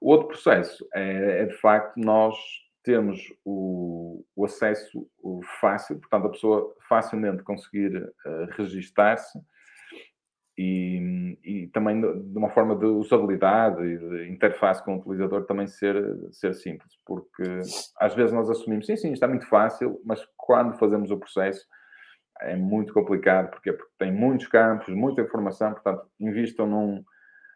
O 0.00 0.10
outro 0.10 0.28
processo 0.28 0.86
é, 0.94 1.42
é 1.42 1.46
de 1.46 1.54
facto 1.54 1.96
nós 1.96 2.36
temos 2.82 3.32
o, 3.44 4.24
o 4.36 4.44
acesso 4.44 5.08
fácil, 5.60 5.98
portanto, 5.98 6.26
a 6.26 6.30
pessoa 6.30 6.76
facilmente 6.86 7.42
conseguir 7.42 7.96
uh, 7.96 8.46
registar-se 8.50 9.38
e, 10.56 11.36
e, 11.42 11.66
também 11.68 12.00
de 12.00 12.38
uma 12.38 12.50
forma 12.50 12.76
de 12.76 12.86
usabilidade 12.86 13.82
e 13.82 13.98
de 13.98 14.30
interface 14.30 14.84
com 14.84 14.94
o 14.94 14.98
utilizador 15.00 15.44
também 15.46 15.66
ser, 15.66 15.96
ser 16.30 16.54
simples, 16.54 16.92
porque 17.04 17.42
às 17.98 18.14
vezes 18.14 18.32
nós 18.32 18.48
assumimos, 18.48 18.86
sim, 18.86 18.96
sim, 18.96 19.12
está 19.12 19.26
muito 19.26 19.48
fácil, 19.48 20.00
mas 20.04 20.24
quando 20.36 20.78
fazemos 20.78 21.10
o 21.10 21.18
processo 21.18 21.66
é 22.40 22.54
muito 22.54 22.92
complicado, 22.92 23.50
porque, 23.50 23.72
porque 23.72 23.92
tem 23.98 24.12
muitos 24.12 24.46
campos, 24.46 24.88
muita 24.94 25.22
informação, 25.22 25.72
portanto, 25.72 26.06
invistam 26.20 26.66
num, 26.66 27.04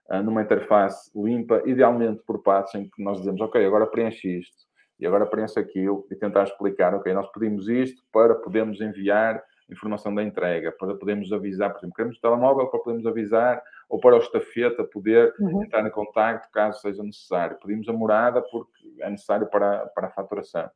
ah, 0.08 0.22
numa 0.22 0.42
interface 0.42 1.10
limpa, 1.14 1.62
idealmente 1.66 2.22
por 2.26 2.42
passos 2.42 2.74
em 2.74 2.88
que 2.88 3.02
nós 3.02 3.18
dizemos, 3.18 3.40
ok, 3.40 3.64
agora 3.64 3.86
preenche 3.86 4.38
isto, 4.38 4.66
e 4.98 5.06
agora 5.06 5.26
preenche 5.26 5.58
aquilo, 5.60 6.04
e 6.10 6.16
tentar 6.16 6.44
explicar, 6.44 6.94
ok, 6.94 7.12
nós 7.12 7.30
pedimos 7.30 7.68
isto 7.68 8.02
para 8.12 8.34
podermos 8.34 8.80
enviar 8.80 9.40
informação 9.70 10.14
da 10.14 10.22
entrega, 10.22 10.72
para 10.72 10.94
podermos 10.94 11.32
avisar, 11.32 11.70
por 11.70 11.78
exemplo, 11.78 11.94
queremos 11.94 12.18
o 12.18 12.20
telemóvel 12.20 12.66
para 12.68 12.80
podermos 12.80 13.06
avisar, 13.06 13.62
ou 13.88 14.00
para 14.00 14.16
o 14.16 14.18
estafeta 14.18 14.84
poder 14.84 15.34
uhum. 15.38 15.62
entrar 15.62 15.86
em 15.86 15.90
contato 15.90 16.50
caso 16.50 16.80
seja 16.80 17.02
necessário. 17.02 17.58
Pedimos 17.58 17.88
a 17.88 17.92
morada 17.92 18.42
porque 18.42 18.94
é 19.00 19.10
necessário 19.10 19.46
para, 19.46 19.86
para 19.88 20.08
a 20.08 20.10
faturação. 20.10 20.70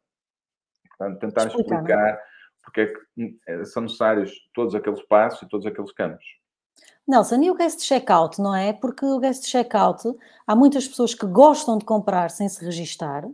Portanto, 0.88 1.18
tentar 1.18 1.46
explicar, 1.46 1.76
explicar 1.76 2.22
porque 2.62 2.80
é 2.82 2.86
que 2.86 3.00
hum, 3.18 3.38
é, 3.46 3.64
são 3.64 3.82
necessários 3.82 4.32
todos 4.54 4.74
aqueles 4.74 5.02
passos 5.02 5.42
e 5.42 5.48
todos 5.48 5.66
aqueles 5.66 5.92
campos. 5.92 6.24
Nelson, 7.06 7.42
e 7.42 7.50
o 7.50 7.54
guest 7.54 7.80
checkout, 7.80 8.40
não 8.40 8.54
é? 8.54 8.72
Porque 8.72 9.04
o 9.04 9.18
guest 9.18 9.46
checkout, 9.46 10.08
há 10.46 10.54
muitas 10.54 10.86
pessoas 10.86 11.14
que 11.14 11.26
gostam 11.26 11.76
de 11.76 11.84
comprar 11.84 12.30
sem 12.30 12.48
se 12.48 12.64
registar, 12.64 13.28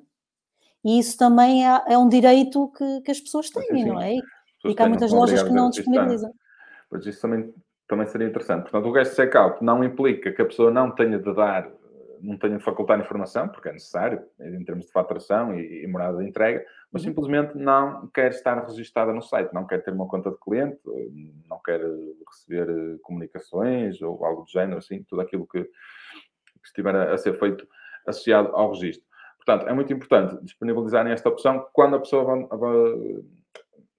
e 0.85 0.99
isso 0.99 1.19
também 1.19 1.67
é, 1.67 1.83
é 1.89 1.99
um 1.99 2.09
direito 2.09 2.73
que, 2.77 3.03
que 3.03 3.11
as 3.11 3.21
pessoas 3.21 3.51
têm, 3.51 3.63
sim, 3.65 3.79
sim. 3.79 3.85
não 3.85 4.01
é? 4.01 4.15
E 4.15 4.23
que 4.63 4.83
há 4.83 4.89
muitas 4.89 5.13
lojas 5.13 5.43
que 5.43 5.51
não 5.51 5.71
disponibilizam. 5.71 6.33
Pois 6.91 7.07
isso 7.07 7.21
também, 7.21 7.53
também 7.87 8.07
seria 8.07 8.27
interessante. 8.27 8.63
Portanto, 8.63 8.89
o 8.89 8.93
guest 8.93 9.15
checkout 9.15 9.63
não 9.63 9.85
implica 9.85 10.33
que 10.33 10.43
a 10.43 10.47
pessoa 10.47 10.71
não 10.71 10.91
tenha 10.91 11.19
de 11.19 11.35
dar, 11.35 11.71
não 12.21 12.37
tenha 12.37 12.59
de 12.59 12.65
facultar 12.65 12.99
informação, 12.99 13.49
porque 13.49 13.69
é 13.69 13.73
necessário, 13.73 14.23
em 14.41 14.65
termos 14.65 14.87
de 14.87 14.93
faturação 14.93 15.55
e, 15.55 15.85
e 15.85 15.87
morada 15.87 16.19
de 16.19 16.29
entrega, 16.29 16.65
mas 16.93 17.03
uhum. 17.03 17.11
simplesmente 17.11 17.57
não 17.57 18.09
quer 18.09 18.31
estar 18.31 18.65
registada 18.65 19.13
no 19.13 19.23
site, 19.23 19.53
não 19.53 19.67
quer 19.67 19.83
ter 19.83 19.93
uma 19.93 20.09
conta 20.09 20.31
de 20.31 20.39
cliente, 20.39 20.81
não 21.49 21.61
quer 21.61 21.81
receber 22.27 22.69
eh, 22.69 22.99
comunicações 23.03 24.01
ou 24.01 24.25
algo 24.25 24.43
do 24.43 24.51
género, 24.51 24.79
assim, 24.79 25.03
tudo 25.05 25.21
aquilo 25.21 25.47
que, 25.47 25.63
que 25.63 25.71
estiver 26.67 26.95
a, 26.97 27.15
a 27.15 27.19
ser 27.19 27.39
feito 27.39 27.67
associado 28.07 28.49
ao 28.55 28.73
registro. 28.73 29.07
portanto, 29.37 29.69
é 29.69 29.75
muito 29.75 29.93
importante 29.93 30.43
disponibilizarem 30.43 31.13
esta 31.13 31.29
opção 31.29 31.67
quando 31.73 31.97
a 31.97 31.99
pessoa, 31.99 32.49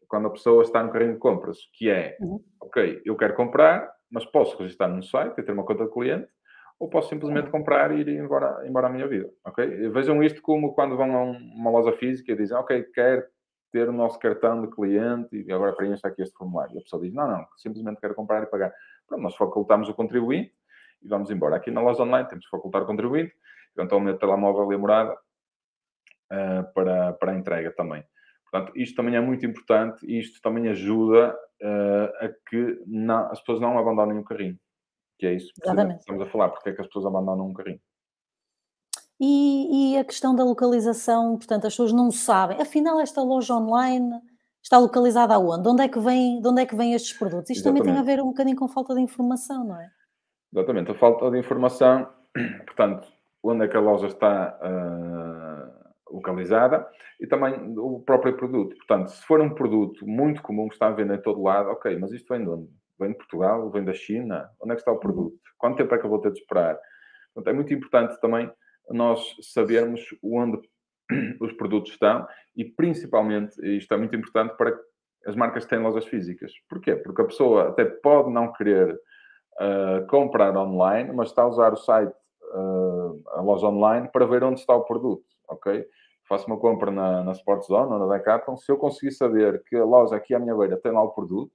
quando 0.10 0.28
a 0.28 0.32
pessoa 0.32 0.64
está 0.64 0.84
no 0.84 0.92
carrinho 0.92 1.14
de 1.14 1.20
compras, 1.20 1.58
que 1.74 1.90
é, 1.90 2.18
Uhum. 2.20 2.44
ok, 2.60 3.02
eu 3.06 3.16
quero 3.16 3.36
comprar, 3.36 3.90
mas 4.12 4.26
posso 4.26 4.58
registrar 4.58 4.88
no 4.90 5.04
site 5.04 5.40
e 5.40 5.44
ter 5.44 5.52
uma 5.54 5.64
conta 5.64 5.86
de 5.86 5.92
cliente, 5.92 6.28
ou 6.80 6.90
posso 6.90 7.10
simplesmente 7.10 7.50
comprar 7.50 7.92
e 7.92 8.00
ir 8.02 8.08
embora, 8.10 8.66
embora 8.68 8.88
à 8.88 8.90
minha 8.90 9.08
vida, 9.08 9.30
ok? 9.46 9.90
Vejam 9.90 10.24
isto 10.24 10.42
como 10.42 10.74
quando 10.74 10.98
vão 10.98 11.16
a 11.16 11.24
um- 11.24 11.38
uma 11.56 11.70
loja 11.70 11.92
física 11.94 12.32
e 12.32 12.36
dizem, 12.36 12.58
ok, 12.58 12.84
quero 12.94 13.24
ter 13.72 13.88
o 13.88 13.92
nosso 13.92 14.18
cartão 14.18 14.62
de 14.66 14.72
cliente 14.74 15.36
e 15.46 15.52
agora 15.52 15.74
preencha 15.74 16.08
aqui 16.08 16.24
este 16.24 16.36
formulário. 16.36 16.74
E 16.76 16.80
a 16.80 16.82
pessoa 16.82 17.02
diz, 17.04 17.14
não, 17.14 17.28
não, 17.28 17.46
simplesmente 17.58 18.00
quero 18.02 18.16
comprar 18.16 18.42
e 18.42 18.48
pagar. 18.48 18.74
Pronto, 19.08 19.22
nós 19.22 19.36
facultamos 19.36 19.88
o 19.90 19.94
contribuinte 19.94 20.52
e 21.04 21.08
vamos 21.08 21.30
embora. 21.30 21.58
Aqui 21.58 21.70
na 21.70 21.82
loja 21.82 22.02
online 22.02 22.28
temos 22.28 22.46
que 22.46 22.50
facultar 22.50 22.82
o 22.82 22.86
contribuinte, 22.88 23.32
eventualmente 23.78 24.16
o 24.16 24.20
telemóvel 24.20 24.72
e 24.72 24.76
a 24.76 24.78
morada 24.80 25.18
ah, 26.32 26.64
para, 26.74 27.14
para 27.14 27.32
a 27.32 27.36
entrega 27.36 27.72
também. 27.72 28.04
Portanto, 28.52 28.72
isto 28.76 28.96
também 28.96 29.16
é 29.16 29.22
muito 29.22 29.46
importante 29.46 30.06
e 30.06 30.20
isto 30.20 30.42
também 30.42 30.68
ajuda 30.70 31.38
ah, 31.62 32.26
a 32.26 32.30
que 32.50 32.82
não- 32.88 33.32
as 33.32 33.40
pessoas 33.40 33.60
não 33.60 33.78
abandonem 33.78 34.18
o 34.18 34.24
carrinho. 34.24 34.58
Que 35.18 35.28
é 35.28 35.34
isso 35.34 35.52
Exatamente. 35.62 35.96
que 35.96 36.00
estamos 36.00 36.22
a 36.22 36.32
falar, 36.32 36.50
porque 36.50 36.70
é 36.70 36.74
que 36.74 36.82
as 36.82 36.88
pessoas 36.88 37.06
abandonam 37.06 37.48
um 37.48 37.54
carrinho. 37.54 37.82
E, 39.20 39.94
e 39.94 39.98
a 39.98 40.06
questão 40.06 40.34
da 40.34 40.46
localização, 40.46 41.36
portanto, 41.38 41.68
as 41.68 41.74
pessoas 41.74 41.92
não 41.92 42.10
sabem, 42.10 42.62
afinal, 42.62 43.00
esta 43.02 43.22
loja 43.22 43.54
online 43.54 44.10
está 44.64 44.78
localizada 44.78 45.36
aonde? 45.36 45.64
De 45.64 45.70
onde 45.70 45.84
é 45.84 45.90
que 45.90 46.00
vem, 46.00 46.40
de 46.42 46.48
onde 46.48 46.62
é 46.62 46.66
que 46.66 46.76
vêm 46.76 46.94
estes 46.94 47.12
produtos? 47.18 47.50
Isto 47.50 47.66
também 47.66 47.82
tem 47.84 47.92
a 47.92 47.96
Exatamente. 47.96 48.16
ver 48.16 48.24
um 48.24 48.28
bocadinho 48.28 48.56
com 48.56 48.68
falta 48.70 48.96
de 48.96 49.02
informação, 49.02 49.66
não 49.66 49.80
é? 49.80 49.90
Exatamente, 50.54 50.92
a 50.92 50.96
falta 50.96 51.30
de 51.30 51.38
informação, 51.38 52.08
portanto, 52.66 53.12
onde 53.44 53.66
é 53.66 53.68
que 53.68 53.76
a 53.76 53.82
loja 53.82 54.08
está 54.08 54.58
ah, 54.62 55.89
localizada 56.12 56.88
e 57.20 57.28
também 57.28 57.74
o 57.78 58.00
próprio 58.00 58.36
produto. 58.36 58.76
Portanto, 58.78 59.10
se 59.10 59.26
for 59.26 59.42
um 59.42 59.54
produto 59.54 60.08
muito 60.08 60.42
comum 60.42 60.68
que 60.68 60.76
está 60.76 60.88
a 60.88 60.92
vender 60.92 61.16
em 61.16 61.22
todo 61.22 61.44
lado, 61.44 61.70
ok, 61.70 61.98
mas 61.98 62.12
isto 62.12 62.34
vem 62.34 62.44
de 62.44 62.50
onde? 62.50 62.70
Vem 63.00 63.12
de 63.12 63.18
Portugal? 63.18 63.70
Vem 63.70 63.84
da 63.84 63.94
China? 63.94 64.50
Onde 64.62 64.74
é 64.74 64.76
que 64.76 64.82
está 64.82 64.92
o 64.92 65.00
produto? 65.00 65.40
Quanto 65.58 65.78
tempo 65.78 65.94
é 65.94 65.98
que 65.98 66.06
eu 66.06 66.10
vou 66.10 66.20
ter 66.20 66.32
de 66.32 66.40
esperar? 66.40 66.78
Portanto, 67.34 67.54
é 67.54 67.56
muito 67.56 67.74
importante 67.74 68.20
também 68.20 68.52
nós 68.90 69.36
sabermos 69.42 70.02
onde 70.24 70.60
os 71.40 71.54
produtos 71.54 71.92
estão 71.92 72.28
e, 72.56 72.66
principalmente, 72.66 73.56
isto 73.78 73.94
é 73.94 73.98
muito 73.98 74.16
importante 74.16 74.56
para 74.58 74.78
as 75.26 75.36
marcas 75.36 75.64
que 75.64 75.70
têm 75.70 75.80
lojas 75.80 76.06
físicas. 76.06 76.52
Porquê? 76.70 76.96
Porque 76.96 77.22
a 77.22 77.26
pessoa 77.26 77.70
até 77.70 77.86
pode 77.86 78.32
não 78.32 78.52
querer 78.54 78.94
uh, 78.94 80.08
comprar 80.08 80.56
online, 80.58 81.12
mas 81.14 81.30
está 81.30 81.44
a 81.44 81.48
usar 81.48 81.74
o 81.74 81.78
site, 81.78 82.14
uh, 82.54 83.22
a 83.28 83.42
loja 83.42 83.68
online, 83.68 84.10
para 84.12 84.26
ver 84.26 84.44
onde 84.44 84.60
está 84.60 84.76
o 84.76 84.86
produto, 84.86 85.26
ok? 85.50 85.86
Faço 86.28 86.48
uma 86.48 86.60
compra 86.60 86.92
na, 86.92 87.24
na 87.24 87.32
Sport 87.32 87.66
Zone 87.66 87.92
ou 87.92 88.00
na 88.00 88.18
Decathlon, 88.18 88.56
se 88.56 88.72
eu 88.72 88.78
conseguir 88.78 89.12
saber 89.12 89.64
que 89.64 89.76
a 89.76 89.84
loja 89.84 90.16
aqui 90.16 90.36
à 90.36 90.40
minha 90.40 90.56
beira 90.56 90.78
tem 90.78 90.92
lá 90.92 91.02
o 91.02 91.10
produto, 91.10 91.54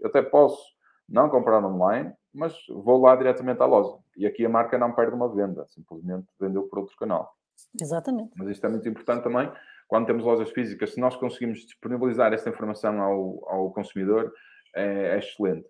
eu 0.00 0.08
até 0.08 0.22
posso 0.22 0.74
não 1.08 1.28
comprar 1.28 1.64
online, 1.64 2.12
mas 2.32 2.54
vou 2.68 3.00
lá 3.00 3.14
diretamente 3.14 3.62
à 3.62 3.66
loja. 3.66 3.98
E 4.16 4.26
aqui 4.26 4.44
a 4.44 4.48
marca 4.48 4.78
não 4.78 4.92
perde 4.92 5.14
uma 5.14 5.28
venda, 5.32 5.66
simplesmente 5.66 6.26
vendeu 6.40 6.64
por 6.64 6.80
outro 6.80 6.96
canal. 6.96 7.34
Exatamente. 7.80 8.32
Mas 8.36 8.48
isto 8.48 8.66
é 8.66 8.68
muito 8.68 8.88
importante 8.88 9.22
também, 9.22 9.50
quando 9.86 10.06
temos 10.06 10.24
lojas 10.24 10.50
físicas, 10.50 10.94
se 10.94 11.00
nós 11.00 11.16
conseguimos 11.16 11.60
disponibilizar 11.60 12.32
esta 12.32 12.50
informação 12.50 13.00
ao, 13.00 13.48
ao 13.48 13.72
consumidor, 13.72 14.32
é, 14.74 15.14
é 15.14 15.18
excelente. 15.18 15.66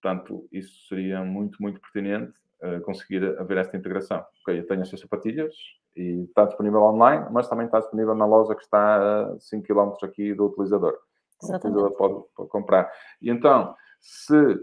Portanto, 0.00 0.46
isso 0.52 0.86
seria 0.88 1.24
muito, 1.24 1.56
muito 1.60 1.80
pertinente 1.80 2.38
uh, 2.62 2.80
conseguir 2.82 3.24
haver 3.38 3.56
esta 3.58 3.76
integração. 3.76 4.24
Ok, 4.42 4.58
eu 4.58 4.66
tenho 4.66 4.82
estas 4.82 5.00
sapatilhas 5.00 5.54
e 5.96 6.24
está 6.24 6.44
disponível 6.44 6.82
online, 6.82 7.26
mas 7.30 7.48
também 7.48 7.66
está 7.66 7.80
disponível 7.80 8.14
na 8.14 8.26
loja 8.26 8.54
que 8.54 8.62
está 8.62 9.26
a 9.30 9.38
5 9.38 9.66
km 9.66 9.92
aqui 10.02 10.34
do 10.34 10.46
utilizador. 10.46 10.98
Exatamente. 11.42 11.78
O 11.78 11.86
utilizador 11.86 12.26
pode, 12.34 12.48
comprar. 12.48 12.90
E 13.20 13.30
então, 13.30 13.74
se 14.00 14.58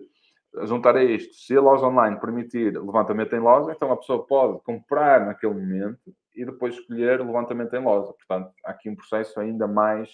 juntar 0.63 0.95
a 0.97 1.03
isto, 1.03 1.33
se 1.33 1.55
a 1.55 1.61
loja 1.61 1.85
online 1.85 2.19
permitir 2.19 2.77
levantamento 2.77 3.33
em 3.33 3.39
loja, 3.39 3.71
então 3.71 3.91
a 3.91 3.97
pessoa 3.97 4.25
pode 4.25 4.59
comprar 4.63 5.25
naquele 5.25 5.53
momento 5.53 6.13
e 6.35 6.45
depois 6.45 6.75
escolher 6.75 7.21
levantamento 7.21 7.73
em 7.73 7.83
loja. 7.83 8.13
Portanto, 8.13 8.51
há 8.65 8.71
aqui 8.71 8.89
um 8.89 8.95
processo 8.95 9.39
ainda 9.39 9.67
mais, 9.67 10.09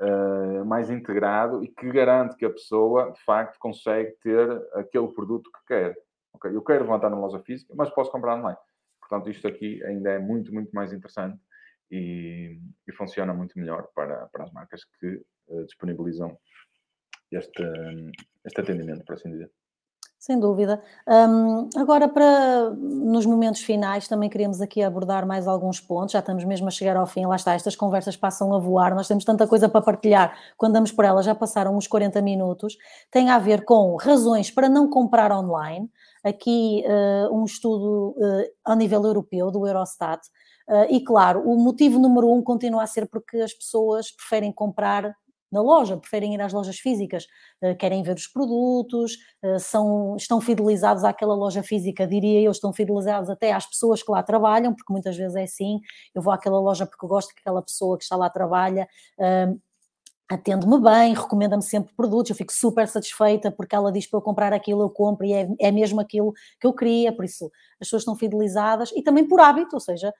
uh, 0.00 0.64
mais 0.64 0.90
integrado 0.90 1.62
e 1.62 1.68
que 1.68 1.90
garante 1.92 2.36
que 2.36 2.44
a 2.44 2.50
pessoa, 2.50 3.12
de 3.12 3.22
facto, 3.24 3.58
consegue 3.58 4.12
ter 4.22 4.50
aquele 4.74 5.08
produto 5.08 5.50
que 5.52 5.66
quer. 5.74 5.96
Okay, 6.34 6.54
eu 6.54 6.62
quero 6.62 6.84
levantar 6.84 7.08
na 7.08 7.18
loja 7.18 7.38
física, 7.40 7.72
mas 7.76 7.90
posso 7.90 8.10
comprar 8.10 8.36
online. 8.36 8.58
Portanto, 9.08 9.30
isto 9.30 9.46
aqui 9.46 9.82
ainda 9.84 10.10
é 10.10 10.18
muito, 10.18 10.52
muito 10.52 10.70
mais 10.72 10.92
interessante 10.92 11.38
e, 11.90 12.58
e 12.86 12.92
funciona 12.92 13.32
muito 13.32 13.58
melhor 13.58 13.88
para, 13.94 14.26
para 14.26 14.44
as 14.44 14.52
marcas 14.52 14.84
que 14.98 15.22
uh, 15.48 15.64
disponibilizam 15.64 16.36
este, 17.30 17.62
este 18.44 18.60
atendimento, 18.60 19.04
por 19.04 19.14
assim 19.14 19.30
dizer. 19.30 19.50
Sem 20.18 20.40
dúvida. 20.40 20.82
Um, 21.06 21.68
agora, 21.76 22.08
para 22.08 22.70
nos 22.70 23.24
momentos 23.24 23.60
finais, 23.60 24.08
também 24.08 24.28
queríamos 24.28 24.60
aqui 24.60 24.82
abordar 24.82 25.24
mais 25.24 25.46
alguns 25.46 25.78
pontos. 25.78 26.12
Já 26.12 26.18
estamos 26.18 26.42
mesmo 26.42 26.66
a 26.66 26.70
chegar 26.70 26.96
ao 26.96 27.06
fim. 27.06 27.26
Lá 27.26 27.36
está, 27.36 27.54
estas 27.54 27.76
conversas 27.76 28.16
passam 28.16 28.52
a 28.52 28.58
voar. 28.58 28.92
Nós 28.92 29.06
temos 29.06 29.24
tanta 29.24 29.46
coisa 29.46 29.68
para 29.68 29.82
partilhar. 29.82 30.36
Quando 30.56 30.72
damos 30.72 30.90
por 30.90 31.04
elas, 31.04 31.24
já 31.24 31.32
passaram 31.32 31.76
uns 31.76 31.86
40 31.86 32.20
minutos. 32.22 32.76
Tem 33.08 33.30
a 33.30 33.38
ver 33.38 33.64
com 33.64 33.94
razões 33.94 34.50
para 34.50 34.68
não 34.68 34.90
comprar 34.90 35.30
online. 35.30 35.88
Aqui, 36.26 36.82
uh, 36.84 37.32
um 37.32 37.44
estudo 37.44 38.16
uh, 38.18 38.44
a 38.64 38.74
nível 38.74 39.00
europeu, 39.04 39.48
do 39.48 39.64
Eurostat. 39.64 40.20
Uh, 40.68 40.92
e, 40.92 41.04
claro, 41.04 41.40
o 41.48 41.56
motivo 41.56 42.00
número 42.00 42.28
um 42.32 42.42
continua 42.42 42.82
a 42.82 42.86
ser 42.86 43.06
porque 43.06 43.36
as 43.36 43.52
pessoas 43.52 44.10
preferem 44.10 44.50
comprar 44.50 45.14
na 45.52 45.62
loja, 45.62 45.96
preferem 45.96 46.34
ir 46.34 46.40
às 46.40 46.52
lojas 46.52 46.78
físicas, 46.78 47.24
querem 47.78 48.02
ver 48.02 48.16
os 48.16 48.26
produtos, 48.26 49.16
são, 49.60 50.16
estão 50.16 50.40
fidelizados 50.40 51.04
àquela 51.04 51.36
loja 51.36 51.62
física, 51.62 52.04
diria 52.04 52.42
eu, 52.42 52.50
estão 52.50 52.72
fidelizados 52.72 53.30
até 53.30 53.52
às 53.52 53.64
pessoas 53.64 54.02
que 54.02 54.10
lá 54.10 54.24
trabalham, 54.24 54.74
porque 54.74 54.92
muitas 54.92 55.16
vezes 55.16 55.36
é 55.36 55.44
assim, 55.44 55.78
eu 56.12 56.20
vou 56.20 56.32
àquela 56.32 56.58
loja 56.58 56.84
porque 56.84 57.06
gosto 57.06 57.32
que 57.32 57.40
aquela 57.40 57.62
pessoa 57.62 57.96
que 57.96 58.02
está 58.02 58.16
lá 58.16 58.28
trabalha. 58.28 58.88
Atende-me 60.28 60.80
bem, 60.80 61.14
recomenda-me 61.14 61.62
sempre 61.62 61.94
produtos, 61.94 62.30
eu 62.30 62.36
fico 62.36 62.52
super 62.52 62.88
satisfeita 62.88 63.48
porque 63.52 63.76
ela 63.76 63.92
diz 63.92 64.08
para 64.08 64.18
eu 64.18 64.22
comprar 64.22 64.52
aquilo, 64.52 64.82
eu 64.82 64.90
compro 64.90 65.24
e 65.24 65.32
é, 65.32 65.48
é 65.60 65.70
mesmo 65.70 66.00
aquilo 66.00 66.32
que 66.60 66.66
eu 66.66 66.72
queria, 66.72 67.14
por 67.14 67.24
isso 67.24 67.48
as 67.80 67.86
pessoas 67.86 68.02
estão 68.02 68.16
fidelizadas 68.16 68.90
e 68.96 69.02
também 69.02 69.28
por 69.28 69.38
hábito, 69.38 69.76
ou 69.76 69.80
seja, 69.80 70.12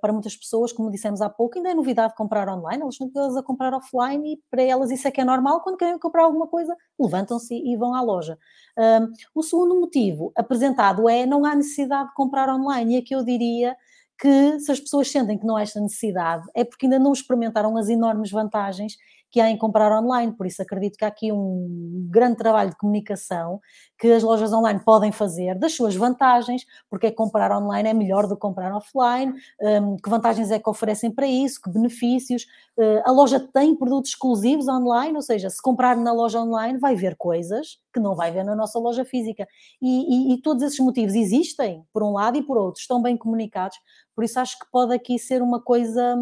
para 0.00 0.12
muitas 0.12 0.36
pessoas, 0.36 0.72
como 0.72 0.90
dissemos 0.90 1.22
há 1.22 1.30
pouco, 1.30 1.56
ainda 1.56 1.70
é 1.70 1.74
novidade 1.74 2.14
comprar 2.14 2.48
online, 2.48 2.82
elas 2.82 2.94
estão 2.94 3.08
todas 3.08 3.34
a 3.34 3.42
comprar 3.42 3.72
offline 3.72 4.34
e 4.34 4.42
para 4.50 4.62
elas 4.62 4.90
isso 4.90 5.08
é 5.08 5.10
que 5.10 5.22
é 5.22 5.24
normal, 5.24 5.62
quando 5.62 5.78
querem 5.78 5.98
comprar 5.98 6.24
alguma 6.24 6.46
coisa, 6.46 6.76
levantam-se 6.98 7.54
e 7.54 7.76
vão 7.76 7.94
à 7.94 8.02
loja. 8.02 8.38
Um, 8.78 9.12
o 9.34 9.42
segundo 9.42 9.80
motivo 9.80 10.32
apresentado 10.36 11.08
é 11.08 11.24
não 11.24 11.46
há 11.46 11.54
necessidade 11.54 12.08
de 12.10 12.14
comprar 12.14 12.48
online 12.48 12.96
e 12.96 12.98
aqui 12.98 13.14
eu 13.14 13.24
diria 13.24 13.74
que 14.18 14.58
se 14.60 14.70
as 14.72 14.80
pessoas 14.80 15.10
sentem 15.10 15.38
que 15.38 15.46
não 15.46 15.56
há 15.56 15.62
esta 15.62 15.80
necessidade 15.80 16.46
é 16.54 16.64
porque 16.64 16.86
ainda 16.86 16.98
não 16.98 17.12
experimentaram 17.12 17.76
as 17.76 17.88
enormes 17.88 18.30
vantagens 18.30 18.96
que 19.36 19.40
há 19.42 19.50
em 19.50 19.58
comprar 19.58 19.92
online, 19.92 20.32
por 20.32 20.46
isso 20.46 20.62
acredito 20.62 20.96
que 20.96 21.04
há 21.04 21.08
aqui 21.08 21.30
um 21.30 22.08
grande 22.10 22.38
trabalho 22.38 22.70
de 22.70 22.76
comunicação 22.78 23.60
que 23.98 24.10
as 24.10 24.22
lojas 24.22 24.50
online 24.50 24.80
podem 24.82 25.12
fazer 25.12 25.58
das 25.58 25.74
suas 25.74 25.94
vantagens, 25.94 26.64
porque 26.88 27.08
é 27.08 27.10
que 27.10 27.16
comprar 27.16 27.54
online 27.54 27.90
é 27.90 27.92
melhor 27.92 28.26
do 28.26 28.34
que 28.34 28.40
comprar 28.40 28.74
offline, 28.74 29.34
um, 29.60 29.98
que 29.98 30.08
vantagens 30.08 30.50
é 30.50 30.58
que 30.58 30.70
oferecem 30.70 31.10
para 31.10 31.26
isso, 31.26 31.60
que 31.60 31.68
benefícios. 31.68 32.46
Uh, 32.78 33.02
a 33.04 33.12
loja 33.12 33.38
tem 33.38 33.76
produtos 33.76 34.12
exclusivos 34.12 34.68
online, 34.68 35.14
ou 35.14 35.22
seja, 35.22 35.50
se 35.50 35.60
comprar 35.60 35.98
na 35.98 36.14
loja 36.14 36.40
online 36.40 36.78
vai 36.78 36.96
ver 36.96 37.14
coisas 37.14 37.78
que 37.92 38.00
não 38.00 38.14
vai 38.14 38.32
ver 38.32 38.42
na 38.42 38.56
nossa 38.56 38.78
loja 38.78 39.04
física. 39.04 39.46
E, 39.82 40.32
e, 40.32 40.32
e 40.32 40.40
todos 40.40 40.62
esses 40.62 40.78
motivos 40.78 41.14
existem, 41.14 41.84
por 41.92 42.02
um 42.02 42.12
lado 42.12 42.38
e 42.38 42.42
por 42.42 42.56
outro, 42.56 42.80
estão 42.80 43.02
bem 43.02 43.18
comunicados, 43.18 43.76
por 44.14 44.24
isso 44.24 44.40
acho 44.40 44.58
que 44.58 44.64
pode 44.72 44.94
aqui 44.94 45.18
ser 45.18 45.42
uma 45.42 45.60
coisa 45.60 46.16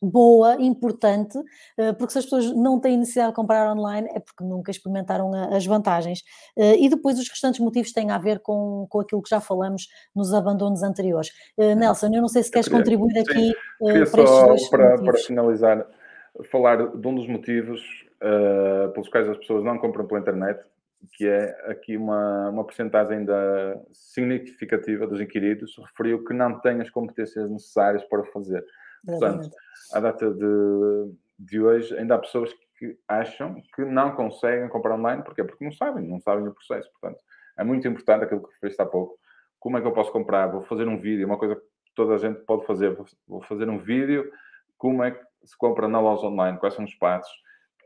boa, 0.00 0.56
importante, 0.60 1.38
porque 1.98 2.12
se 2.12 2.18
as 2.18 2.24
pessoas 2.24 2.54
não 2.54 2.80
têm 2.80 2.96
necessidade 2.96 3.30
de 3.30 3.36
comprar 3.36 3.70
online 3.70 4.08
é 4.14 4.20
porque 4.20 4.42
nunca 4.42 4.70
experimentaram 4.70 5.32
as 5.54 5.66
vantagens. 5.66 6.22
E 6.56 6.88
depois 6.88 7.18
os 7.18 7.28
restantes 7.28 7.60
motivos 7.60 7.92
têm 7.92 8.10
a 8.10 8.18
ver 8.18 8.40
com, 8.40 8.86
com 8.88 9.00
aquilo 9.00 9.22
que 9.22 9.30
já 9.30 9.40
falamos 9.40 9.88
nos 10.14 10.32
abandonos 10.32 10.82
anteriores. 10.82 11.30
Nelson, 11.76 12.06
eu 12.14 12.22
não 12.22 12.28
sei 12.28 12.42
se 12.42 12.50
queres 12.50 12.66
queria, 12.66 12.78
contribuir 12.78 13.12
sim, 13.12 13.20
aqui 13.20 13.52
para 13.80 13.98
estes 13.98 14.14
dois 14.22 14.68
para, 14.68 14.98
para 15.02 15.18
finalizar, 15.18 15.86
falar 16.50 16.76
de 16.96 17.06
um 17.06 17.14
dos 17.14 17.26
motivos 17.26 17.80
uh, 18.22 18.90
pelos 18.92 19.08
quais 19.08 19.28
as 19.28 19.38
pessoas 19.38 19.64
não 19.64 19.78
compram 19.78 20.06
pela 20.06 20.20
internet, 20.20 20.60
que 21.12 21.26
é 21.26 21.56
aqui 21.70 21.96
uma, 21.96 22.50
uma 22.50 22.64
porcentagem 22.64 23.18
ainda 23.18 23.80
significativa 23.92 25.06
dos 25.06 25.20
inquiridos 25.20 25.74
referiu 25.88 26.24
que 26.24 26.34
não 26.34 26.60
têm 26.60 26.80
as 26.80 26.90
competências 26.90 27.50
necessárias 27.50 28.04
para 28.04 28.24
fazer. 28.26 28.64
Portanto, 29.04 29.50
à 29.92 30.00
data 30.00 30.30
de, 30.30 31.14
de 31.38 31.60
hoje, 31.60 31.96
ainda 31.96 32.14
há 32.14 32.18
pessoas 32.18 32.52
que 32.78 32.98
acham 33.06 33.60
que 33.74 33.84
não 33.84 34.12
conseguem 34.12 34.68
comprar 34.68 34.94
online. 34.94 35.22
Porquê? 35.22 35.44
Porque 35.44 35.64
não 35.64 35.72
sabem, 35.72 36.06
não 36.06 36.20
sabem 36.20 36.46
o 36.48 36.54
processo. 36.54 36.90
Portanto, 36.92 37.22
é 37.58 37.64
muito 37.64 37.86
importante 37.86 38.24
aquilo 38.24 38.42
que 38.42 38.54
referiste 38.54 38.80
há 38.80 38.86
pouco. 38.86 39.18
Como 39.58 39.76
é 39.76 39.80
que 39.80 39.86
eu 39.86 39.92
posso 39.92 40.10
comprar? 40.10 40.46
Vou 40.46 40.62
fazer 40.62 40.88
um 40.88 40.98
vídeo, 40.98 41.26
uma 41.26 41.36
coisa 41.36 41.56
que 41.56 41.62
toda 41.94 42.14
a 42.14 42.18
gente 42.18 42.40
pode 42.40 42.64
fazer. 42.66 42.96
Vou 43.28 43.42
fazer 43.42 43.68
um 43.68 43.78
vídeo, 43.78 44.30
como 44.78 45.02
é 45.04 45.10
que 45.10 45.22
se 45.44 45.56
compra 45.56 45.88
na 45.88 46.00
loja 46.00 46.26
online, 46.26 46.58
quais 46.58 46.74
são 46.74 46.84
os 46.84 46.94
passos. 46.94 47.32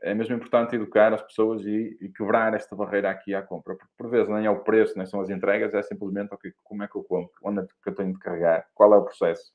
É 0.01 0.13
mesmo 0.13 0.35
importante 0.35 0.75
educar 0.75 1.13
as 1.13 1.21
pessoas 1.21 1.65
e, 1.65 1.97
e 1.99 2.09
quebrar 2.09 2.53
esta 2.53 2.75
barreira 2.75 3.09
aqui 3.09 3.33
à 3.33 3.41
compra, 3.41 3.75
porque 3.75 3.91
por 3.97 4.09
vezes 4.09 4.29
nem 4.29 4.45
é 4.45 4.49
o 4.49 4.59
preço, 4.59 4.97
nem 4.97 5.05
são 5.05 5.19
as 5.21 5.29
entregas, 5.29 5.73
é 5.73 5.81
simplesmente 5.81 6.33
okay, 6.33 6.53
como 6.63 6.83
é 6.83 6.87
que 6.87 6.95
eu 6.95 7.03
compro, 7.03 7.33
onde 7.43 7.61
é 7.61 7.63
que 7.63 7.89
eu 7.89 7.95
tenho 7.95 8.13
de 8.13 8.19
carregar, 8.19 8.67
qual 8.73 8.93
é 8.93 8.97
o 8.97 9.03
processo. 9.03 9.53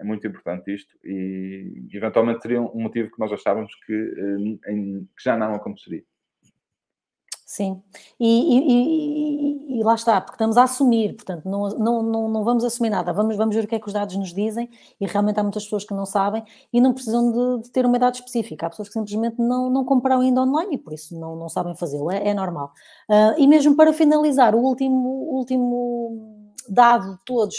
É 0.00 0.04
muito 0.04 0.26
importante 0.26 0.74
isto 0.74 0.96
e 1.04 1.86
eventualmente 1.92 2.40
seria 2.40 2.60
um 2.60 2.80
motivo 2.80 3.10
que 3.10 3.20
nós 3.20 3.30
achávamos 3.30 3.72
que, 3.86 3.92
eh, 3.92 4.72
em, 4.72 5.04
que 5.16 5.22
já 5.22 5.36
não 5.36 5.54
aconteceria. 5.54 6.02
Sim, 7.44 7.82
e, 8.18 8.58
e, 8.58 9.80
e, 9.80 9.82
lá 9.82 9.96
está, 9.96 10.20
porque 10.20 10.36
estamos 10.36 10.56
a 10.56 10.62
assumir, 10.62 11.16
portanto, 11.16 11.48
não, 11.48 11.68
não, 11.70 12.02
não, 12.02 12.28
não, 12.28 12.44
vamos 12.44 12.62
assumir 12.62 12.90
nada, 12.90 13.12
vamos, 13.12 13.36
vamos 13.36 13.56
ver 13.56 13.64
o 13.64 13.66
que 13.66 13.74
é 13.74 13.80
que 13.80 13.88
os 13.88 13.92
dados 13.92 14.16
nos 14.16 14.32
dizem, 14.32 14.70
e 15.00 15.04
realmente 15.04 15.40
há 15.40 15.42
muitas 15.42 15.64
pessoas 15.64 15.84
que 15.84 15.92
não 15.92 16.06
sabem 16.06 16.44
e 16.72 16.80
não 16.80 16.94
precisam 16.94 17.32
de, 17.32 17.64
de 17.64 17.70
ter 17.72 17.84
uma 17.84 17.96
idade 17.96 18.18
específica, 18.18 18.66
há 18.66 18.70
pessoas 18.70 18.88
que 18.88 18.94
simplesmente 18.94 19.36
não, 19.40 19.68
não 19.68 19.84
compraram 19.84 20.22
ainda 20.22 20.42
online 20.42 20.76
e 20.76 20.78
por 20.78 20.92
isso 20.92 21.18
não, 21.18 21.34
não 21.34 21.48
sabem 21.48 21.74
fazê-lo, 21.74 22.08
é, 22.12 22.28
é, 22.28 22.32
normal. 22.32 22.72
Uh, 23.10 23.34
e 23.36 23.48
mesmo 23.48 23.74
para 23.74 23.92
finalizar, 23.92 24.54
o 24.54 24.60
último, 24.60 25.08
último 25.32 26.54
dado 26.68 27.16
de 27.16 27.18
todos 27.24 27.56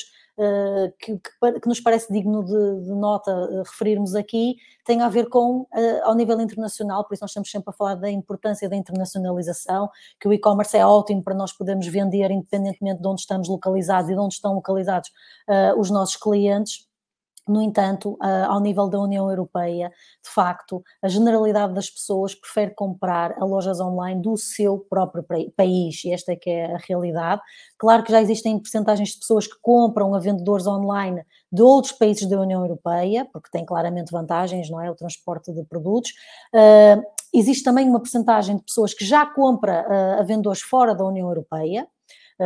que, 0.99 1.17
que, 1.17 1.59
que, 1.59 1.67
nos 1.67 1.79
parece 1.79 2.11
digno 2.11 2.43
de, 2.43 2.85
de 2.85 2.93
nota 2.93 3.31
uh, 3.31 3.63
referirmos 3.63 4.15
aqui, 4.15 4.55
tem 4.85 5.01
a 5.01 5.09
ver 5.09 5.29
com, 5.29 5.61
uh, 5.61 5.67
ao 6.03 6.15
nível 6.15 6.39
internacional, 6.41 7.05
por 7.05 7.13
isso 7.13 7.23
nós 7.23 7.31
estamos 7.31 7.51
sempre 7.51 7.69
a 7.69 7.73
falar 7.73 7.95
da 7.95 8.09
importância 8.09 8.67
da 8.67 8.75
internacionalização, 8.75 9.89
que 10.19 10.27
o 10.27 10.33
e-commerce 10.33 10.75
é 10.77 10.85
ótimo 10.85 11.23
para 11.23 11.35
nós 11.35 11.53
podermos 11.53 11.87
vender 11.87 12.31
independentemente 12.31 13.01
de 13.01 13.07
onde 13.07 13.21
estamos 13.21 13.47
localizados 13.47 14.09
e 14.09 14.13
de 14.13 14.19
onde 14.19 14.33
estão 14.33 14.53
localizados 14.53 15.11
os 15.77 15.89
nossos 15.89 16.15
clientes 16.15 16.90
no 17.47 17.61
entanto, 17.61 18.17
ao 18.47 18.59
nível 18.59 18.87
da 18.87 18.99
União 18.99 19.29
Europeia, 19.29 19.89
de 20.23 20.29
facto, 20.29 20.83
a 21.01 21.07
generalidade 21.07 21.73
das 21.73 21.89
pessoas 21.89 22.35
prefere 22.35 22.71
comprar 22.71 23.33
a 23.37 23.45
lojas 23.45 23.79
online 23.79 24.21
do 24.21 24.37
seu 24.37 24.77
próprio 24.77 25.25
país, 25.55 26.03
e 26.05 26.11
esta 26.11 26.31
é 26.31 26.35
que 26.35 26.49
é 26.49 26.73
a 26.73 26.77
realidade. 26.77 27.41
Claro 27.77 28.03
que 28.03 28.11
já 28.11 28.21
existem 28.21 28.59
percentagens 28.59 29.09
de 29.09 29.19
pessoas 29.19 29.47
que 29.47 29.55
compram 29.61 30.13
a 30.13 30.19
vendedores 30.19 30.67
online 30.67 31.23
de 31.51 31.61
outros 31.61 31.91
países 31.91 32.27
da 32.29 32.39
União 32.39 32.61
Europeia, 32.61 33.27
porque 33.33 33.49
tem 33.51 33.65
claramente 33.65 34.11
vantagens, 34.11 34.69
não 34.69 34.79
é? 34.79 34.89
O 34.89 34.95
transporte 34.95 35.51
de 35.51 35.63
produtos. 35.63 36.11
Uh, 36.53 37.01
existe 37.33 37.63
também 37.63 37.89
uma 37.89 37.99
percentagem 37.99 38.57
de 38.57 38.63
pessoas 38.63 38.93
que 38.93 39.03
já 39.03 39.25
compra 39.25 39.85
uh, 39.87 40.21
a 40.21 40.23
vendedores 40.23 40.61
fora 40.61 40.95
da 40.95 41.03
União 41.03 41.27
Europeia, 41.27 41.87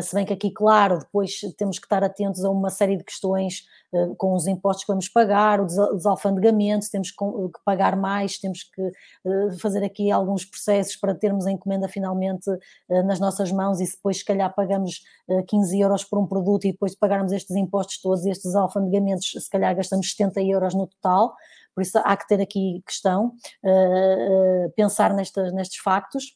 se 0.02 0.14
bem 0.14 0.26
que 0.26 0.34
aqui, 0.34 0.52
claro, 0.52 1.00
depois 1.00 1.39
temos 1.58 1.80
que 1.80 1.86
estar 1.86 2.04
atentos 2.04 2.43
a 2.43 2.50
uma 2.50 2.70
série 2.70 2.98
de 2.98 3.04
questões 3.04 3.64
eh, 3.93 4.08
com 4.18 4.34
os 4.34 4.48
impostos 4.48 4.84
que 4.84 4.91
vamos 4.91 5.08
pagar, 5.08 5.62
o 5.62 5.66
desalfandegamento, 5.66 6.89
temos 6.91 7.12
que 7.12 7.18
pagar 7.64 7.96
mais, 7.96 8.38
temos 8.38 8.64
que 8.64 8.82
eh, 8.82 9.58
fazer 9.62 9.84
aqui 9.84 10.12
alguns 10.12 10.43
processos 10.43 10.96
para 10.96 11.16
termos 11.16 11.46
a 11.46 11.52
encomenda 11.52 11.88
finalmente 11.88 12.50
nas 13.06 13.20
nossas 13.20 13.52
mãos 13.52 13.80
e 13.80 13.86
depois 13.86 14.18
se 14.18 14.26
calhar 14.26 14.54
pagamos 14.54 15.02
15 15.48 15.80
euros 15.80 16.04
por 16.04 16.20
um 16.20 16.28
produto 16.28 16.66
e 16.66 16.72
depois 16.72 16.91
de 16.93 16.98
pagarmos 16.98 17.32
estes 17.32 17.56
impostos 17.56 18.02
todos, 18.02 18.26
estes 18.26 18.56
alfandegamentos, 18.56 19.32
se 19.32 19.50
calhar 19.50 19.76
gastamos 19.76 20.12
70 20.12 20.41
euros 20.41 20.74
no 20.74 20.88
total, 20.88 21.36
por 21.74 21.82
isso 21.82 21.98
há 22.04 22.16
que 22.18 22.28
ter 22.28 22.41
aqui 22.41 22.82
questão, 22.86 23.34
pensar 24.76 25.14
nestes, 25.14 25.54
nestes 25.54 25.80
factos 25.80 26.36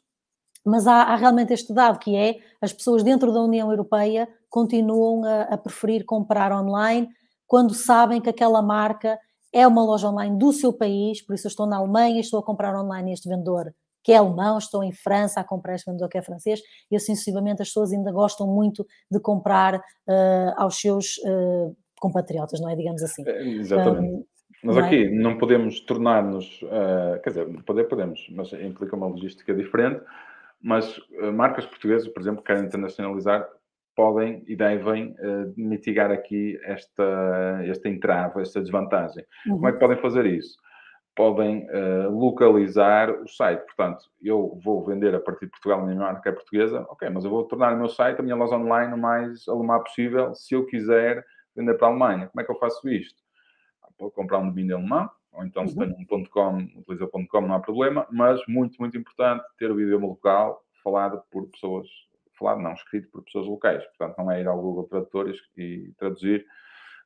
mas 0.66 0.88
há, 0.88 1.04
há, 1.04 1.16
realmente 1.16 1.54
este 1.54 1.74
dado 1.74 2.00
que 2.00 2.16
é 2.16 2.40
as 2.62 2.74
pessoas 2.74 3.04
dentro 3.04 3.32
da 3.32 3.42
União 3.42 3.70
Europeia 3.70 4.28
continuam 4.50 5.24
a, 5.24 5.42
a, 5.44 5.58
preferir 5.58 6.06
comprar 6.06 6.52
online 6.52 7.08
quando 7.48 7.74
sabem 7.74 8.22
que 8.22 8.30
aquela 8.30 8.62
marca 8.62 9.20
é 9.52 9.66
uma 9.66 9.84
loja 9.84 10.10
online 10.10 10.38
do 10.38 10.54
seu 10.54 10.72
país, 10.72 11.26
por 11.26 11.34
isso 11.34 11.48
eu 11.48 11.50
estou 11.50 11.66
na 11.66 11.78
Alemanha 11.78 12.18
e 12.18 12.22
estou 12.22 12.40
a 12.40 12.44
comprar 12.44 12.76
online 12.76 13.14
este 13.14 13.28
vendedor 13.28 13.74
que 14.04 14.14
é 14.14 14.18
alemão, 14.18 14.58
estou 14.58 14.84
em 14.84 14.92
França 14.92 15.40
a 15.40 15.44
comprar 15.44 15.76
este 15.76 15.86
vendedor 15.86 16.10
que 16.10 16.18
é 16.18 16.22
francês, 16.22 16.62
e 16.90 16.96
assim 16.96 17.14
sucessivamente 17.16 17.62
as 17.62 17.68
pessoas 17.68 17.92
ainda 17.92 18.12
gostam 18.12 18.48
muito 18.48 18.86
de 19.12 19.20
comprar 19.20 19.76
uh, 19.76 20.54
aos 20.58 20.80
seus 20.80 21.18
uh, 21.18 21.76
compatriotas, 22.00 22.60
não 22.62 22.70
é? 22.70 22.76
Digamos 22.76 23.04
assim. 23.04 23.24
É, 23.28 23.44
exatamente. 23.44 24.14
Um, 24.14 24.26
mas 24.64 24.76
não 24.76 24.84
é? 24.84 24.88
aqui 24.88 25.10
não 25.10 25.38
podemos 25.38 25.80
tornar-nos, 25.82 26.62
uh, 26.64 27.22
quer 27.24 27.30
dizer, 27.30 27.64
poder 27.64 27.86
podemos, 27.86 28.28
mas 28.32 28.52
implica 28.54 28.96
uma 28.96 29.08
logística 29.08 29.54
diferente, 29.54 30.02
mas 30.62 30.98
uh, 30.98 31.32
marcas 31.32 31.66
portuguesas, 31.66 32.08
por 32.10 32.22
exemplo, 32.22 32.42
que 32.42 32.48
querem 32.48 32.66
internacionalizar, 32.66 33.48
podem 33.96 34.44
e 34.48 34.56
devem 34.56 35.12
uh, 35.12 35.54
mitigar 35.58 36.12
aqui 36.12 36.60
esta, 36.64 37.62
esta 37.66 37.90
entrave, 37.90 38.42
esta 38.42 38.62
desvantagem. 38.62 39.26
Uhum. 39.48 39.56
Como 39.56 39.68
é 39.68 39.72
que 39.74 39.80
podem 39.80 39.98
fazer 39.98 40.26
isso? 40.26 40.58
Podem 41.16 41.68
uh, 41.70 42.10
localizar 42.10 43.10
o 43.12 43.28
site. 43.28 43.66
Portanto, 43.66 44.06
eu 44.22 44.58
vou 44.64 44.86
vender 44.86 45.14
a 45.14 45.20
partir 45.20 45.46
de 45.46 45.52
Portugal 45.52 45.82
a 45.82 45.86
minha 45.86 46.00
marca 46.00 46.30
é 46.30 46.32
portuguesa, 46.32 46.86
ok, 46.90 47.10
mas 47.10 47.26
eu 47.26 47.30
vou 47.30 47.44
tornar 47.46 47.74
o 47.74 47.78
meu 47.78 47.90
site, 47.90 48.20
a 48.20 48.24
minha 48.24 48.36
loja 48.36 48.56
online, 48.56 48.94
o 48.94 48.98
mais 48.98 49.48
alemão 49.48 49.84
possível, 49.84 50.34
se 50.34 50.56
eu 50.56 50.66
quiser 50.66 51.26
vender 51.56 51.74
para 51.74 51.88
a 51.88 51.90
Alemanha. 51.90 52.28
Como 52.28 52.42
é 52.42 52.46
que 52.46 52.52
eu 52.52 52.58
faço 52.58 52.88
isto? 52.88 53.20
Vou 54.00 54.10
comprar 54.12 54.40
um 54.40 54.48
domínio 54.48 54.78
alemão, 54.78 55.10
ou 55.32 55.46
então 55.46 55.68
se 55.68 55.78
uhum. 55.78 55.94
tem 55.94 56.18
um 56.18 56.26
.com, 56.26 56.58
utiliza 56.80 57.06
o 57.06 57.28
.com, 57.28 57.42
não 57.42 57.56
há 57.56 57.60
problema, 57.60 58.08
mas 58.12 58.42
muito, 58.48 58.78
muito 58.80 58.98
importante 58.98 59.44
ter 59.58 59.72
o 59.72 59.80
idioma 59.80 60.08
local 60.08 60.64
falado 60.84 61.22
por 61.32 61.48
pessoas, 61.50 61.88
falado 62.38 62.62
não, 62.62 62.74
escrito 62.74 63.10
por 63.12 63.24
pessoas 63.24 63.48
locais, 63.48 63.84
portanto 63.86 64.18
não 64.18 64.32
é 64.32 64.42
ir 64.42 64.48
ao 64.48 64.62
Google 64.62 64.88
Tradutor 64.88 65.34
e 65.58 65.94
traduzir, 65.98 66.46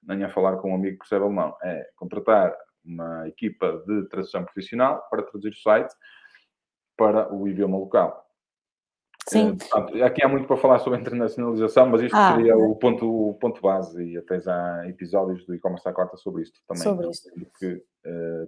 nem 0.03 0.23
a 0.23 0.29
falar 0.29 0.57
com 0.57 0.71
um 0.71 0.75
amigo 0.75 0.93
que 0.93 0.99
percebe 0.99 1.25
alemão, 1.25 1.55
é 1.63 1.89
contratar 1.95 2.55
uma 2.83 3.27
equipa 3.27 3.81
de 3.87 4.07
tradução 4.09 4.43
profissional 4.43 5.07
para 5.09 5.23
traduzir 5.23 5.49
o 5.49 5.61
site 5.61 5.93
para 6.97 7.33
o 7.33 7.47
idioma 7.47 7.77
local. 7.77 8.23
Sim. 9.27 9.55
Portanto, 9.55 10.03
aqui 10.03 10.23
há 10.23 10.27
muito 10.27 10.47
para 10.47 10.57
falar 10.57 10.79
sobre 10.79 10.99
internacionalização, 10.99 11.87
mas 11.87 12.01
isto 12.01 12.15
ah, 12.15 12.35
seria 12.35 12.57
o 12.57 12.75
ponto, 12.75 13.29
o 13.29 13.33
ponto 13.35 13.61
base 13.61 14.03
e 14.03 14.17
até 14.17 14.39
já 14.39 14.53
há 14.53 14.89
episódios 14.89 15.45
do 15.45 15.55
e-commerce 15.55 15.87
à 15.87 15.93
quarta 15.93 16.17
sobre 16.17 16.43
isto 16.43 16.59
também. 16.67 16.83
Sobre 16.83 17.09
isto. 17.09 17.29
Que, 17.57 17.75
uh, 18.05 18.47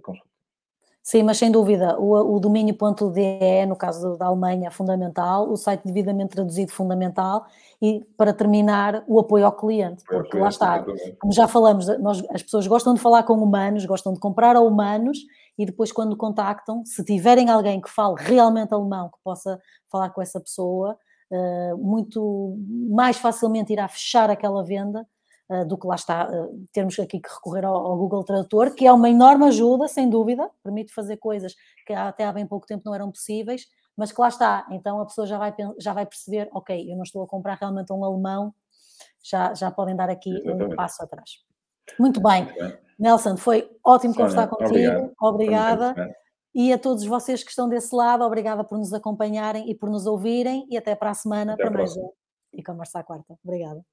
Sim, 1.06 1.22
mas 1.22 1.38
sem 1.38 1.52
dúvida, 1.52 1.96
o, 2.00 2.34
o 2.34 2.40
domínio.de, 2.40 3.64
no 3.66 3.76
caso 3.76 4.16
da 4.16 4.26
Alemanha, 4.26 4.66
é 4.66 4.70
fundamental, 4.72 5.48
o 5.48 5.56
site 5.56 5.82
devidamente 5.84 6.30
traduzido, 6.30 6.72
fundamental, 6.72 7.46
e 7.80 8.04
para 8.16 8.32
terminar, 8.32 9.04
o 9.06 9.20
apoio 9.20 9.46
ao 9.46 9.52
cliente, 9.52 10.02
porque 10.04 10.36
lá 10.36 10.48
está, 10.48 10.84
como 11.20 11.32
já 11.32 11.46
falamos, 11.46 11.86
nós, 12.00 12.24
as 12.30 12.42
pessoas 12.42 12.66
gostam 12.66 12.92
de 12.92 13.00
falar 13.00 13.22
com 13.22 13.34
humanos, 13.34 13.86
gostam 13.86 14.12
de 14.14 14.18
comprar 14.18 14.56
a 14.56 14.60
humanos, 14.60 15.18
e 15.58 15.64
depois 15.64 15.90
quando 15.90 16.16
contactam, 16.16 16.84
se 16.84 17.02
tiverem 17.04 17.50
alguém 17.50 17.80
que 17.80 17.90
fale 17.90 18.14
realmente 18.18 18.74
alemão, 18.74 19.08
que 19.08 19.18
possa 19.24 19.60
falar 19.90 20.10
com 20.10 20.20
essa 20.20 20.40
pessoa, 20.40 20.98
uh, 21.30 21.76
muito 21.78 22.56
mais 22.90 23.16
facilmente 23.16 23.72
irá 23.72 23.88
fechar 23.88 24.30
aquela 24.30 24.62
venda 24.62 25.06
uh, 25.50 25.64
do 25.66 25.78
que 25.78 25.86
lá 25.86 25.94
está, 25.94 26.28
uh, 26.28 26.64
termos 26.72 26.98
aqui 26.98 27.20
que 27.20 27.28
recorrer 27.28 27.64
ao, 27.64 27.74
ao, 27.74 27.96
Google 27.96 28.24
Tradutor, 28.24 28.74
que 28.74 28.86
é 28.86 28.92
uma 28.92 29.08
enorme 29.08 29.46
ajuda, 29.46 29.88
sem 29.88 30.08
dúvida, 30.10 30.50
permite 30.62 30.92
fazer 30.92 31.16
coisas 31.16 31.54
que 31.86 31.92
até 31.92 32.24
há 32.24 32.32
bem 32.32 32.46
pouco 32.46 32.66
tempo 32.66 32.82
não 32.84 32.94
eram 32.94 33.10
possíveis, 33.10 33.66
mas 33.96 34.12
que 34.12 34.20
lá 34.20 34.28
está, 34.28 34.66
então 34.70 35.00
a 35.00 35.06
pessoa 35.06 35.26
já 35.26 35.38
vai, 35.38 35.54
já 35.78 35.94
vai 35.94 36.04
perceber, 36.04 36.50
ok, 36.52 36.90
eu 36.90 36.96
não 36.96 37.02
estou 37.02 37.22
a 37.22 37.26
comprar 37.26 37.54
realmente 37.54 37.90
um 37.92 38.04
alemão, 38.04 38.54
já, 39.22 39.54
já 39.54 39.70
podem 39.70 39.96
dar 39.96 40.10
aqui 40.10 40.30
Exatamente. 40.30 40.72
um 40.72 40.76
passo 40.76 41.02
atrás. 41.02 41.30
Muito 41.98 42.20
bem. 42.20 42.44
Muito 42.44 42.58
bem. 42.58 42.85
Nelson, 42.98 43.36
foi 43.36 43.68
ótimo 43.84 44.14
conversar 44.14 44.48
contigo. 44.48 44.70
Obrigado. 44.70 45.14
Obrigada. 45.20 46.16
E 46.54 46.72
a 46.72 46.78
todos 46.78 47.04
vocês 47.04 47.44
que 47.44 47.50
estão 47.50 47.68
desse 47.68 47.94
lado, 47.94 48.24
obrigada 48.24 48.64
por 48.64 48.78
nos 48.78 48.92
acompanharem 48.94 49.70
e 49.70 49.74
por 49.74 49.90
nos 49.90 50.06
ouvirem. 50.06 50.66
E 50.70 50.76
até 50.76 50.94
para 50.94 51.10
a 51.10 51.14
semana 51.14 51.52
até 51.52 51.64
para 51.64 51.72
mais 51.72 51.94
e 52.52 52.62
conversar 52.62 53.04
quarta. 53.04 53.36
Obrigada. 53.44 53.84